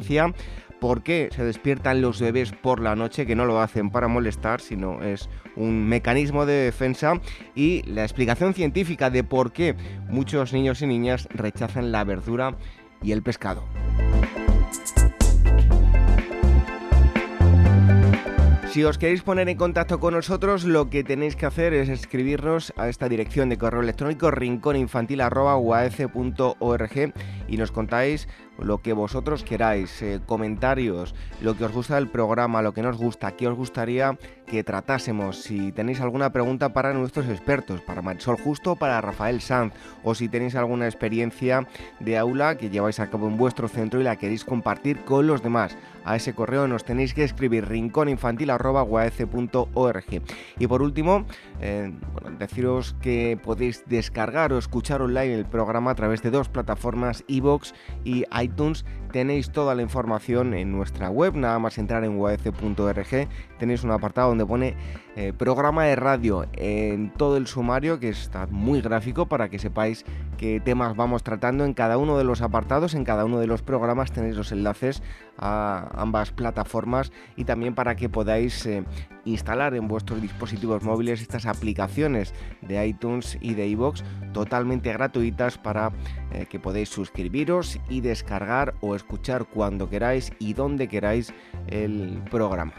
¿Por 0.80 1.02
qué 1.02 1.28
se 1.30 1.44
despiertan 1.44 2.00
los 2.00 2.20
bebés 2.20 2.52
por 2.52 2.80
la 2.80 2.96
noche? 2.96 3.26
Que 3.26 3.36
no 3.36 3.44
lo 3.44 3.60
hacen 3.60 3.90
para 3.90 4.08
molestar, 4.08 4.62
sino 4.62 5.02
es 5.02 5.28
un 5.54 5.86
mecanismo 5.86 6.46
de 6.46 6.54
defensa. 6.54 7.20
Y 7.54 7.82
la 7.82 8.02
explicación 8.02 8.54
científica 8.54 9.10
de 9.10 9.22
por 9.22 9.52
qué 9.52 9.76
muchos 10.08 10.54
niños 10.54 10.80
y 10.80 10.86
niñas 10.86 11.28
rechazan 11.30 11.92
la 11.92 12.04
verdura 12.04 12.56
y 13.02 13.12
el 13.12 13.22
pescado. 13.22 13.62
Si 18.70 18.84
os 18.84 18.98
queréis 18.98 19.22
poner 19.22 19.48
en 19.48 19.56
contacto 19.56 19.98
con 19.98 20.14
nosotros, 20.14 20.62
lo 20.62 20.90
que 20.90 21.02
tenéis 21.02 21.34
que 21.34 21.44
hacer 21.44 21.74
es 21.74 21.88
escribirnos 21.88 22.72
a 22.76 22.88
esta 22.88 23.08
dirección 23.08 23.48
de 23.48 23.58
correo 23.58 23.82
electrónico 23.82 24.30
rincóninfantil.org 24.30 27.12
y 27.48 27.56
nos 27.56 27.72
contáis 27.72 28.28
lo 28.62 28.78
que 28.78 28.92
vosotros 28.92 29.44
queráis, 29.44 30.02
eh, 30.02 30.20
comentarios, 30.26 31.14
lo 31.40 31.56
que 31.56 31.64
os 31.64 31.72
gusta 31.72 31.96
del 31.96 32.08
programa, 32.08 32.62
lo 32.62 32.72
que 32.72 32.82
nos 32.82 32.96
gusta, 32.96 33.32
qué 33.32 33.48
os 33.48 33.56
gustaría 33.56 34.16
que 34.50 34.64
tratásemos, 34.64 35.42
si 35.42 35.70
tenéis 35.70 36.00
alguna 36.00 36.32
pregunta 36.32 36.72
para 36.72 36.92
nuestros 36.92 37.28
expertos, 37.28 37.82
para 37.82 38.02
Marisol 38.02 38.36
Justo, 38.36 38.74
para 38.74 39.00
Rafael 39.00 39.40
Sanz, 39.40 39.72
o 40.02 40.16
si 40.16 40.28
tenéis 40.28 40.56
alguna 40.56 40.86
experiencia 40.86 41.68
de 42.00 42.18
aula 42.18 42.56
que 42.56 42.68
lleváis 42.68 42.98
a 42.98 43.08
cabo 43.08 43.28
en 43.28 43.36
vuestro 43.36 43.68
centro 43.68 44.00
y 44.00 44.04
la 44.04 44.16
queréis 44.16 44.44
compartir 44.44 45.04
con 45.04 45.28
los 45.28 45.40
demás. 45.42 45.78
A 46.04 46.16
ese 46.16 46.34
correo 46.34 46.66
nos 46.66 46.84
tenéis 46.84 47.14
que 47.14 47.22
escribir 47.22 47.68
rincóninfantil.org. 47.68 50.22
Y 50.58 50.66
por 50.66 50.82
último, 50.82 51.26
eh, 51.60 51.92
deciros 52.38 52.96
que 53.00 53.38
podéis 53.42 53.84
descargar 53.86 54.52
o 54.52 54.58
escuchar 54.58 55.00
online 55.02 55.34
el 55.34 55.46
programa 55.46 55.92
a 55.92 55.94
través 55.94 56.22
de 56.22 56.30
dos 56.30 56.48
plataformas, 56.48 57.22
iVoox 57.28 57.72
y 58.04 58.24
iTunes. 58.40 58.49
Tenéis 59.12 59.50
toda 59.50 59.74
la 59.74 59.82
información 59.82 60.54
en 60.54 60.70
nuestra 60.70 61.10
web, 61.10 61.34
nada 61.34 61.58
más 61.58 61.78
entrar 61.78 62.04
en 62.04 62.16
uaf.org. 62.16 63.28
Tenéis 63.58 63.82
un 63.82 63.90
apartado 63.90 64.28
donde 64.28 64.46
pone 64.46 64.76
eh, 65.20 65.34
programa 65.34 65.84
de 65.84 65.96
radio 65.96 66.46
en 66.54 67.12
todo 67.12 67.36
el 67.36 67.46
sumario, 67.46 68.00
que 68.00 68.08
está 68.08 68.46
muy 68.46 68.80
gráfico 68.80 69.26
para 69.26 69.50
que 69.50 69.58
sepáis 69.58 70.06
qué 70.38 70.60
temas 70.60 70.96
vamos 70.96 71.22
tratando 71.22 71.66
en 71.66 71.74
cada 71.74 71.98
uno 71.98 72.16
de 72.16 72.24
los 72.24 72.40
apartados, 72.40 72.94
en 72.94 73.04
cada 73.04 73.26
uno 73.26 73.38
de 73.38 73.46
los 73.46 73.60
programas 73.60 74.12
tenéis 74.12 74.34
los 74.34 74.50
enlaces 74.50 75.02
a 75.36 75.90
ambas 75.92 76.30
plataformas 76.30 77.12
y 77.36 77.44
también 77.44 77.74
para 77.74 77.96
que 77.96 78.08
podáis 78.08 78.64
eh, 78.64 78.82
instalar 79.26 79.74
en 79.74 79.88
vuestros 79.88 80.22
dispositivos 80.22 80.82
móviles 80.82 81.20
estas 81.20 81.44
aplicaciones 81.44 82.32
de 82.62 82.86
iTunes 82.86 83.36
y 83.42 83.52
de 83.52 83.68
iVoox 83.68 84.02
totalmente 84.32 84.90
gratuitas 84.90 85.58
para 85.58 85.92
eh, 86.32 86.46
que 86.48 86.58
podáis 86.58 86.88
suscribiros 86.88 87.78
y 87.90 88.00
descargar 88.00 88.74
o 88.80 88.96
escuchar 88.96 89.44
cuando 89.44 89.90
queráis 89.90 90.32
y 90.38 90.54
donde 90.54 90.88
queráis 90.88 91.34
el 91.66 92.22
programa. 92.30 92.72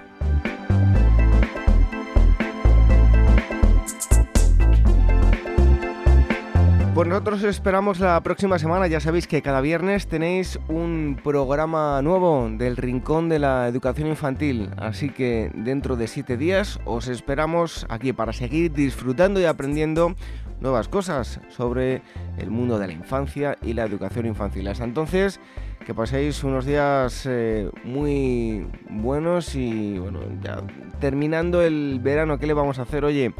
Pues 7.02 7.10
nosotros 7.10 7.43
esperamos 7.45 7.99
la 7.99 8.22
próxima 8.22 8.60
semana. 8.60 8.86
Ya 8.86 8.99
sabéis 8.99 9.26
que 9.26 9.41
cada 9.41 9.60
viernes 9.60 10.06
tenéis 10.06 10.60
un 10.68 11.20
programa 11.24 11.99
nuevo 12.04 12.47
del 12.47 12.78
Rincón 12.78 13.28
de 13.28 13.39
la 13.39 13.68
Educación 13.68 14.08
Infantil. 14.08 14.70
Así 14.78 15.10
que 15.10 15.49
dentro 15.56 15.95
de 15.95 16.06
siete 16.06 16.38
días 16.38 16.80
os 16.86 17.08
esperamos 17.08 17.88
aquí 17.89 18.14
para 18.14 18.34
seguir 18.34 18.74
disfrutando 18.74 19.39
y 19.39 19.45
aprendiendo 19.45 20.14
nuevas 20.60 20.88
cosas 20.89 21.41
sobre 21.49 22.04
el 22.38 22.52
mundo 22.52 22.78
de 22.78 22.86
la 22.86 22.93
infancia 22.93 23.58
y 23.64 23.74
la 23.74 23.86
educación 23.86 24.28
infantil. 24.28 24.68
Hasta 24.68 24.84
entonces, 24.84 25.39
que 25.84 25.95
paséis 25.95 26.43
unos 26.43 26.68
días 26.68 27.26
eh, 27.28 27.72
muy 27.84 28.68
buenos 28.91 29.56
y 29.56 29.97
bueno, 29.97 30.20
ya 30.43 30.62
terminando 30.99 31.64
el 31.64 31.99
verano, 31.99 32.38
¿qué 32.38 32.45
le 32.45 32.54
vamos 32.54 32.78
a 32.78 32.84
hacer? 32.84 33.06
Oye, 33.06 33.34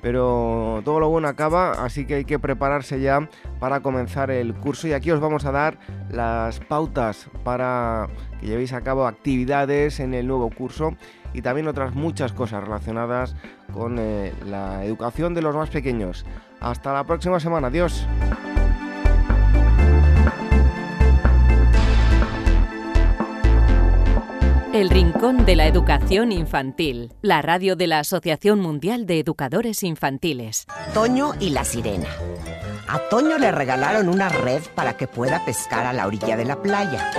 pero 0.00 0.80
todo 0.84 1.00
lo 1.00 1.08
bueno 1.08 1.28
acaba, 1.28 1.72
así 1.84 2.06
que 2.06 2.14
hay 2.14 2.24
que 2.24 2.38
prepararse 2.38 3.00
ya 3.00 3.28
para 3.58 3.80
comenzar 3.80 4.30
el 4.30 4.54
curso 4.54 4.88
y 4.88 4.92
aquí 4.92 5.10
os 5.10 5.20
vamos 5.20 5.44
a 5.44 5.52
dar 5.52 5.78
las 6.10 6.60
pautas 6.60 7.28
para 7.44 8.08
que 8.40 8.46
llevéis 8.46 8.72
a 8.72 8.82
cabo 8.82 9.06
actividades 9.06 10.00
en 10.00 10.14
el 10.14 10.26
nuevo 10.26 10.50
curso 10.50 10.94
y 11.32 11.42
también 11.42 11.68
otras 11.68 11.94
muchas 11.94 12.32
cosas 12.32 12.64
relacionadas 12.64 13.36
con 13.72 13.98
eh, 13.98 14.32
la 14.46 14.84
educación 14.84 15.34
de 15.34 15.42
los 15.42 15.54
más 15.54 15.70
pequeños. 15.70 16.24
Hasta 16.60 16.92
la 16.92 17.04
próxima 17.04 17.38
semana, 17.40 17.68
adiós. 17.68 18.06
El 24.78 24.90
Rincón 24.90 25.44
de 25.44 25.56
la 25.56 25.66
Educación 25.66 26.30
Infantil, 26.30 27.12
la 27.20 27.42
radio 27.42 27.74
de 27.74 27.88
la 27.88 27.98
Asociación 27.98 28.60
Mundial 28.60 29.06
de 29.06 29.18
Educadores 29.18 29.82
Infantiles. 29.82 30.68
Toño 30.94 31.32
y 31.40 31.50
la 31.50 31.64
sirena. 31.64 32.06
A 32.86 33.00
Toño 33.10 33.38
le 33.38 33.50
regalaron 33.50 34.08
una 34.08 34.28
red 34.28 34.62
para 34.76 34.96
que 34.96 35.08
pueda 35.08 35.44
pescar 35.44 35.84
a 35.84 35.92
la 35.92 36.06
orilla 36.06 36.36
de 36.36 36.44
la 36.44 36.62
playa. 36.62 37.10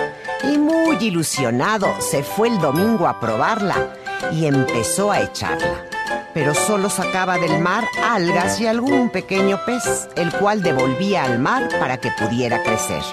Y 0.41 0.57
muy 0.57 0.95
ilusionado 1.01 1.87
se 1.99 2.23
fue 2.23 2.47
el 2.47 2.59
domingo 2.59 3.09
a 3.09 3.19
probarla 3.19 3.93
y 4.31 4.45
empezó 4.45 5.11
a 5.11 5.19
echarla. 5.19 5.85
Pero 6.33 6.55
solo 6.55 6.89
sacaba 6.89 7.39
del 7.39 7.59
mar 7.59 7.83
algas 8.01 8.61
y 8.61 8.67
algún 8.67 9.09
pequeño 9.09 9.59
pez, 9.65 10.07
el 10.15 10.31
cual 10.31 10.63
devolvía 10.63 11.25
al 11.25 11.39
mar 11.39 11.67
para 11.77 11.97
que 11.97 12.11
pudiera 12.11 12.63
crecer. 12.63 13.03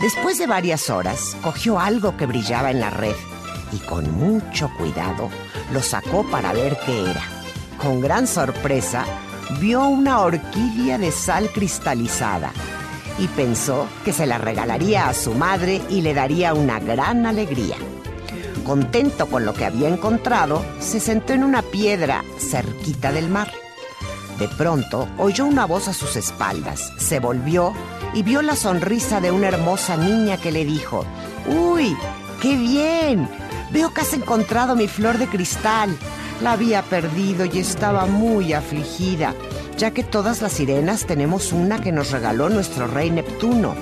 Después 0.00 0.38
de 0.38 0.46
varias 0.46 0.88
horas, 0.88 1.36
cogió 1.42 1.78
algo 1.78 2.16
que 2.16 2.24
brillaba 2.24 2.70
en 2.70 2.80
la 2.80 2.88
red 2.88 3.14
y 3.72 3.78
con 3.78 4.10
mucho 4.16 4.70
cuidado 4.76 5.30
lo 5.72 5.82
sacó 5.82 6.24
para 6.30 6.52
ver 6.52 6.78
qué 6.84 7.10
era. 7.10 7.22
Con 7.80 8.00
gran 8.00 8.26
sorpresa, 8.26 9.04
vio 9.60 9.84
una 9.86 10.20
orquídea 10.20 10.98
de 10.98 11.12
sal 11.12 11.50
cristalizada 11.52 12.52
y 13.18 13.26
pensó 13.28 13.86
que 14.04 14.12
se 14.12 14.26
la 14.26 14.38
regalaría 14.38 15.08
a 15.08 15.14
su 15.14 15.34
madre 15.34 15.82
y 15.88 16.00
le 16.00 16.14
daría 16.14 16.54
una 16.54 16.78
gran 16.78 17.26
alegría. 17.26 17.76
Contento 18.64 19.26
con 19.26 19.44
lo 19.44 19.54
que 19.54 19.64
había 19.64 19.88
encontrado, 19.88 20.64
se 20.78 21.00
sentó 21.00 21.32
en 21.32 21.44
una 21.44 21.62
piedra 21.62 22.24
cerquita 22.38 23.12
del 23.12 23.28
mar. 23.28 23.50
De 24.38 24.46
pronto 24.46 25.08
oyó 25.18 25.46
una 25.46 25.64
voz 25.66 25.88
a 25.88 25.94
sus 25.94 26.14
espaldas, 26.16 26.92
se 26.98 27.18
volvió 27.18 27.72
y 28.14 28.22
vio 28.22 28.42
la 28.42 28.56
sonrisa 28.56 29.20
de 29.20 29.30
una 29.30 29.48
hermosa 29.48 29.96
niña 29.96 30.36
que 30.36 30.52
le 30.52 30.64
dijo, 30.64 31.04
¡Uy! 31.46 31.96
¡Qué 32.40 32.56
bien! 32.56 33.28
Veo 33.70 33.92
que 33.92 34.00
has 34.00 34.12
encontrado 34.14 34.76
mi 34.76 34.88
flor 34.88 35.18
de 35.18 35.26
cristal. 35.26 35.96
La 36.42 36.52
había 36.52 36.82
perdido 36.82 37.44
y 37.44 37.58
estaba 37.58 38.06
muy 38.06 38.52
afligida, 38.52 39.34
ya 39.76 39.90
que 39.90 40.04
todas 40.04 40.40
las 40.40 40.52
sirenas 40.52 41.06
tenemos 41.06 41.52
una 41.52 41.80
que 41.80 41.92
nos 41.92 42.10
regaló 42.10 42.48
nuestro 42.48 42.86
rey 42.86 43.10
Neptuno. 43.10 43.74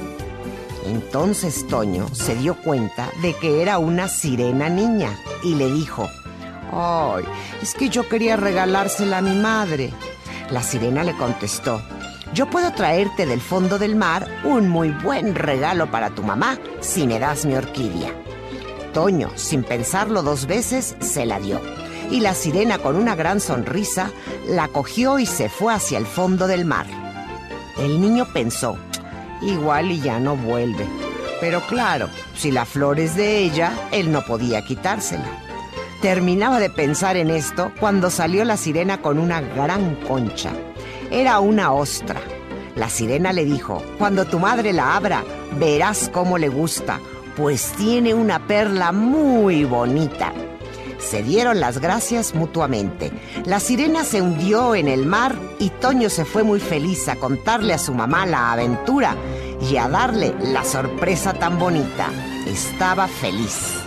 Entonces 0.86 1.66
Toño 1.66 2.08
se 2.12 2.34
dio 2.36 2.56
cuenta 2.56 3.10
de 3.20 3.34
que 3.34 3.62
era 3.62 3.78
una 3.78 4.08
sirena 4.08 4.68
niña 4.68 5.18
y 5.42 5.54
le 5.54 5.70
dijo, 5.70 6.08
¡Ay! 6.72 7.24
Es 7.62 7.74
que 7.74 7.88
yo 7.88 8.08
quería 8.08 8.36
regalársela 8.36 9.18
a 9.18 9.22
mi 9.22 9.34
madre. 9.34 9.92
La 10.50 10.62
sirena 10.62 11.02
le 11.02 11.16
contestó, 11.16 11.82
yo 12.32 12.48
puedo 12.48 12.72
traerte 12.72 13.26
del 13.26 13.40
fondo 13.40 13.78
del 13.78 13.96
mar 13.96 14.26
un 14.44 14.68
muy 14.68 14.90
buen 14.90 15.34
regalo 15.34 15.90
para 15.90 16.10
tu 16.10 16.22
mamá 16.22 16.58
si 16.80 17.06
me 17.06 17.18
das 17.18 17.44
mi 17.44 17.54
orquídea. 17.54 18.25
Toño, 18.96 19.28
sin 19.34 19.62
pensarlo 19.62 20.22
dos 20.22 20.46
veces, 20.46 20.96
se 21.00 21.26
la 21.26 21.38
dio. 21.38 21.60
y 22.10 22.20
la 22.20 22.32
sirena 22.32 22.78
con 22.78 22.96
una 22.96 23.14
gran 23.14 23.40
sonrisa 23.40 24.10
la 24.48 24.68
cogió 24.68 25.18
y 25.18 25.26
se 25.26 25.50
fue 25.50 25.74
hacia 25.74 25.98
el 25.98 26.06
fondo 26.06 26.46
del 26.46 26.64
mar. 26.64 26.86
El 27.76 28.00
niño 28.00 28.26
pensó, 28.32 28.78
igual 29.42 29.90
y 29.90 30.00
ya 30.00 30.18
no 30.18 30.34
vuelve. 30.34 30.86
Pero 31.42 31.60
claro, 31.66 32.08
si 32.34 32.50
la 32.50 32.64
flor 32.64 32.98
es 32.98 33.16
de 33.16 33.40
ella, 33.40 33.70
él 33.92 34.10
no 34.10 34.24
podía 34.24 34.64
quitársela. 34.64 35.28
Terminaba 36.00 36.58
de 36.58 36.70
pensar 36.70 37.18
en 37.18 37.28
esto 37.28 37.72
cuando 37.78 38.08
salió 38.08 38.46
la 38.46 38.56
sirena 38.56 39.02
con 39.02 39.18
una 39.18 39.42
gran 39.42 39.96
concha. 40.06 40.52
Era 41.10 41.40
una 41.40 41.70
ostra. 41.70 42.22
La 42.76 42.88
sirena 42.88 43.34
le 43.34 43.44
dijo, 43.44 43.82
cuando 43.98 44.24
tu 44.24 44.38
madre 44.38 44.72
la 44.72 44.96
abra, 44.96 45.22
verás 45.58 46.10
cómo 46.14 46.38
le 46.38 46.48
gusta, 46.48 46.98
pues 47.36 47.72
tiene 47.72 48.14
una 48.14 48.46
perla 48.46 48.92
muy 48.92 49.64
bonita. 49.64 50.32
Se 50.98 51.22
dieron 51.22 51.60
las 51.60 51.78
gracias 51.78 52.34
mutuamente. 52.34 53.12
La 53.44 53.60
sirena 53.60 54.02
se 54.02 54.22
hundió 54.22 54.74
en 54.74 54.88
el 54.88 55.06
mar 55.06 55.36
y 55.60 55.70
Toño 55.70 56.10
se 56.10 56.24
fue 56.24 56.42
muy 56.42 56.58
feliz 56.58 57.08
a 57.08 57.16
contarle 57.16 57.74
a 57.74 57.78
su 57.78 57.94
mamá 57.94 58.26
la 58.26 58.52
aventura 58.52 59.14
y 59.60 59.76
a 59.76 59.88
darle 59.88 60.34
la 60.40 60.64
sorpresa 60.64 61.34
tan 61.34 61.58
bonita. 61.58 62.10
Estaba 62.46 63.06
feliz. 63.06 63.85